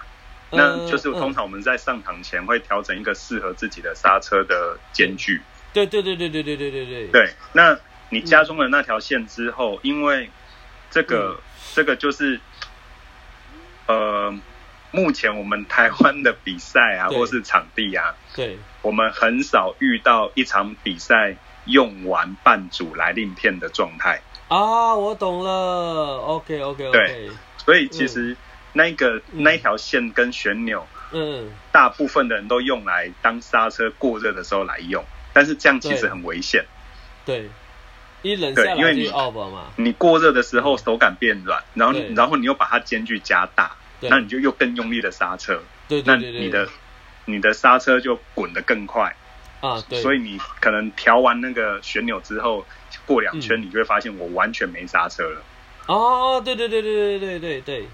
[0.49, 5.41] 那就是通常我们在上场前会调整一个适合自己的刹车的间距。
[5.71, 7.07] 对对对对对对对对对。
[7.07, 7.77] 对，那
[8.09, 10.29] 你加装了那条线之后，因为
[10.89, 11.39] 这个
[11.73, 12.39] 这个就是。
[13.91, 14.33] 呃，
[14.91, 21.35] 目前我们台湾的比赛啊，或是场地啊，对，我们很少遇到一场比赛
[21.65, 24.95] 用完半组来令片的状态啊。
[24.95, 26.91] 我懂了，OK OK OK。
[26.91, 28.37] 对，所以其实
[28.71, 35.03] 那个那一条线跟旋钮，嗯，大部分的人都用来当刹车过热的时候来用，
[35.33, 36.65] 但是这样其实很危险。
[37.25, 37.49] 对。
[38.23, 39.71] 一冷下来就 off 嘛。
[39.77, 43.75] 你过热的时候手感变软，然后然后你又把它间距加大，
[44.09, 46.67] 那你就又更用力的刹车，对那你的
[47.25, 49.15] 你的刹车就滚得更快
[49.61, 49.83] 啊。
[49.87, 52.65] 对，所以你可能调完那个旋钮之后，
[53.05, 55.41] 过两圈你就会发现我完全没刹车了。
[55.87, 57.87] 哦，对对对对对对对对，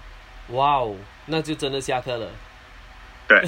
[0.48, 2.30] 哇哦，那就真的下课了。
[3.26, 3.42] 对，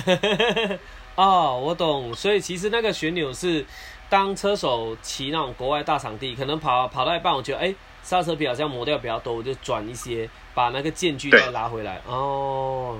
[1.16, 2.14] 哦，我懂。
[2.14, 3.64] 所以其实那个旋钮是。
[4.10, 7.72] 当车手骑那种国外大场地，可能跑跑到一半，我觉得哎，
[8.02, 12.02] 刹车皮好像磨掉比较多，我就转一些，把那个间距再拉回来。
[12.06, 12.98] 哦，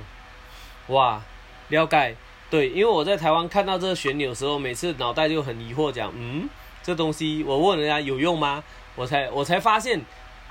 [0.86, 1.20] 哇，
[1.68, 2.16] 了解。
[2.48, 6.48] 对，因为我在台湾看到这个旋钮的时候，每次脑袋就很疑惑，讲嗯，
[6.82, 8.64] 这东西我问人家有用吗？
[8.94, 10.00] 我才我才发现，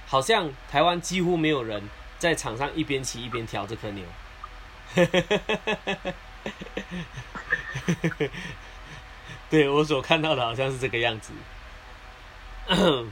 [0.07, 4.03] 好像台湾几乎没有人在场上一边骑一边调这颗钮。
[9.51, 11.34] 对我所看到的好像是这个样子。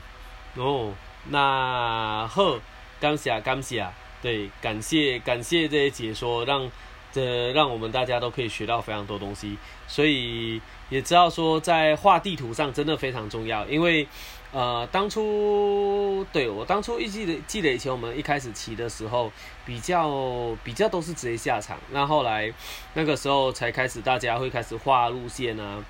[0.54, 0.94] 哦，
[1.30, 2.58] 那好，
[3.00, 3.86] 感谢感谢，
[4.22, 6.70] 对，感谢感谢这些解说，让
[7.12, 9.58] 这让我们大家都可以学到非常多东西，
[9.88, 10.60] 所以
[10.90, 14.06] 也知道说在画地图上真的非常重要，因为
[14.52, 19.30] 呃当初对我当初一记得记得以前我们一开始骑的时候，
[19.66, 22.52] 比较比较都是直接下场，那后来
[22.94, 25.84] 那个时候才开始大家会开始画路线啊。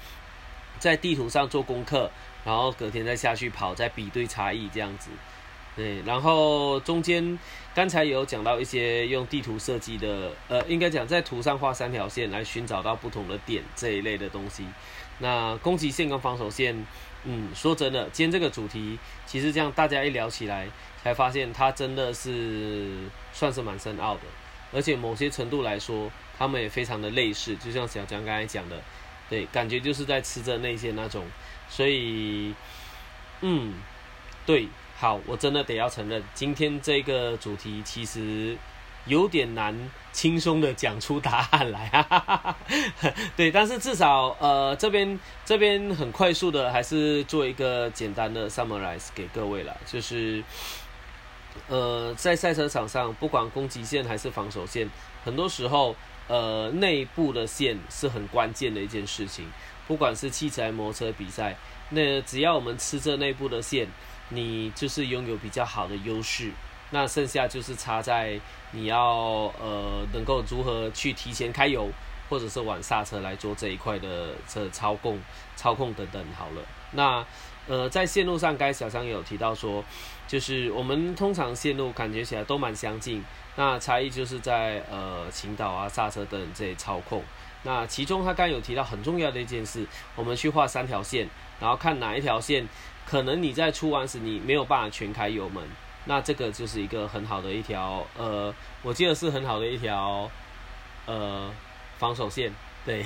[0.79, 2.11] 在地图上做功课，
[2.45, 5.11] 然后隔天再下去跑，再比对差异这样子。
[5.77, 7.39] 对，然后中间
[7.73, 14.67] 刚才有讲到一些用地图设计的，呃，应该讲在图上画三条线来寻找到不同的点这一类的东西。
[15.19, 16.85] 那攻击线跟防守线，
[17.23, 20.67] 嗯，说真的，今天这个主题其实这样大家一聊起来，
[21.03, 24.23] 才发现它真的是算是蛮深奥的，
[24.73, 28.83] 而且某些程度来说，他们也非常的类似，就像小江刚才讲的。
[29.29, 31.25] 对，感觉就是在吃着那些那种，
[31.69, 32.55] 所以，
[33.43, 33.75] 嗯，
[34.47, 38.57] 对，好，我真的得要承认，今天这个主题其实
[39.05, 42.57] 有点难轻松的讲出答案来啊。
[43.37, 50.43] 对，但是至少呃这边这边很快速的还是做一个简单的 summarize 给各位了，就是
[51.69, 54.89] 呃在赛车场上，不管攻击线还是防守线，
[55.25, 55.95] 很多时候
[56.29, 59.45] 呃内部的线是很关键的一件事情，
[59.87, 61.57] 不管是汽车、摩托车比赛。
[61.91, 63.89] 那只要我们吃这内部的线，
[64.29, 66.53] 你就是拥有比较好的优势。
[66.91, 68.41] 那剩下就是差在
[68.71, 71.91] 你要呃能够如何去提前开油，
[72.29, 75.19] 或者是晚刹车来做这一块的这操控、
[75.57, 76.25] 操控等等。
[76.37, 77.27] 好了，那
[77.67, 79.85] 呃在线路上，该小张有提到说，
[80.27, 83.23] 就是我们通常线路感觉起来都蛮相近，
[83.59, 87.23] 那差异就是在呃倾倒啊、刹车等这些操控。
[87.65, 91.29] 那其中他刚有提到很重要的一件事，我们去画三条线。
[91.61, 92.69] 然后看哪一条线，
[93.05, 95.61] 可能你在出弯时你没有办法全开油门，
[96.05, 100.31] 那这个就是一个很好的一条，呃，我记得是很好的一条，
[101.07, 101.51] 呃，
[101.99, 102.55] 防守线，
[102.87, 103.03] 对，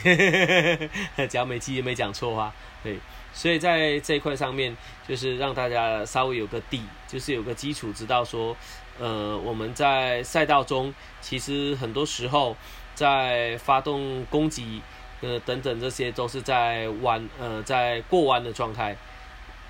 [1.26, 2.52] 只要没记没讲错话，
[2.84, 2.98] 对，
[3.32, 4.76] 所以在这一块上面，
[5.08, 8.54] 就是让大家稍微有个底，就是有个基础，知道说，
[8.98, 12.56] 呃，我们在赛道中，其实很多时候
[12.94, 14.82] 在发动攻击。
[15.24, 18.96] 呃，等等，这些都是在弯，呃，在过弯的状态。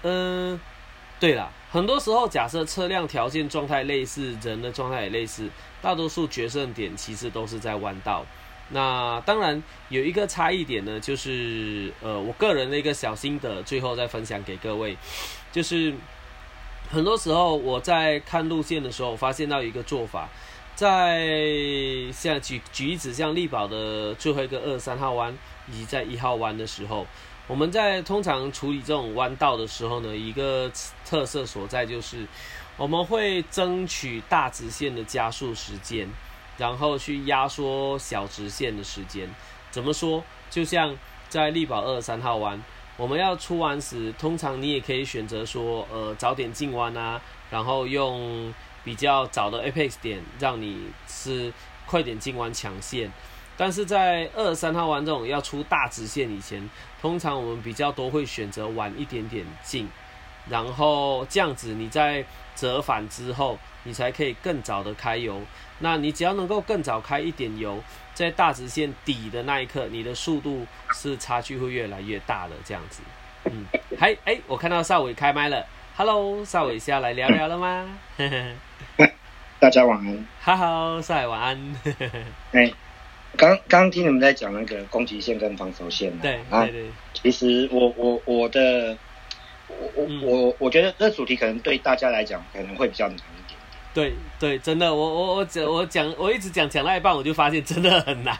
[0.00, 0.58] 嗯，
[1.20, 5.50] 对了，很多时候假设车辆条件状态类似，人的状态也类似，
[5.82, 8.24] 大多数决胜点其实都是在弯道。
[8.70, 14.96] 那当然有一个差异点呢，就是呃，我个人的一个小心得，最后再分享给各位，
[15.52, 15.92] 就是
[16.92, 20.28] 很多时候我在看路线的时候，发现到一个做法。
[20.74, 21.26] 在
[22.12, 25.34] 像举举例子，像力宝的最后一个二三号弯，
[25.68, 27.06] 以及在一号弯的时候，
[27.46, 30.70] 我们在通常处理这种弯道的时候呢，一个
[31.06, 32.26] 特色所在就是，
[32.76, 36.06] 我们会争取大直线的加速时间，
[36.58, 39.26] 然后去压缩小直线的时间。
[39.70, 40.22] 怎么说？
[40.50, 40.94] 就像
[41.30, 42.62] 在力宝二三号弯，
[42.96, 47.20] 我们要出弯时，通常你也可以选择说，呃，早点进弯啊，
[47.50, 48.52] 然后用。
[48.84, 51.52] 比较早的 apex 点，让你是
[51.86, 53.08] 快点进弯抢线，
[53.56, 56.68] 但是在二三号弯这种要出大直线以前，
[57.00, 59.88] 通常我们比较多会选择晚一点点进，
[60.48, 62.24] 然后这样子你在
[62.54, 65.40] 折返之后，你才可以更早的开油。
[65.78, 67.82] 那你只要能够更早开一点油，
[68.14, 73.02] 在大直线底的那一刻，你的速度是差距会越来越大的这样子。
[73.46, 73.66] 嗯，
[73.98, 75.66] 还 哎，我看到邵伟开麦了
[75.96, 77.98] ，Hello，邵伟是要来聊聊了吗？
[79.58, 81.76] 大家晚安，哈哈，赛晚安。
[82.52, 82.72] 哎，
[83.36, 86.84] 刚刚听你们在讲那个攻击线跟防守线对对对。
[87.14, 88.96] 其实我我我的
[89.94, 93.58] 我我我我觉得这主题可能对大家来讲可能会比较难一点。
[93.94, 98.38] 对对，真的，我我我讲我讲我一直讲讲到一半，我就发现真的很难。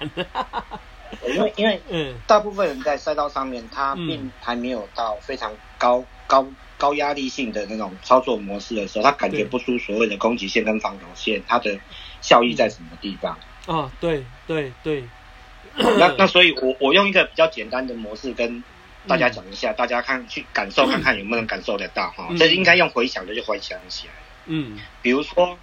[1.29, 6.47] 因为因为 嗯，大部分人在赛道上面，他并还没有到非常高高。
[6.79, 11.79] 高压力性的那种操作模式的时候，他感觉不出所谓的攻击线跟防守线，它的
[12.21, 13.39] 效益在什么地方？
[13.67, 15.05] 啊，对对对。
[15.77, 18.65] 那那所以，我我用一个比较简单的模式跟
[19.07, 22.29] 大家讲一下，大家看去感受看看有没有能感受得到哈。
[22.39, 24.13] 这应该用回想的就回想起来
[24.47, 25.59] 嗯，比如说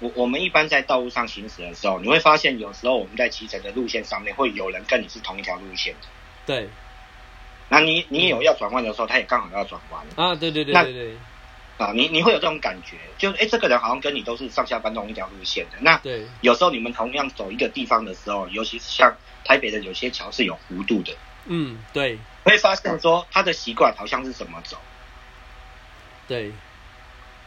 [0.00, 6.08] 我我们一般在道路上行驶的时候，你会发现有时候我们在骑乘的路线上面会有人跟你是同一条路线的。
[6.46, 6.68] 对。
[7.68, 10.36] 那你你有要转弯的时候，他也刚好要转弯啊！
[10.36, 11.16] 对对对对对，
[11.78, 15.78] 啊，你你会有这种感觉，就哎，这个人好像跟你都是上下班同一条路线的。
[15.80, 19.12] 那对，有时候你们同样走一个地方的时候，尤其是像
[19.44, 21.12] 台北的有些桥是有弧度的，
[21.46, 22.16] 嗯，对，
[22.50, 24.78] 会发现说他的习惯好像是怎么走，
[26.28, 26.52] 对，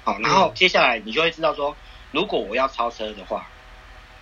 [0.04, 1.76] 好，然后接下来你就会知道说，
[2.12, 3.48] 如果我要超车的话，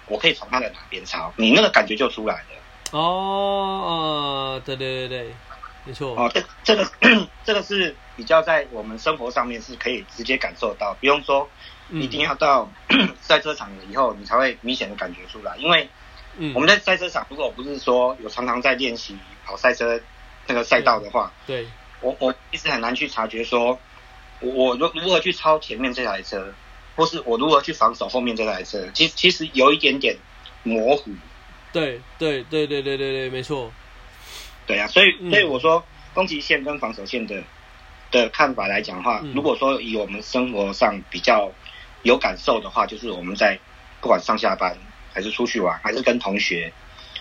[0.07, 2.49] 我可以从他的哪边超，你那个感觉就出来了。
[2.91, 5.35] 哦哦，对对对对。
[5.83, 6.85] 没错哦，这这个
[7.45, 11.49] 这个是比较在我们生活上面是可以直接感受到，不用说
[11.91, 12.69] 一定要到
[13.21, 15.55] 赛车场以后你才会明显的感觉出来。
[15.55, 15.89] 因为
[16.53, 19.97] 我们在赛车场，如果不是说有常常在练习跑赛车
[20.47, 21.67] 那个赛道的话，对
[22.01, 23.77] 我我一直很难去察觉说，
[24.39, 26.53] 我如如何去超前面这台车，
[26.95, 30.15] 或是我如何去防守后面这台车，其实其实有一点点
[30.63, 31.11] 模糊。
[31.73, 33.71] 对对对对对对对，没错。
[34.65, 35.83] 对啊，所以所以我说
[36.13, 37.43] 攻击线跟防守线的
[38.11, 41.51] 的看法来讲的话，如果说以我们生活上比较
[42.03, 43.59] 有感受的话，就是我们在
[44.01, 44.77] 不管上下班
[45.13, 46.71] 还是出去玩，还是跟同学，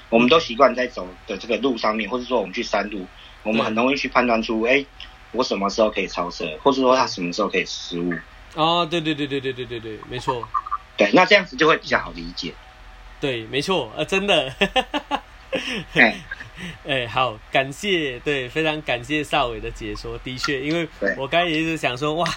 [0.08, 3.06] 我们都习惯在走的这个路上面，或者说我们去山路，
[3.42, 4.84] 我们很容易去判断出，哎，
[5.32, 8.12] 我什么时候可以超车，或者说他什么时候可以失误。
[8.54, 10.46] 哦，对对对对对对对对，没错。
[10.96, 12.54] 对，那这样子就会比较好理解。
[13.20, 14.54] 对，没错，呃，真的。
[15.94, 16.16] 哎，
[17.08, 20.18] 好，感谢，对，非常感谢邵伟的解说。
[20.18, 22.28] 的确，因为我刚才也一直想说，哇，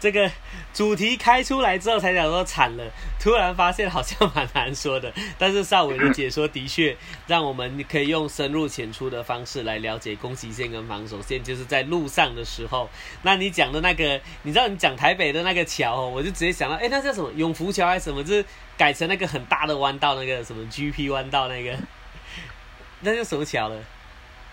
[0.00, 0.30] 这个
[0.72, 2.84] 主题开出来之后才想说惨了，
[3.20, 5.12] 突然发现好像 蛮难说的。
[5.38, 6.96] 但是邵伟的解说的确
[7.26, 12.88] 让我们可以用深入浅出的方式来了解攻击线跟防守线，就是在路上的时候。
[13.22, 18.24] 那你讲的那个，你知道你讲台北的那个桥，我就直接想到，哎，那叫什么永福桥还是什么？
[18.24, 18.44] 就是
[18.76, 21.76] 改成那个很大的弯道，那个什么 GP 弯道那个。
[23.00, 23.76] 那叫什么桥了？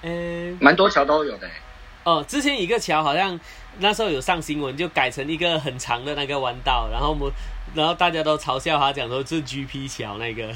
[0.01, 1.49] 嗯，蛮多桥都有的。
[2.03, 3.39] 哦，之前一个桥好像
[3.79, 7.31] 那时候有上新闻，就改成一个很长的那个弯道，然后我们，
[7.73, 10.55] 然后大家都嘲笑他，讲说是 GP 桥那个，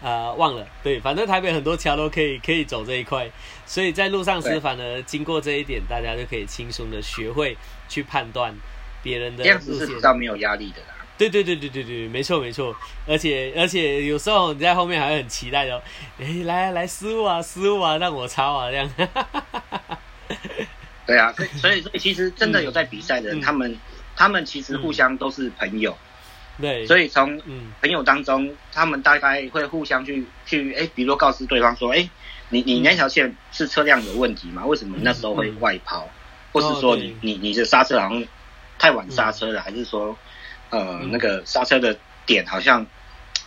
[0.00, 0.66] 呃，忘了。
[0.82, 3.30] 对，反正台北很多桥都可以可以走这一块，
[3.66, 7.58] 所以在路上时反而经过这一点，大家就可以轻松的学会
[7.90, 8.54] 去判断
[9.02, 10.95] 别人的路线，是比较没有压力的啦。
[11.18, 12.76] 对对对对对对，没错没错，
[13.06, 15.82] 而且而且有时候你在后面还会很期待的，
[16.20, 18.90] 哎，来来失误啊失误啊，让我抄啊这样。
[21.06, 23.78] 对啊，所以所以所以其实真的有在比赛的人，他们
[24.14, 25.96] 他们其实互相都是朋友。
[26.60, 26.86] 对。
[26.86, 27.40] 所以从
[27.80, 32.10] 朋友当中，他们大概会互相去去哎，比如说告知对方说，哎，
[32.50, 34.66] 你你那条线是车辆有问题吗？
[34.66, 36.08] 为什么那时候会外抛？
[36.52, 38.24] 或是说你你你的刹车好像
[38.78, 40.14] 太晚刹车了，还是说？
[40.76, 41.96] 呃，那个刹车的
[42.26, 42.84] 点好像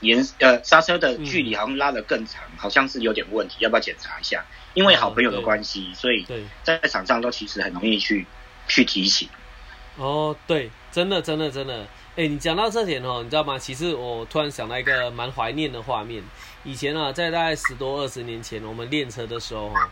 [0.01, 4.43] 延呃刹车的距离好像拉得更长，好像是有点问题，要不要检查一下？
[4.73, 6.25] 因为好朋友的关系，所以
[6.63, 8.25] 在场上都其实很容易去
[8.67, 9.29] 去提醒。
[9.97, 11.85] 哦，对，真的真的真的，
[12.15, 13.59] 哎，你讲到这点哦，你知道吗？
[13.59, 16.23] 其实我突然想到一个蛮怀念的画面，
[16.63, 19.91] 以前啊，在大概十多二十年前，我们练车的时候哈，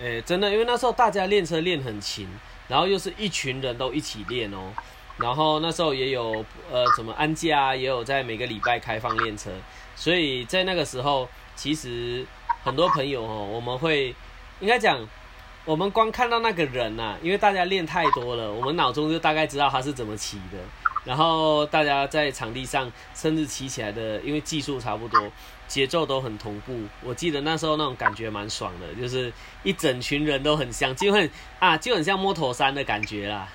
[0.00, 2.28] 哎，真的，因为那时候大家练车练很勤，
[2.68, 4.72] 然后又是一群人都一起练哦。
[5.18, 9.50] 然后那时候也有呃什么安家也有在每个礼拜开放练车，
[9.96, 12.24] 所以在那个时候，其实
[12.62, 14.14] 很多朋友哦，我们会
[14.60, 15.06] 应该讲，
[15.64, 20.58] 我们光看到那个人呐，因为大家练太多了，我们脑中就大概知道他是怎么骑的。
[21.04, 25.18] 然后大家在场地上甚至骑起来的，因为技术差不多，
[25.66, 26.82] 节奏都很同步。
[27.02, 29.32] 我记得那时候那种感觉蛮爽的，就是
[29.62, 33.48] 一整群人都很像，就很啊就很像摩托山的感觉啦。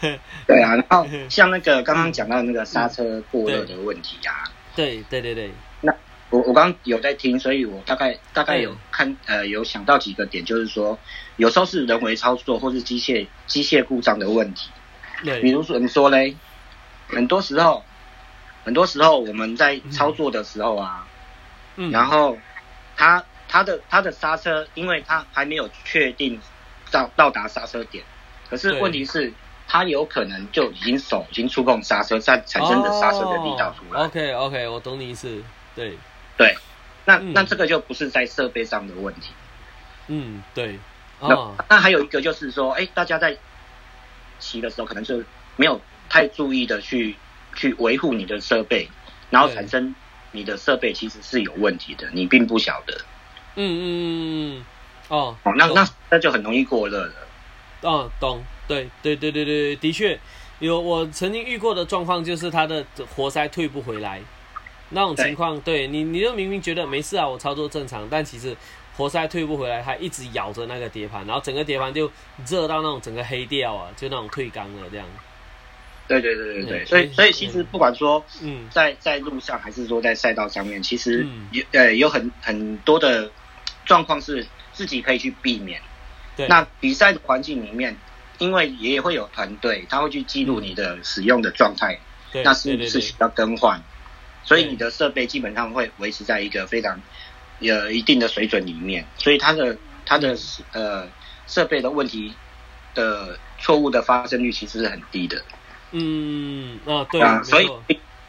[0.46, 5.50] 对啊，然后像那个刚刚讲到那个刹车过热的问题啊，对对对对。
[5.80, 5.92] 那
[6.30, 10.98] 我我刚有在听，所以我大概大概有看呃有想到几个点，就是说
[11.36, 14.70] 有时候是人为操作或是机械机械故障的问题。
[15.24, 16.36] 对，比如说你说嘞，
[17.08, 17.84] 很多时候
[18.64, 21.06] 很多时候我们在操作的时候啊，
[21.76, 22.38] 嗯，然后
[22.96, 26.40] 他他的他的刹车，因为他还没有确定
[26.90, 28.04] 到到达刹车点。
[28.48, 29.32] 可是问题是，
[29.72, 34.02] 他有可能就已经手已经触碰刹车，在产生的刹车的力道出来。
[34.02, 35.40] OK OK，我懂你意思。
[35.76, 35.96] 对
[36.36, 36.52] 对，
[37.04, 39.30] 那那这个就不是在设备上的问题。
[40.08, 40.76] 嗯，对。
[41.20, 43.36] 那那还有一个就是说，哎，大家在
[44.40, 45.22] 骑的时候，可能就
[45.54, 47.14] 没有太注意的去
[47.54, 48.88] 去维护你的设备，
[49.30, 49.94] 然后产生
[50.32, 53.00] 你的设备其实是有问题的，你并不晓得。
[53.54, 54.64] 嗯嗯嗯嗯。
[55.06, 55.36] 哦。
[55.44, 57.12] 哦，那那那就很容易过热了。
[57.82, 60.18] 啊，懂，对，对，对，对，对，的确
[60.58, 60.78] 有。
[60.78, 62.84] 我曾经遇过的状况就是，他的
[63.14, 64.20] 活塞退不回来，
[64.90, 68.54] 那种情况，对你，你就明明觉得没事啊，我操作正常，但其实
[68.96, 72.10] 活塞退不回来，它一直咬着那个碟盘，然后整个碟盘就
[72.46, 75.06] 热到那种整个黑掉啊，就那种退缸了这样。
[76.06, 83.30] 对，对，对，对，对，所以，所以其实不管说，嗯，在在路上还是说在赛道上面，其实有呃有很很多的
[83.86, 85.80] 状况是自己可以去避免。
[86.48, 87.96] 那比赛的环境里面，
[88.38, 91.98] 因为也会有团队，他会去记录你的使用的状态，
[92.44, 93.82] 那是不是需要更换？
[94.42, 97.00] 所以你的设备基本上会维持在一个非常
[97.58, 99.76] 有一定的水准里面，所以它的
[100.06, 100.36] 它的
[100.72, 101.06] 呃
[101.46, 102.32] 设备的问题
[102.94, 105.42] 的错误的发生率其实是很低的。
[105.92, 107.68] 嗯，啊对啊，所以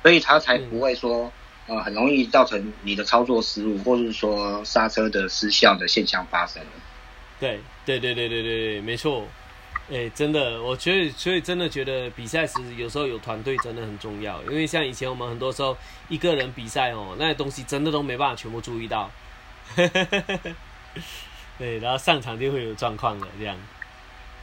[0.01, 1.31] 所以它才不会说
[1.67, 6.61] 呃很容易造成你的操作失误，或者是说刹车的失效的现象发生。
[7.41, 9.27] 对对对对对对对没错，
[9.91, 15.75] 哎，真的，我觉得，所以真的觉得比赛时有时候有团队真的很重要，因为像以前我们很多时候
[16.07, 19.09] 一个人比赛哦，那些东西真的都没办法全部注意到，
[21.57, 23.57] 对，然后上场就会有状况了这样，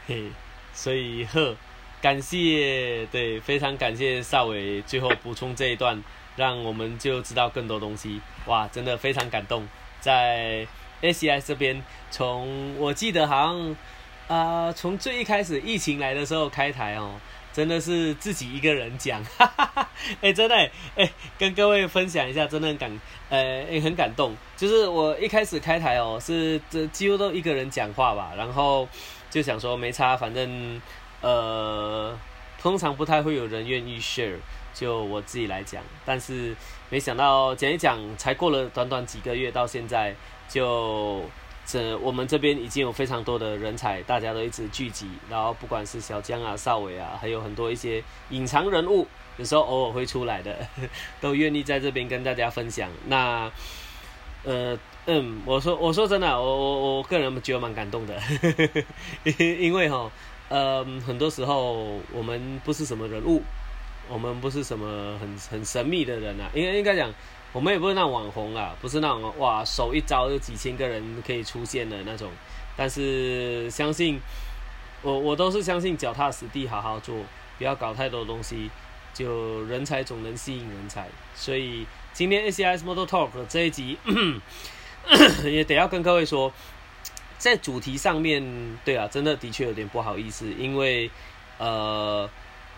[0.05, 0.25] 嘿，
[0.73, 1.55] 所以呵，
[2.01, 6.03] 感谢，对，非常感谢邵伟最后补充这一段，
[6.35, 9.65] 让我们就知道更多东西，哇，真的非常感动，
[10.01, 10.67] 在。
[11.01, 13.75] S C S 这边，从我记得好像
[14.27, 17.19] 啊，从最一开始疫情来的时候开台哦，
[17.51, 19.89] 真的是自己一个人讲，哈哈哈，
[20.21, 20.55] 哎，真的，
[20.95, 22.99] 哎，跟各位分享一下，真的很感，
[23.29, 24.35] 呃，也很感动。
[24.55, 28.87] 就是我一开始开台哦，是这几乎都一个人讲话吧，然后
[29.29, 30.79] 就想说没差，反正
[31.21, 32.17] 呃，
[32.61, 34.37] 通常不太会有人愿意 share，
[34.73, 35.81] 就我自己来讲。
[36.05, 36.55] 但是
[36.89, 40.15] 没想到讲一讲，才过了短短几个月，到现在
[40.49, 41.23] 就。
[41.71, 49.05] 这我们这边已经有非常多的人才，大家都一直聚集，然后不管是小江啊、邵伟啊，还有很多一些隐藏人物，
[49.37, 50.67] 有时候偶尔会出来的，
[51.21, 52.89] 都愿意在这边跟大家分享。
[53.05, 53.51] 那，
[54.43, 58.19] 呃，嗯，我说我说真的，我我我个人觉得蛮感动的，
[59.37, 60.11] 因为哈，
[60.47, 63.43] 呃，很多时候我们不是什么人物，
[64.09, 67.13] 我们不是什么很很神秘的人啊，应该应该讲。
[67.51, 72.29] 我们也不是那种网红啊，不是那种哇手一招就几千个人可以出现的那种。
[72.77, 74.19] 但是相信
[75.01, 77.15] 我，我都是相信脚踏实地好好做，
[77.57, 78.69] 不要搞太多东西，
[79.13, 81.07] 就人才总能吸引人才。
[81.33, 83.97] 所以今天 ACS Model Talk 这一集
[85.43, 86.53] 也得要跟各位说，
[87.39, 91.09] 在主题上面，对啊，真的的确有点不好意思，因为
[91.57, 92.29] 呃。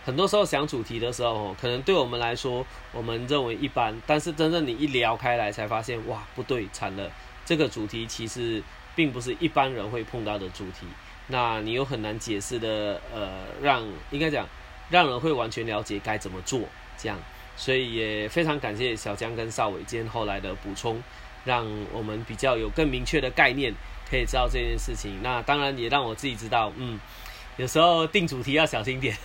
[0.04, 7.08] 很多时候想主题的时候，可能对我们来说，我们认为一般，但是真正你一聊开来，才发现哇，不对，惨了，
[7.44, 8.60] 这个主题其实
[8.96, 10.86] 并不是一般人会碰到的主题。
[11.28, 14.44] 那你又很难解释的，呃，让应该讲，
[14.90, 16.60] 让人会完全了解该怎么做，
[16.98, 17.16] 这样。
[17.54, 21.00] 所以也非常感谢小江跟邵伟今天后来的补充，
[21.44, 23.72] 让我们比较有更明确的概念，
[24.10, 25.22] 可以知道这件事情。
[25.22, 26.98] 那当然也让我自己知道，嗯。
[27.62, 29.16] 有时候定主题要小心点，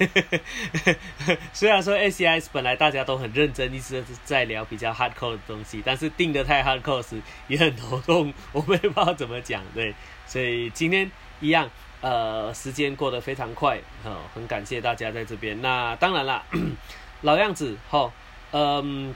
[1.54, 9.92] 虽然说 ACIS 本来大家都很认真，一直在聊比较 hardcore 的东西，但是定的太 hardcore 时也很头痛，我们也不知道怎么讲，对，
[10.28, 11.10] 所以今天
[11.40, 11.68] 一样，
[12.02, 15.60] 呃，时间过得非常快，哈，很感谢大家在这边。
[15.64, 16.44] 那当然啦，
[17.22, 18.14] 老样子，哈，
[18.52, 19.16] 嗯，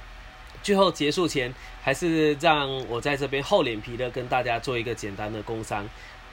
[0.64, 1.54] 最后结束前，
[1.84, 5.88] 还是让我在这边厚脸皮的跟大家做一个简单的工商，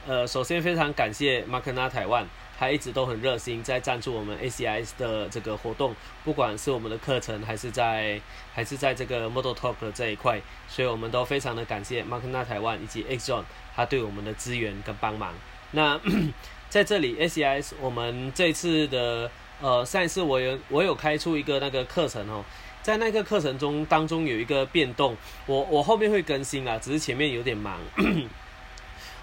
[0.06, 2.26] 呃，首先非常感谢 m a k n a 台湾。
[2.58, 5.94] 他一直都很热心，在赞助我们 ACIS 的这个活动，
[6.24, 8.20] 不管是我们的课程，还是在
[8.52, 13.44] 还是在这个 Model Talk 这一块，所以我们都非常的感谢 m a r k n a 台湾以及 Xon
[13.76, 15.32] 他对我们的支援跟帮忙。
[15.70, 16.00] 那
[16.68, 19.30] 在这里 ACIS 我们这次的
[19.60, 22.44] 呃上一次我有我有开出一个那个课程哦，
[22.82, 25.16] 在那个课程中当中有一个变动，
[25.46, 27.78] 我我后面会更新啊，只是前面有点忙。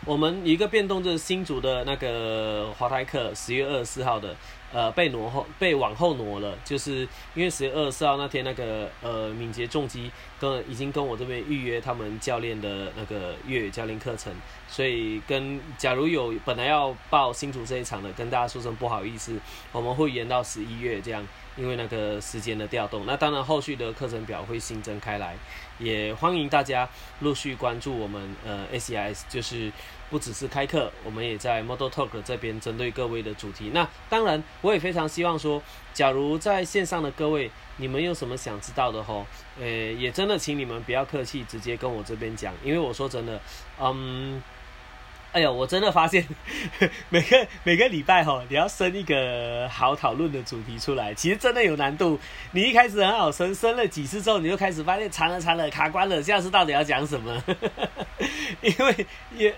[0.06, 4.36] 我们一个变动就是新竹的那个华台课，十月二十四号的，
[4.72, 14.32] 呃，被挪后，被往后挪了，就是因为十月二十四号那天那个呃敏捷重击跟已经跟我这边预约他们教练的那个粤语教练课程，
[14.68, 19.40] 所以跟假如有本来要报新竹这一场的，跟大家说声不好意思，
[19.72, 21.28] 我们会延到十一月这样。
[21.58, 25.38] 因为那个时间的调动，那当然后续的课程表会新增开来，
[25.80, 26.88] 也欢迎大家
[27.20, 29.72] 陆续关注我们呃 ACIS，就是
[30.10, 33.72] 不只是开课，我们也在 Model Talk 这边针对各位的主题。
[33.74, 35.62] 那当然，我也非常希望说，
[35.94, 39.26] 假如在线上的各位，你们有什么想知道的吼，
[39.60, 43.42] 呃，也真的请你们不要客气，直接跟我这边讲，因为我说真的，
[43.80, 44.42] 嗯。
[45.36, 46.26] 哎呦，我真的发现
[47.12, 52.18] 每个每个礼拜哈，你要生一个好讨论的主题出来，其实真的有难度。
[52.54, 57.44] 你一开始很好生，生了几次之后，你就开始发现长了长了卡关了，下次到底要讲什么？
[58.64, 59.06] 因为
[59.36, 59.54] 也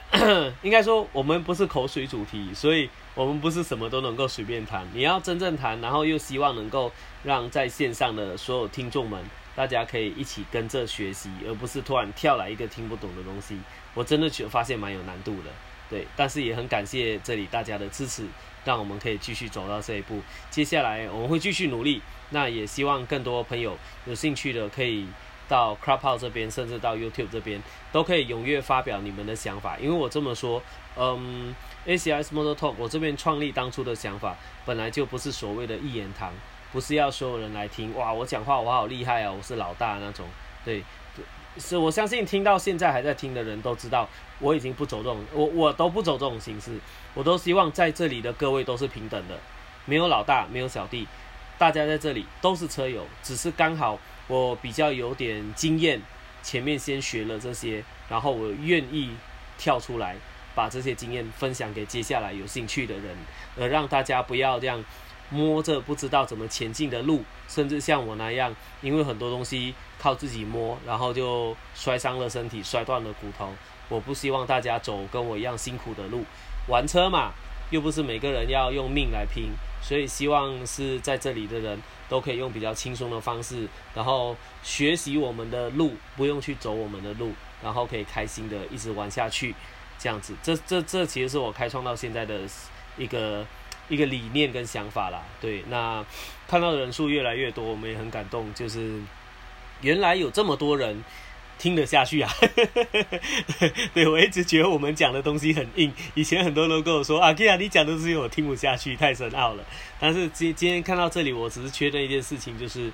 [0.64, 4.84] 应该说，我们不是口水主题，所以我们不是什么都能够随便谈。
[4.96, 6.92] 你要真正谈，然后又希望能够
[7.22, 9.24] 让在线上的所有听众们，
[9.56, 13.60] 大家可以一起跟着学习，而不是突然跳来一个听不懂的东西。
[13.94, 15.50] 我真的觉发现蛮有难度的。
[15.90, 18.26] 对，但是也很感谢这里大家的支持，
[18.66, 20.22] 让我们可以继续走到这一步。
[20.50, 22.02] 接下来我们会继续努力，
[22.32, 25.08] 那也希望更多朋友有兴趣的可以
[25.48, 27.62] 到 c r o p o 这边，甚至到 YouTube 这边，
[27.92, 29.78] 都可以踊跃发表你们的想法。
[29.80, 30.62] 因为我这么说，
[30.98, 31.56] 嗯
[31.86, 34.36] ，ACS Model Talk 我这边创立当初的想法，
[34.66, 36.34] 本来就不是所谓的一言堂，
[36.74, 40.28] 不是要所有人来听，哇，我讲话我好厉害啊，我是老大那种，
[40.66, 40.84] 对。
[41.60, 44.08] 是我相信听到现在还在听的人都知道，
[44.40, 46.78] 我已经不走这种，我我都不走这种形式，
[47.14, 49.40] 我都希望在这里的各位都是平等的，
[49.86, 51.08] 没有老大，没有小弟，
[51.58, 56.02] 大家在这里都是车友，只是刚好我比较有点经验，
[56.44, 59.12] 前面先学了这些，然后我愿意
[59.58, 60.16] 跳出来
[60.56, 63.16] 把这些经验分享给接下来有兴趣的人，
[63.60, 64.84] 而让大家不要这样。
[65.30, 73.54] 摸着不知道怎么前进的路，甚至像我那样，因为很多东西靠自己摸，然后就摔伤了身体，摔断了骨头。
[73.90, 76.24] 我不希望大家走跟我一样辛苦的路。
[76.68, 77.32] 玩车嘛，
[77.70, 79.52] 又不是每个人要用命来拼，
[79.82, 87.32] 所以希望是在这里的人都可以用比较轻松的方式，然后学习我们的路，不用去走我们的路，
[87.64, 89.56] 然后可以开心的一直玩下去，
[89.98, 92.42] 这样子，这这这其实是我开创到现在的
[92.98, 93.46] 一个
[93.90, 95.24] 一个理念跟想法啦。
[95.40, 96.06] 对，那
[96.48, 99.00] 看到的人数越来越多，我们也很感动，就是
[99.82, 101.04] 原来有这么多人。
[101.60, 102.32] 听得下去啊？
[103.92, 105.92] 对我一直觉得我们讲的东西很硬。
[106.14, 109.66] 以前很多人都跟我说：“啊 k i a 你讲的东西我听不下去，太深奥了。”
[110.00, 112.92] 但是今今天看到这里，我只是确认一件事情，就是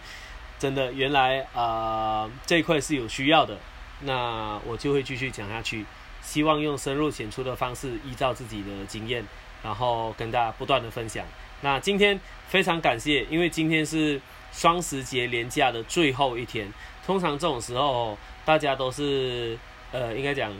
[0.57, 3.59] 真的，原来啊这一块是有需要的，
[4.03, 5.83] 那我就会继续讲下去。
[6.21, 9.25] 希望用深入浅出的方式，依照自己的经验，
[9.63, 11.25] 然后跟大家不断的分享。
[11.61, 14.21] 那今天非常感谢，因为今天是
[14.51, 16.71] 双十节连假的最后一天。
[17.05, 18.15] 通常这种时候。
[18.45, 19.57] 大家都是，
[19.93, 20.51] 呃，应该讲，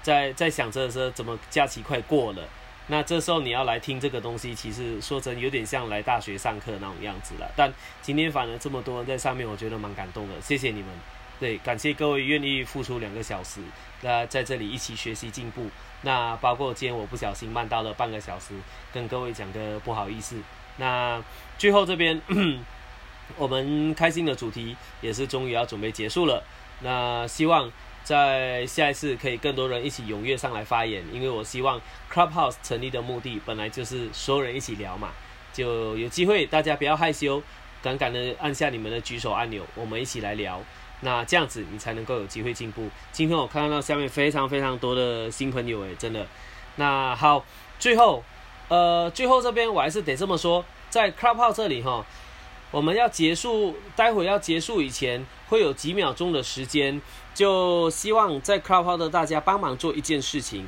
[0.00, 2.42] 在在想着说怎么假期快过了，
[2.86, 7.50] 那这时候你要来听这个东西，其实说真有点像来大学上课那种样子了。
[7.56, 7.68] 但
[8.00, 10.88] 今天反而这么多人在上面，我觉得蛮感动的，谢谢你们，
[11.40, 13.60] 对，感谢各位愿意付出两个小时，
[14.02, 15.68] 那在这里一起学习进步。
[16.02, 18.54] 那包括今天我不小心慢到了半个小时，
[18.92, 20.36] 跟各位讲个不好意思。
[20.76, 21.22] 那
[21.58, 22.20] 最后这边，
[23.36, 26.42] 我们开心的主题也是终于要准备结束了。
[26.80, 27.70] 那希望
[28.02, 31.80] 在下一次可以更多人一起踊跃上来发言，因为我希望
[32.12, 35.10] Clubhouse 成立的目的本来就是所有人一起聊嘛，
[35.52, 37.40] 就有机会大家不要害羞，
[37.80, 40.60] 敢敢的按下你们的举手按钮，我们一起来聊。
[41.02, 42.88] 那这样子你才能够有机会进步。
[43.12, 46.26] 今天我看到下面非常非常多的新朋友诶，真的。
[46.76, 47.44] 那好，
[47.78, 48.24] 最后
[48.68, 52.04] 呃最后这边我还是得这么说，在 Clubhouse 这里哈。
[52.70, 57.02] 我们要结束，待会要结束以前会有几秒钟的时间，
[57.34, 60.66] 就希望在 Clubhouse 的大家帮忙做一件事情。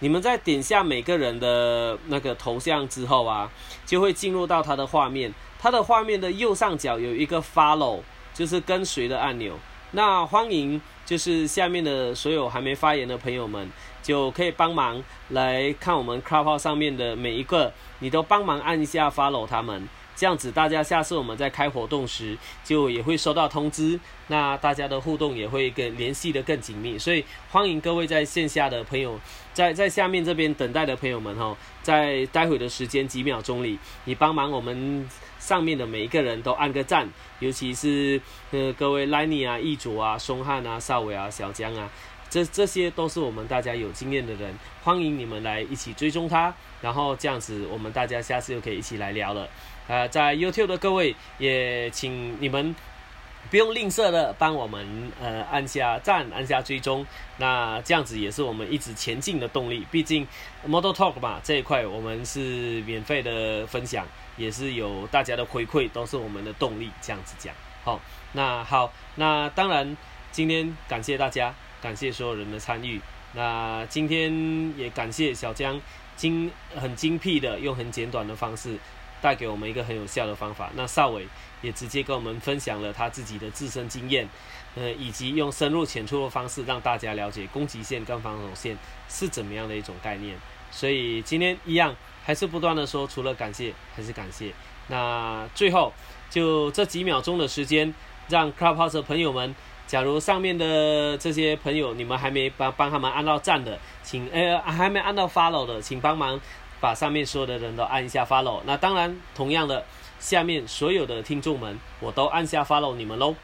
[0.00, 3.50] 你们在点下每个人的那个头像之后啊，
[3.86, 5.32] 就会进入到他的画面。
[5.58, 8.02] 他的画面的右上角有一个 Follow，
[8.34, 9.58] 就是跟随的按钮。
[9.92, 13.70] 那欢迎就是下面的所有还没发言的朋友们，
[14.02, 19.88] 就可以帮忙来看我们 Clubhouse 上面的每一个，你都帮忙按一下 Follow 他们。
[20.16, 24.00] 这样子，大家下次我们在开活动时，就也会收到通知。
[24.28, 26.98] 那大家的互动也会更联系的更紧密。
[26.98, 29.20] 所以欢迎各位在线下的朋友，
[29.52, 35.06] 在在下面这边等待的朋友们哈，在待会的时间几秒钟里，你帮忙我们
[35.46, 37.08] 上面的每一个人都按个赞，
[37.38, 38.20] 尤其是
[38.50, 41.88] 呃各位 Lenny 啊、易主啊、松汉啊、邵伟啊、小江啊，
[42.28, 44.52] 这这些都是我们大家有经验的人，
[44.82, 46.52] 欢迎你们来一起追踪他，
[46.82, 49.48] 然后这样子我们大家下次就可以一起来聊了。
[49.86, 52.74] 呃，在 YouTube 的各位也请你们
[53.48, 57.06] 不用吝啬的帮我们呃按下赞，按下追踪，
[57.36, 59.86] 那这样子也是我们一直前进的动力。
[59.92, 60.26] 毕竟
[60.66, 64.04] Model Talk 嘛这一块我们是免费的分享，
[64.36, 66.90] 也是有大家的回馈，都是我们的动力。
[67.00, 67.54] 这样子讲，
[67.84, 68.00] 好，
[68.32, 69.96] 那好，那当然
[70.32, 73.00] 今天感谢大家，感谢所有人的参与。
[73.32, 75.80] 那今天也感谢小江
[76.16, 78.78] 精很精辟的用很简短的方式。
[79.22, 80.70] 带给我们一个很有效的方法。
[80.74, 81.26] 那邵伟
[81.62, 84.28] 也直接跟我们分享了他自己的自身经验，
[84.74, 88.76] 呃，以及用深入浅出的方式让大家了解攻击线跟防守线
[89.08, 90.36] 是怎么样的一种概念。
[90.70, 91.96] 所以今天一样
[92.26, 94.52] 还是不断的说，除了感谢还是感谢。
[94.88, 95.92] 那最后
[96.28, 97.94] 就这几秒钟的时间，
[98.28, 99.54] 让 Clubhouse 的朋友们，
[99.86, 106.38] 假如上面的这些朋友你们还没帮帮他们按到赞的，请呃还没按到 Follow 的，请帮忙。
[106.78, 109.82] 把上面所有的人都按一下 follow，那当然，同样的，
[110.18, 113.34] 下面所有的听众们，我都按下 follow 你们喽。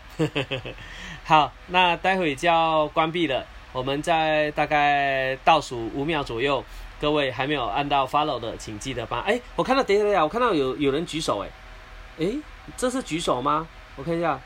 [1.25, 6.63] 好，那待会就要关闭了，我们在大概倒数五秒左右，
[7.03, 9.21] 各位还没有按到 follow 的，请记得帮。
[9.23, 11.49] 哎，我看到等一下，等一下我看到有有人举手，哎，
[12.21, 12.33] 哎，
[12.77, 13.67] 这是举手吗？
[13.97, 14.39] 我看一下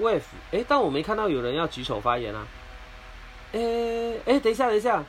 [0.00, 0.22] ，wave，
[0.52, 2.46] 哎，但我没看到有人要举手发言啊。
[3.52, 3.60] 哎
[4.24, 5.04] 哎，等一下，等一下。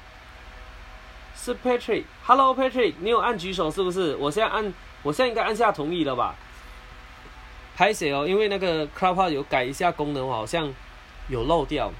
[1.37, 4.13] 是 Patrick，Hello Patrick，你有按举手是不是？
[4.17, 6.35] 我现在按，我现在应该按下同意了吧？
[7.77, 8.27] 拍谁哦？
[8.27, 10.73] 因为那个 Clubhouse 有改一下功能，好像
[11.29, 11.93] 有漏掉。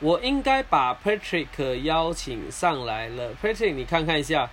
[0.00, 3.30] 我应该把 Patrick 邀请上来了。
[3.42, 4.50] Patrick，你看看一下，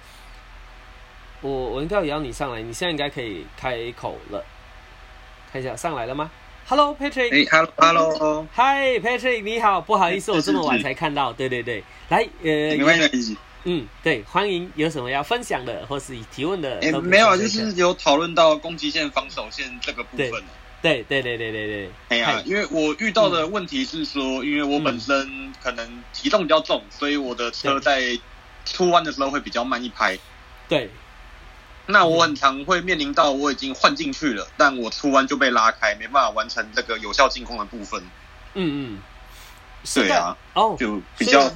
[1.42, 4.44] 我我应该要邀你上来，你现在应该可以开口了。
[5.52, 6.32] 看一下上来了吗
[6.66, 11.84] ？Hello Patrick，哎，Hello，Hello，Hi Patrick，你好，不好意思，我这么晚才看到，对对对。
[12.08, 13.38] 来，呃，没关系。
[13.66, 16.80] 嗯，对，欢迎，有什么要分享的，或是提问的？
[16.82, 20.32] 哎，没有，就是有讨论到攻击线、防守线这个部分。
[20.84, 21.92] 对，对，对，对，对，对。
[22.10, 28.20] 哎呀，因为我遇到的问题是说，因为我本身可能体重比较重，所以我的车在
[28.66, 30.20] 出弯的时候会比较慢一拍。
[30.68, 30.92] 对。
[31.86, 38.04] 那我很常会面临到我已经换进去了，但我出弯就被拉开，没办法完成这个有效进攻的部分。
[38.54, 39.02] 嗯嗯，
[39.96, 41.50] 对啊，哦，就比较。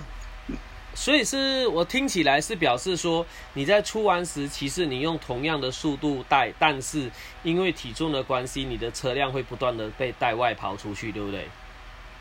[0.98, 7.10] 所以是我听起来是表示说，你在出弯时，其实你用同样的速度带，但是
[7.44, 11.48] 因为体重的关系，你的车辆会不断的被带外抛出去，对不对？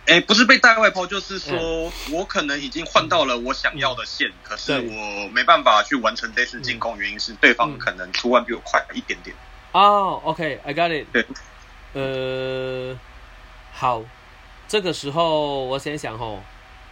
[0.08, 9.34] 哎，不是被带外抛，就是说我可能已经换到了我想要的线，可是我没办法去完成这次进攻，原因是对方可能出弯比我快一点点。
[9.72, 11.06] 哦，OK，I got it。
[11.10, 11.24] 对，
[11.94, 12.96] 呃，
[13.72, 14.04] 好，
[14.68, 16.42] 这个时候我先想吼，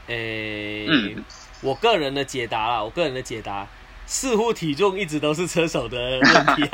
[0.06, 1.14] 诶。
[1.64, 3.66] 我个人的解答啦，我个人的解答
[4.06, 6.20] 似乎体重一直都是车手的问
[6.56, 6.68] 题，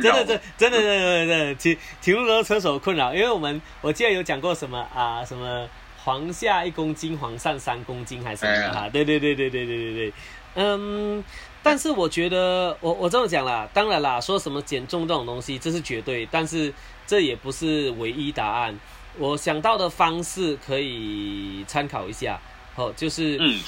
[0.00, 5.68] 真的真真的真的真的体体重都是车手困扰，因为我们我记得有讲过什么啊什么
[6.02, 8.88] 黄下一公斤，黄上三公斤还是什么哈？
[8.88, 10.12] 对对对对对对对对，
[10.54, 11.22] 嗯，
[11.62, 16.72] 但是我觉得我我这么讲啦，当然啦，说什么减重这种东西这是绝对，但是
[17.06, 18.74] 这也不是唯一答案。
[19.18, 22.40] 我想到的方式可以参考一下，
[22.76, 23.60] 哦，就是嗯。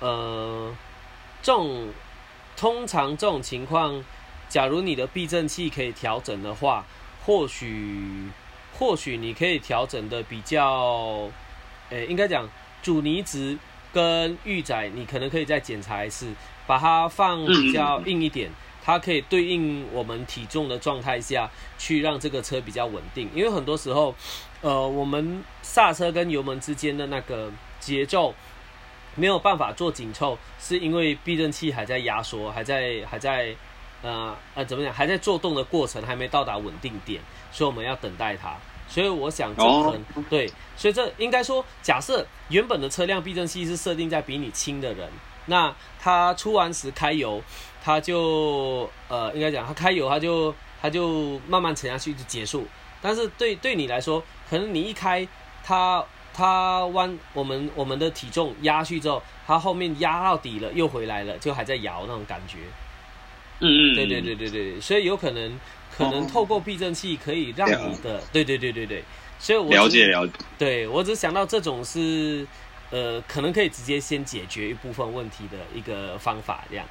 [0.00, 0.74] 呃，
[1.42, 1.88] 这种
[2.56, 4.04] 通常这种情况，
[4.48, 6.84] 假如你的避震器可以调整的话，
[7.24, 8.28] 或许
[8.78, 11.30] 或许你可以调整的比较，
[11.88, 12.48] 诶，应该讲
[12.82, 13.58] 阻尼值
[13.92, 16.30] 跟预载，你可能可以再检查一次，
[16.66, 18.50] 把它放比较硬一点，
[18.84, 24.14] 它可以对应我们体重的状态下去让这个车比较稳定，因为很多时候，
[24.60, 27.50] 呃，我们刹车跟油门之间的那个
[27.80, 28.34] 节奏。
[29.16, 33.56] 没有办法做紧凑，是因为避震器还在压缩，还在还在，
[34.02, 34.92] 呃呃，怎么讲？
[34.92, 37.20] 还在做动的过程，还没到达稳定点，
[37.50, 38.54] 所以我们要等待它。
[38.86, 45.08] 所以我想，这可能对，所以这应该说，假设原本的车辆避震器是设定在比你轻的人，
[45.46, 47.42] 那他出完时开油，
[47.82, 52.66] 他就呃，应该讲他开油，他就他就慢慢沉下去就结束。
[53.00, 55.26] 但是对对你来说，可能你一开
[55.64, 56.04] 他。
[56.36, 62.58] 它弯，我们我们的体重压去之后，它后面压到底了，又回来了，就还在摇那种感觉。
[63.60, 65.58] 嗯嗯，对对对对对，所以有可能
[65.96, 69.02] 可能透过避震器可以让你的，对对对对对，
[69.38, 70.32] 所以我了解了解。
[70.58, 72.46] 对我只想到这种是
[72.90, 76.86] 呃，可能可以直接先解决一部分问题的一个方法，这样。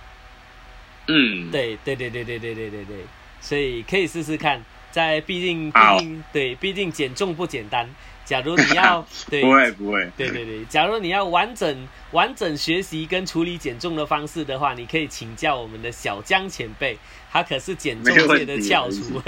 [1.07, 2.97] 嗯，对对对对对对对对对，
[3.39, 4.59] 所以可以试试看，
[4.89, 7.88] 在毕竟毕竟对毕竟减重不简单。
[8.26, 16.97] 假如你要 对不会不会对对对，假如你要完整完整学习跟处理减重的方式的话，你可以请教我们的小江前辈，
[17.31, 19.22] 他可是减重界的翘楚。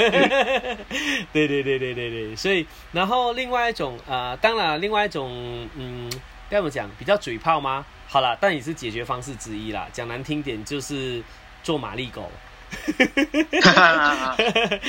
[1.31, 6.11] 对对对对对对，所以然后另外一种呃，当然另外一种嗯，
[6.49, 6.89] 该怎么讲？
[6.97, 7.85] 比较嘴炮吗？
[8.09, 9.87] 好了，但也是解决方式之一啦。
[9.93, 11.21] 讲难听点就是
[11.61, 12.31] 做玛丽狗。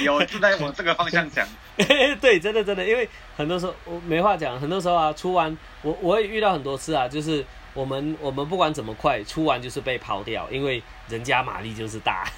[0.03, 1.47] 有就在往这个方向讲，
[2.21, 12.29] 对，真的真的，因为很多时候我没话讲，很多时候啊，出完我我也遇到很多次啊，就是我们我们不管怎么快，出完就是被抛掉，因为人家马力就是大。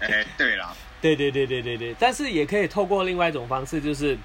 [0.00, 4.18] 哎，对了，对对对对对对，但是也可以透过另外一种方式，就是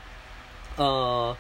[0.75, 1.37] 呃，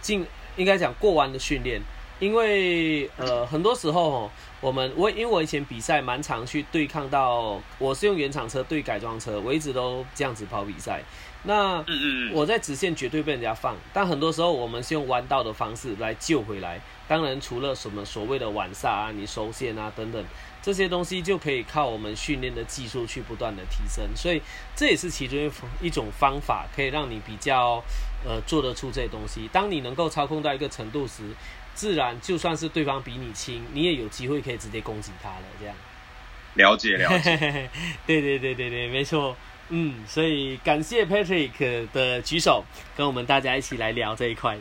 [0.00, 0.24] 进
[0.56, 1.82] 应该讲过弯的训练。
[2.20, 4.30] 因为呃，很多时候
[4.60, 11.02] 我们我因为我以前比赛蛮常去对抗到，我是用原厂车对改装车，我一直都这样子跑比赛。
[11.44, 16.80] 那嗯嗯我在直线绝对被人家放，但很多时候我们是用弯道的方式来救回来。
[17.06, 20.24] 当然，除了什么所谓的晚刹啊、你收线啊等等
[20.62, 24.04] 这些东西，就可以靠我们训练的技术去不断的提升。
[24.16, 24.42] 所以
[24.74, 25.50] 这也是其中
[25.80, 27.82] 一种方法，可以让你比较
[28.26, 29.48] 呃做得出这些东西。
[29.52, 31.22] 当你能够操控到一个程度时。
[31.76, 35.42] 自然，就算是对方比你轻，你也有机会可以直接攻击他了。
[35.58, 35.74] 这样，
[36.54, 37.68] 了解了解。
[38.06, 39.36] 对对对对对，没错。
[39.68, 42.64] 嗯，所以感谢 Patrick 的举手，
[42.96, 44.56] 跟我们大家一起来聊这一块。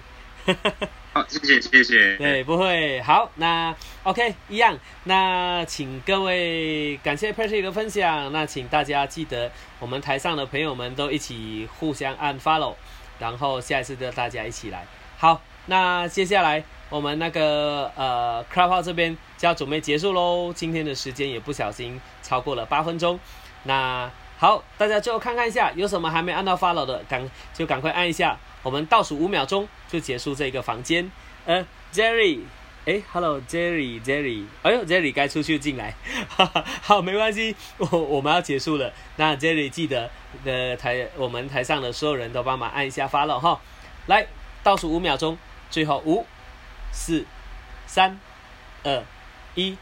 [1.13, 2.17] 好，谢谢谢谢。
[2.17, 3.01] 对，不会。
[3.01, 4.77] 好，那 OK，一样。
[5.03, 8.31] 那请各位感谢 Patrick 的分享。
[8.31, 12.75] 那请大家记得，我们台上的朋友们都一起互相按 Follow，
[13.19, 14.85] 然后下一次就大家一起来。
[15.17, 16.63] 好，那接下来。
[16.89, 20.53] 我们那个呃 c r o w 这边就要准备结束喽。
[20.53, 23.19] 今天的时间也不小心超过了八分钟。
[23.63, 24.11] 那
[24.43, 28.37] 好，大家最后看看一下，有什么还没按到 follow 的，赶就赶快按一下。
[28.61, 31.09] 我们倒数五秒钟就结束这个房间。
[31.45, 32.41] 呃，Jerry，
[32.85, 35.95] 哎，Hello Jerry，Jerry，哎呦，Jerry 该出去进来。
[36.83, 38.91] 好，没关系，我我们要结束了。
[39.15, 40.11] 那 Jerry 记得
[40.43, 43.61] 的台，我们台上的所有人都帮忙按一下 follow 哈。
[44.07, 44.27] 来，
[44.61, 45.37] 倒数五秒钟，
[45.69, 46.25] 最后五。
[46.91, 47.25] 四、
[47.87, 48.19] 三、
[48.83, 49.05] 二、
[49.55, 49.77] 一，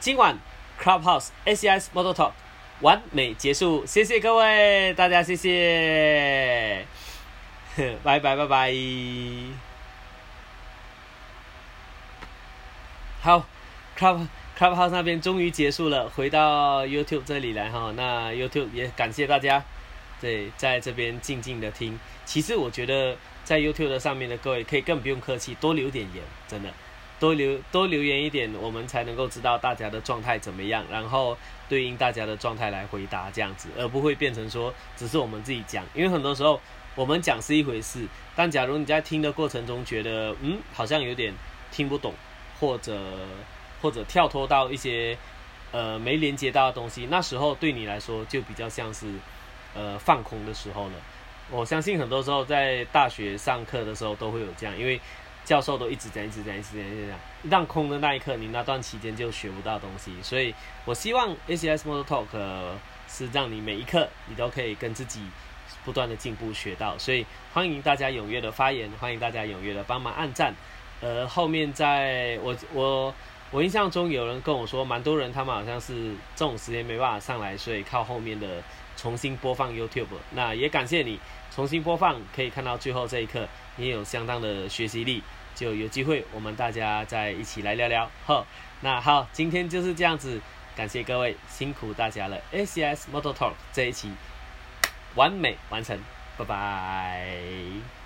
[0.00, 0.36] 今晚
[0.82, 2.32] Clubhouse ACS Model Talk
[2.80, 6.86] 完美结束，谢谢各位大家，谢谢，
[8.02, 8.74] 拜拜拜拜。
[13.20, 13.46] 好
[13.98, 14.26] ，Club
[14.58, 17.92] Clubhouse 那边终于结束了，回到 YouTube 这里来哈。
[17.94, 19.62] 那 YouTube 也感谢大家，
[20.20, 22.00] 对，在这边静静的听。
[22.24, 26.70] 其实我觉得在 YouTube 的上面的各位可以更不用客气，多留点言，真的。
[27.18, 31.36] 多留多留言一点，我们才能够知道大家的状态怎么样，然后
[31.70, 35.82] 对应大家的状态来回答这样子，而不会变成说只是我们自己讲。
[35.94, 36.60] 因为很多时候
[36.94, 38.06] 我们讲是一回事，
[38.36, 41.32] 但假如你在听的过程中觉得嗯好像有点
[41.70, 42.12] 听不懂，
[42.58, 43.00] 或者
[43.80, 45.16] 或者跳脱到一些
[45.70, 49.06] 呃没连接到的东西，那时候对你来说就比较像是
[49.74, 50.94] 呃放空的时候了。
[51.50, 55.00] 我相信很多时候在大学上课的时候都会有这样，因为。
[55.42, 57.18] 教授都一直讲，一直讲，一直讲，一直讲。
[57.44, 60.12] 让空的那一刻，你那段期间就学不到东西。
[60.22, 60.54] 所以
[60.84, 62.26] 我希望 ACS Model Talk
[63.08, 65.22] 是让你每一刻你都可以跟自己
[65.84, 66.98] 不断的进步学到。
[66.98, 70.54] 所以欢迎大家踊跃的发言，欢迎大家踊跃的帮忙按赞。
[71.00, 73.14] 呃，后面在我我
[73.50, 78.62] 我印象中有人跟我说，蛮多人他们好像是这种时间没办法上来，所以靠后面的
[78.96, 80.06] 重新播放 YouTube。
[80.32, 81.18] 那也感谢你
[81.50, 83.48] 重新播放，可以看到最后这一刻。
[83.76, 85.22] 也有相当的学习力，
[85.60, 88.10] 就有机会我们大家再一起来聊聊。
[88.24, 88.46] 好，
[88.80, 90.40] 那好，今天就是这样子，
[90.74, 92.40] 感谢各位辛苦大家了。
[92.50, 94.10] ACS Motor Talk 这一期
[95.16, 95.98] 完美完成，
[96.38, 97.99] 拜拜。